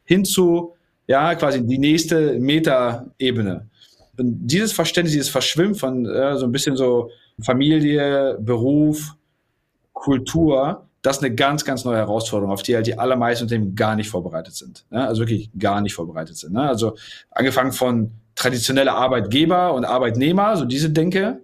hinzu, 0.05 0.75
ja, 1.11 1.35
quasi 1.35 1.67
die 1.67 1.79
nächste 1.79 2.39
Meta-Ebene. 2.39 3.67
Und 4.17 4.47
dieses 4.47 4.73
Verständnis, 4.73 5.13
dieses 5.13 5.29
Verschwimmen 5.29 5.75
von 5.75 6.07
äh, 6.07 6.37
so 6.37 6.47
ein 6.47 6.53
bisschen 6.53 6.77
so 6.77 7.11
Familie, 7.43 8.39
Beruf, 8.41 9.17
Kultur, 9.93 10.87
das 11.03 11.17
ist 11.17 11.25
eine 11.25 11.35
ganz, 11.35 11.65
ganz 11.65 11.85
neue 11.85 11.97
Herausforderung, 11.97 12.53
auf 12.53 12.63
die 12.63 12.77
halt 12.77 12.87
die 12.87 12.97
allermeisten 12.97 13.43
Unternehmen 13.43 13.75
gar 13.75 13.97
nicht 13.97 14.09
vorbereitet 14.09 14.55
sind. 14.55 14.85
Ne? 14.91 15.05
Also 15.05 15.23
wirklich 15.23 15.51
gar 15.59 15.81
nicht 15.81 15.95
vorbereitet 15.95 16.37
sind. 16.37 16.53
Ne? 16.53 16.63
Also 16.63 16.95
angefangen 17.33 17.73
von 17.73 18.13
traditioneller 18.37 18.95
Arbeitgeber 18.95 19.75
und 19.75 19.85
Arbeitnehmer, 19.85 20.57
so 20.57 20.65
diese 20.65 20.91
Denke, 20.91 21.41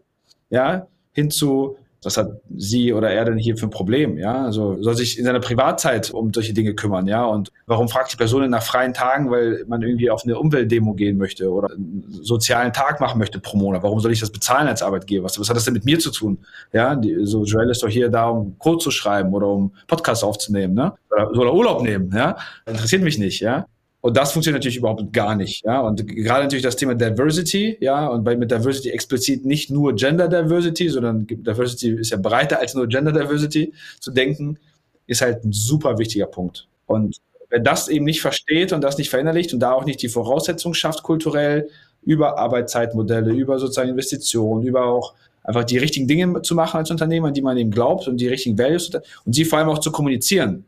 ja, 0.49 0.87
hin 1.11 1.33
zu 1.33 1.77
was 2.07 2.17
hat 2.17 2.41
sie 2.57 2.93
oder 2.93 3.11
er 3.11 3.25
denn 3.25 3.37
hier 3.37 3.57
für 3.57 3.67
ein 3.67 3.71
Problem? 3.71 4.17
Ja, 4.17 4.45
also 4.45 4.81
soll 4.83 4.97
sich 4.97 5.19
in 5.19 5.25
seiner 5.25 5.41
Privatzeit 5.41 6.11
um 6.11 6.33
solche 6.33 6.55
Dinge 6.55 6.75
kümmern, 6.75 7.07
ja. 7.07 7.25
Und 7.25 7.53
warum 7.67 7.89
fragt 7.89 8.13
die 8.13 8.17
Person 8.17 8.49
nach 8.49 8.63
freien 8.63 8.95
Tagen, 8.95 9.31
weil 9.31 9.65
man 9.67 9.83
irgendwie 9.83 10.09
auf 10.09 10.25
eine 10.25 10.39
Umweltdemo 10.39 10.95
gehen 10.95 11.19
möchte 11.19 11.51
oder 11.51 11.71
einen 11.71 12.05
sozialen 12.09 12.73
Tag 12.73 13.01
machen 13.01 13.19
möchte 13.19 13.41
pro 13.41 13.59
Monat? 13.59 13.83
Warum 13.83 14.01
soll 14.01 14.13
ich 14.13 14.21
das 14.21 14.31
bezahlen 14.31 14.69
als 14.69 14.83
Arbeitgeber? 14.83 15.25
Was, 15.25 15.39
was 15.39 15.49
hat 15.49 15.57
das 15.57 15.65
denn 15.65 15.75
mit 15.75 15.85
mir 15.85 15.99
zu 15.99 16.11
tun? 16.11 16.39
Ja, 16.73 16.95
die, 16.95 17.19
so 17.25 17.45
Joel 17.45 17.71
ist 17.71 17.83
doch 17.83 17.89
hier 17.89 18.09
da, 18.09 18.29
um 18.29 18.59
Code 18.59 18.79
zu 18.79 18.91
schreiben 18.91 19.35
oder 19.35 19.49
um 19.49 19.73
Podcasts 19.89 20.23
aufzunehmen, 20.25 20.75
ne? 20.75 20.95
Oder, 21.11 21.31
oder 21.33 21.53
Urlaub 21.53 21.83
nehmen, 21.83 22.13
ja. 22.15 22.37
Interessiert 22.67 23.03
mich 23.03 23.19
nicht, 23.19 23.41
ja. 23.41 23.67
Und 24.01 24.17
das 24.17 24.33
funktioniert 24.33 24.61
natürlich 24.63 24.77
überhaupt 24.77 25.13
gar 25.13 25.35
nicht. 25.35 25.65
Ja? 25.65 25.81
Und 25.81 26.07
gerade 26.07 26.45
natürlich 26.45 26.63
das 26.63 26.77
Thema 26.77 26.95
Diversity, 26.95 27.77
ja, 27.81 28.07
und 28.07 28.23
bei 28.25 28.37
mit 28.37 28.51
Diversity 28.51 28.91
explizit 28.91 29.45
nicht 29.45 29.71
nur 29.71 29.95
Gender 29.95 30.29
Diversity, 30.29 30.89
sondern 30.89 31.27
Diversity 31.27 31.91
ist 31.91 32.11
ja 32.11 32.17
breiter 32.17 32.61
als 32.61 32.75
nur 32.75 32.87
Gender 32.87 33.13
Diversity 33.13 33.73
zu 33.99 34.13
denken, 34.13 34.59
ist 35.07 35.23
halt 35.23 35.45
ein 35.45 35.53
super 35.53 35.99
wichtiger 35.99 36.27
Punkt. 36.27 36.69
Und 36.87 37.17
wer 37.51 37.61
das 37.61 37.89
eben 37.89 38.05
nicht 38.05 38.21
versteht 38.21 38.73
und 38.73 38.83
das 38.83 38.99
nicht 38.99 39.11
verinnerlicht 39.11 39.53
und 39.53 39.61
da 39.61 39.73
auch 39.73 39.85
nicht 39.85 40.03
die 40.03 40.09
Voraussetzung 40.09 40.75
schafft, 40.75 41.03
kulturell 41.03 41.69
über 42.03 42.39
Arbeitszeitmodelle, 42.39 43.33
über 43.33 43.59
sozusagen 43.59 43.91
Investitionen, 43.91 44.63
über 44.65 44.87
auch 44.87 45.15
einfach 45.43 45.65
die 45.65 45.79
richtigen 45.79 46.07
Dinge 46.07 46.43
zu 46.43 46.55
machen 46.55 46.79
als 46.79 46.91
Unternehmer, 46.91 47.31
die 47.31 47.43
man 47.43 47.57
eben 47.57 47.71
glaubt 47.71 48.09
und 48.09 48.21
die 48.21 48.29
richtigen 48.29 48.59
Values 48.59 48.91
und 49.25 49.35
sie 49.35 49.45
vor 49.45 49.59
allem 49.59 49.69
auch 49.69 49.79
zu 49.79 49.91
kommunizieren. 49.93 50.65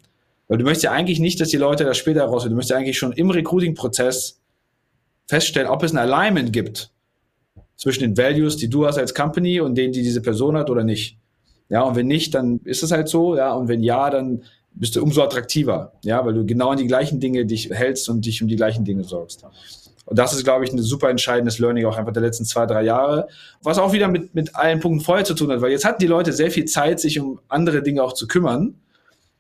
Weil 0.49 0.59
du 0.59 0.65
möchtest 0.65 0.85
ja 0.85 0.93
eigentlich 0.93 1.21
nicht, 1.21 1.41
dass 1.41 1.49
die 1.49 1.57
Leute 1.59 1.85
das 1.85 1.97
später 1.97 2.25
rausfinden. 2.25 2.55
Du 2.55 2.57
möchtest 2.57 2.71
ja 2.71 2.79
eigentlich 2.79 2.99
schon 2.99 3.13
im 3.13 3.31
Recruiting-Prozess 3.31 4.41
feststellen, 5.27 5.69
ob 5.69 5.83
es 5.83 5.93
ein 5.93 5.99
Alignment 5.99 6.53
gibt 6.53 6.91
zwischen 7.77 8.01
den 8.01 8.17
Values, 8.17 8.57
die 8.57 8.69
du 8.69 8.87
hast 8.87 8.99
als 8.99 9.15
Company 9.15 9.61
und 9.61 9.77
denen, 9.77 9.93
die 9.93 10.03
diese 10.03 10.23
Person 10.23 10.57
hat 10.57 10.71
oder 10.71 10.85
nicht. 10.85 11.19
Ja, 11.69 11.83
und 11.83 11.97
wenn 11.97 12.07
nicht, 12.07 12.35
dann 12.35 12.61
ist 12.65 12.83
es 12.83 12.91
halt 12.91 13.09
so, 13.09 13.37
ja, 13.37 13.53
und 13.53 13.69
wenn 13.69 13.83
ja, 13.83 14.09
dann 14.09 14.43
bist 14.73 14.97
du 14.97 15.03
umso 15.03 15.23
attraktiver, 15.23 15.93
ja, 16.03 16.25
weil 16.25 16.35
du 16.35 16.47
genau 16.47 16.71
an 16.71 16.79
die 16.79 16.87
gleichen 16.87 17.21
Dinge 17.21 17.45
dich 17.45 17.71
hältst 17.71 18.09
und 18.09 18.25
dich 18.25 18.43
um 18.43 18.49
die 18.49 18.57
gleichen 18.57 18.85
Dinge 18.85 19.05
sorgst. 19.05 19.45
Und 20.07 20.19
das 20.19 20.33
ist, 20.33 20.45
glaube 20.45 20.65
ich, 20.65 20.73
ein 20.73 20.79
super 20.79 21.11
entscheidendes 21.11 21.59
Learning 21.59 21.85
auch 21.85 21.99
einfach 21.99 22.13
der 22.15 22.23
letzten 22.23 22.47
zwei, 22.47 22.65
drei 22.65 22.83
Jahre, 22.83 23.29
was 23.63 23.79
auch 23.79 23.93
wieder 23.93 24.09
mit, 24.09 24.35
mit 24.35 24.57
allen 24.57 24.81
Punkten 24.81 25.05
vorher 25.05 25.25
zu 25.25 25.35
tun 25.35 25.51
hat, 25.51 25.61
weil 25.61 25.71
jetzt 25.71 25.85
hatten 25.85 26.01
die 26.01 26.07
Leute 26.07 26.33
sehr 26.33 26.51
viel 26.51 26.65
Zeit, 26.65 27.01
sich 27.01 27.21
um 27.21 27.41
andere 27.49 27.83
Dinge 27.83 28.03
auch 28.03 28.15
zu 28.15 28.27
kümmern. 28.27 28.75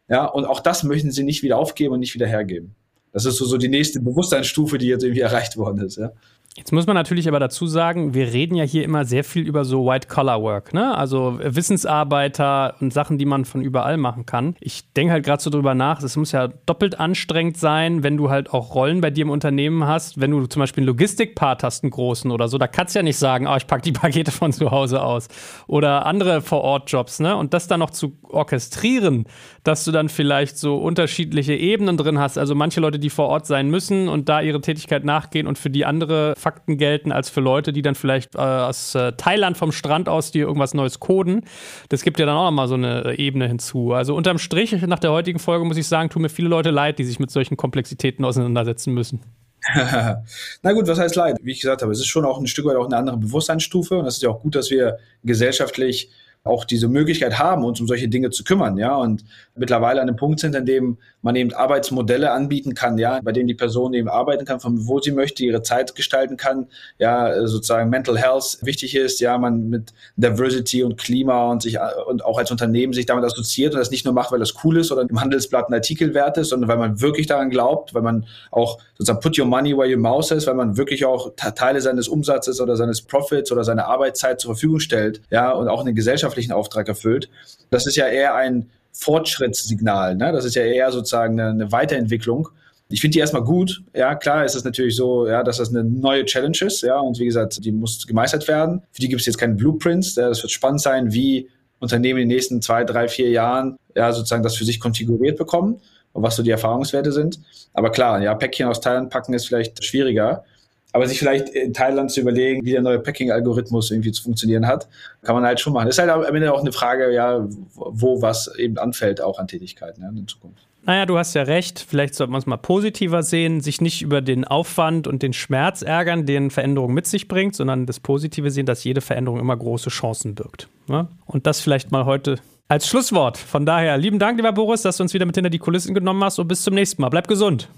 Ja, 0.08 0.24
und 0.26 0.46
auch 0.46 0.60
das 0.60 0.84
möchten 0.84 1.10
sie 1.10 1.22
nicht 1.22 1.42
wieder 1.42 1.58
aufgeben 1.58 1.94
und 1.94 2.00
nicht 2.00 2.14
wieder 2.14 2.26
hergeben. 2.26 2.74
Das 3.12 3.24
ist 3.24 3.36
so, 3.36 3.44
so 3.44 3.56
die 3.56 3.68
nächste 3.68 4.00
Bewusstseinsstufe, 4.00 4.78
die 4.78 4.86
jetzt 4.86 5.02
irgendwie 5.02 5.20
erreicht 5.20 5.56
worden 5.56 5.84
ist. 5.84 5.96
Ja. 5.96 6.12
Jetzt 6.58 6.72
muss 6.72 6.88
man 6.88 6.96
natürlich 6.96 7.28
aber 7.28 7.38
dazu 7.38 7.68
sagen, 7.68 8.14
wir 8.14 8.32
reden 8.32 8.56
ja 8.56 8.64
hier 8.64 8.82
immer 8.82 9.04
sehr 9.04 9.22
viel 9.22 9.46
über 9.46 9.64
so 9.64 9.86
White-Collar-Work, 9.86 10.74
ne? 10.74 10.98
Also 10.98 11.38
Wissensarbeiter 11.40 12.74
und 12.80 12.92
Sachen, 12.92 13.16
die 13.16 13.26
man 13.26 13.44
von 13.44 13.62
überall 13.62 13.96
machen 13.96 14.26
kann. 14.26 14.56
Ich 14.58 14.92
denke 14.92 15.12
halt 15.12 15.24
gerade 15.24 15.40
so 15.40 15.50
drüber 15.50 15.76
nach, 15.76 16.02
es 16.02 16.16
muss 16.16 16.32
ja 16.32 16.48
doppelt 16.48 16.98
anstrengend 16.98 17.58
sein, 17.58 18.02
wenn 18.02 18.16
du 18.16 18.28
halt 18.28 18.52
auch 18.52 18.74
Rollen 18.74 19.00
bei 19.00 19.10
dir 19.10 19.22
im 19.22 19.30
Unternehmen 19.30 19.86
hast. 19.86 20.20
Wenn 20.20 20.32
du 20.32 20.46
zum 20.46 20.58
Beispiel 20.58 20.82
einen 20.82 20.88
Logistikpart 20.88 21.62
hast, 21.62 21.84
einen 21.84 21.92
großen 21.92 22.32
oder 22.32 22.48
so, 22.48 22.58
da 22.58 22.66
kannst 22.66 22.96
du 22.96 22.98
ja 22.98 23.02
nicht 23.04 23.18
sagen, 23.18 23.46
oh, 23.46 23.54
ich 23.56 23.68
packe 23.68 23.82
die 23.82 23.92
Pakete 23.98 24.32
von 24.32 24.52
zu 24.52 24.72
Hause 24.72 25.00
aus. 25.00 25.28
Oder 25.68 26.06
andere 26.06 26.40
Vor-Ort-Jobs, 26.40 27.20
ne? 27.20 27.36
Und 27.36 27.54
das 27.54 27.68
dann 27.68 27.78
noch 27.78 27.90
zu 27.90 28.18
orchestrieren, 28.24 29.26
dass 29.62 29.84
du 29.84 29.92
dann 29.92 30.08
vielleicht 30.08 30.58
so 30.58 30.76
unterschiedliche 30.78 31.54
Ebenen 31.54 31.96
drin 31.96 32.18
hast. 32.18 32.36
Also 32.36 32.56
manche 32.56 32.80
Leute, 32.80 32.98
die 32.98 33.10
vor 33.10 33.28
Ort 33.28 33.46
sein 33.46 33.70
müssen 33.70 34.08
und 34.08 34.28
da 34.28 34.40
ihre 34.40 34.60
Tätigkeit 34.60 35.04
nachgehen 35.04 35.46
und 35.46 35.56
für 35.56 35.70
die 35.70 35.84
andere 35.84 36.34
Fakten 36.48 36.78
gelten 36.78 37.12
als 37.12 37.28
für 37.28 37.42
Leute, 37.42 37.74
die 37.74 37.82
dann 37.82 37.94
vielleicht 37.94 38.34
äh, 38.34 38.38
aus 38.38 38.94
äh, 38.94 39.12
Thailand 39.12 39.58
vom 39.58 39.70
Strand 39.70 40.08
aus 40.08 40.30
dir 40.30 40.46
irgendwas 40.46 40.72
Neues 40.72 40.98
coden. 40.98 41.44
Das 41.90 42.02
gibt 42.02 42.18
ja 42.18 42.24
dann 42.24 42.36
auch 42.36 42.46
nochmal 42.46 42.68
so 42.68 42.74
eine 42.74 43.18
Ebene 43.18 43.46
hinzu. 43.46 43.92
Also 43.92 44.14
unterm 44.14 44.38
Strich, 44.38 44.72
nach 44.72 44.98
der 44.98 45.12
heutigen 45.12 45.38
Folge 45.38 45.66
muss 45.66 45.76
ich 45.76 45.86
sagen, 45.86 46.08
tun 46.08 46.22
mir 46.22 46.30
viele 46.30 46.48
Leute 46.48 46.70
leid, 46.70 46.98
die 46.98 47.04
sich 47.04 47.20
mit 47.20 47.30
solchen 47.30 47.58
Komplexitäten 47.58 48.24
auseinandersetzen 48.24 48.94
müssen. 48.94 49.20
Na 49.74 50.72
gut, 50.72 50.88
was 50.88 50.98
heißt 50.98 51.16
leid? 51.16 51.36
Wie 51.42 51.52
ich 51.52 51.60
gesagt 51.60 51.82
habe, 51.82 51.92
es 51.92 51.98
ist 51.98 52.06
schon 52.06 52.24
auch 52.24 52.38
ein 52.38 52.46
Stück 52.46 52.64
weit 52.64 52.76
auch 52.76 52.86
eine 52.86 52.96
andere 52.96 53.18
Bewusstseinsstufe 53.18 53.98
und 53.98 54.06
es 54.06 54.16
ist 54.16 54.22
ja 54.22 54.30
auch 54.30 54.40
gut, 54.40 54.54
dass 54.54 54.70
wir 54.70 54.96
gesellschaftlich 55.22 56.10
auch 56.48 56.64
diese 56.64 56.88
Möglichkeit 56.88 57.38
haben, 57.38 57.64
uns 57.64 57.80
um 57.80 57.86
solche 57.86 58.08
Dinge 58.08 58.30
zu 58.30 58.44
kümmern, 58.44 58.78
ja, 58.78 58.96
und 58.96 59.24
mittlerweile 59.54 60.00
an 60.00 60.08
einem 60.08 60.16
Punkt 60.16 60.40
sind, 60.40 60.56
an 60.56 60.66
dem 60.66 60.98
man 61.22 61.36
eben 61.36 61.52
Arbeitsmodelle 61.52 62.30
anbieten 62.30 62.74
kann, 62.74 62.98
ja, 62.98 63.20
bei 63.22 63.32
denen 63.32 63.48
die 63.48 63.54
Person 63.54 63.92
eben 63.94 64.08
arbeiten 64.08 64.44
kann, 64.44 64.60
von 64.60 64.86
wo 64.86 65.00
sie 65.00 65.12
möchte, 65.12 65.44
ihre 65.44 65.62
Zeit 65.62 65.94
gestalten 65.94 66.36
kann, 66.36 66.68
ja, 66.98 67.46
sozusagen 67.46 67.90
Mental 67.90 68.16
Health 68.18 68.58
wichtig 68.62 68.94
ist, 68.94 69.20
ja, 69.20 69.36
man 69.38 69.68
mit 69.68 69.92
Diversity 70.16 70.82
und 70.82 70.96
Klima 70.96 71.50
und 71.50 71.62
sich 71.62 71.78
und 72.06 72.24
auch 72.24 72.38
als 72.38 72.50
Unternehmen 72.50 72.92
sich 72.92 73.06
damit 73.06 73.24
assoziiert 73.24 73.74
und 73.74 73.80
das 73.80 73.90
nicht 73.90 74.04
nur 74.04 74.14
macht, 74.14 74.32
weil 74.32 74.38
das 74.38 74.54
cool 74.64 74.78
ist 74.78 74.92
oder 74.92 75.02
im 75.02 75.20
Handelsblatt 75.20 75.68
ein 75.68 75.74
Artikel 75.74 76.14
wert 76.14 76.38
ist, 76.38 76.48
sondern 76.48 76.68
weil 76.68 76.78
man 76.78 77.00
wirklich 77.00 77.26
daran 77.26 77.50
glaubt, 77.50 77.94
weil 77.94 78.02
man 78.02 78.26
auch 78.50 78.78
sozusagen 78.96 79.20
put 79.20 79.38
your 79.38 79.46
money 79.46 79.76
where 79.76 79.90
your 79.90 79.98
mouse 79.98 80.30
ist, 80.30 80.46
weil 80.46 80.54
man 80.54 80.76
wirklich 80.76 81.04
auch 81.04 81.32
Teile 81.36 81.80
seines 81.80 82.08
Umsatzes 82.08 82.60
oder 82.60 82.76
seines 82.76 83.02
Profits 83.02 83.50
oder 83.52 83.64
seine 83.64 83.86
Arbeitszeit 83.86 84.40
zur 84.40 84.54
Verfügung 84.54 84.80
stellt, 84.80 85.20
ja, 85.30 85.52
und 85.52 85.68
auch 85.68 85.80
eine 85.80 85.94
gesellschaftlichen 86.38 86.52
Auftrag 86.52 86.88
erfüllt. 86.88 87.28
Das 87.70 87.86
ist 87.86 87.96
ja 87.96 88.06
eher 88.06 88.34
ein 88.34 88.70
Fortschrittssignal. 88.92 90.16
Ne? 90.16 90.32
Das 90.32 90.44
ist 90.44 90.54
ja 90.54 90.62
eher 90.62 90.90
sozusagen 90.90 91.38
eine, 91.38 91.50
eine 91.50 91.72
Weiterentwicklung. 91.72 92.48
Ich 92.90 93.00
finde 93.02 93.14
die 93.14 93.18
erstmal 93.18 93.44
gut. 93.44 93.82
Ja, 93.94 94.14
klar 94.14 94.44
ist 94.44 94.54
es 94.54 94.64
natürlich 94.64 94.96
so, 94.96 95.26
ja, 95.26 95.42
dass 95.42 95.58
das 95.58 95.68
eine 95.68 95.84
neue 95.84 96.24
Challenge 96.24 96.56
ist. 96.62 96.82
Ja, 96.82 96.98
und 96.98 97.18
wie 97.18 97.26
gesagt, 97.26 97.62
die 97.62 97.70
muss 97.70 98.06
gemeistert 98.06 98.48
werden. 98.48 98.82
Für 98.92 99.02
die 99.02 99.08
gibt 99.08 99.20
es 99.20 99.26
jetzt 99.26 99.36
keine 99.36 99.54
Blueprints. 99.54 100.16
Ja, 100.16 100.28
das 100.28 100.42
wird 100.42 100.50
spannend 100.50 100.80
sein, 100.80 101.12
wie 101.12 101.50
Unternehmen 101.80 102.20
in 102.20 102.28
den 102.28 102.34
nächsten 102.34 102.62
zwei, 102.62 102.84
drei, 102.84 103.08
vier 103.08 103.28
Jahren 103.30 103.76
ja 103.94 104.10
sozusagen 104.12 104.42
das 104.42 104.56
für 104.56 104.64
sich 104.64 104.80
konfiguriert 104.80 105.36
bekommen 105.36 105.80
und 106.12 106.22
was 106.22 106.36
so 106.36 106.42
die 106.42 106.50
Erfahrungswerte 106.50 107.12
sind. 107.12 107.38
Aber 107.74 107.90
klar, 107.90 108.22
ja, 108.22 108.34
Päckchen 108.34 108.66
aus 108.66 108.80
Thailand 108.80 109.10
packen 109.10 109.34
ist 109.34 109.46
vielleicht 109.46 109.84
schwieriger. 109.84 110.44
Aber 110.92 111.06
sich 111.06 111.18
vielleicht 111.18 111.50
in 111.50 111.74
Thailand 111.74 112.10
zu 112.10 112.20
überlegen, 112.20 112.64
wie 112.64 112.72
der 112.72 112.80
neue 112.80 112.98
Packing-Algorithmus 112.98 113.90
irgendwie 113.90 114.10
zu 114.10 114.22
funktionieren 114.22 114.66
hat, 114.66 114.88
kann 115.22 115.34
man 115.34 115.44
halt 115.44 115.60
schon 115.60 115.72
machen. 115.72 115.86
Das 115.86 115.96
ist 115.96 116.00
halt 116.00 116.10
am 116.10 116.34
Ende 116.34 116.52
auch 116.52 116.60
eine 116.60 116.72
Frage, 116.72 117.12
ja, 117.12 117.46
wo 117.74 118.22
was 118.22 118.54
eben 118.56 118.78
anfällt, 118.78 119.20
auch 119.20 119.38
an 119.38 119.48
Tätigkeiten 119.48 120.02
ja, 120.02 120.08
in 120.08 120.26
Zukunft. 120.26 120.68
Naja, 120.88 121.04
du 121.04 121.18
hast 121.18 121.34
ja 121.34 121.42
recht. 121.42 121.84
Vielleicht 121.86 122.14
sollte 122.14 122.32
man 122.32 122.38
es 122.38 122.46
mal 122.46 122.56
positiver 122.56 123.22
sehen, 123.22 123.60
sich 123.60 123.82
nicht 123.82 124.00
über 124.00 124.22
den 124.22 124.46
Aufwand 124.46 125.06
und 125.06 125.22
den 125.22 125.34
Schmerz 125.34 125.82
ärgern, 125.82 126.24
den 126.24 126.50
Veränderung 126.50 126.94
mit 126.94 127.06
sich 127.06 127.28
bringt, 127.28 127.54
sondern 127.54 127.84
das 127.84 128.00
Positive 128.00 128.50
sehen, 128.50 128.64
dass 128.64 128.84
jede 128.84 129.02
Veränderung 129.02 129.38
immer 129.38 129.54
große 129.54 129.90
Chancen 129.90 130.34
birgt. 130.34 130.68
Ne? 130.86 131.06
Und 131.26 131.46
das 131.46 131.60
vielleicht 131.60 131.92
mal 131.92 132.06
heute 132.06 132.36
als 132.68 132.88
Schlusswort. 132.88 133.36
Von 133.36 133.66
daher, 133.66 133.98
lieben 133.98 134.18
Dank, 134.18 134.38
lieber 134.38 134.52
Boris, 134.52 134.80
dass 134.80 134.96
du 134.96 135.02
uns 135.02 135.12
wieder 135.12 135.26
mit 135.26 135.34
hinter 135.34 135.50
die 135.50 135.58
Kulissen 135.58 135.94
genommen 135.94 136.24
hast 136.24 136.38
und 136.38 136.48
bis 136.48 136.62
zum 136.62 136.74
nächsten 136.74 137.02
Mal. 137.02 137.10
Bleib 137.10 137.28
gesund. 137.28 137.68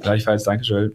Gleichfalls, 0.00 0.44
Dankeschön. 0.44 0.94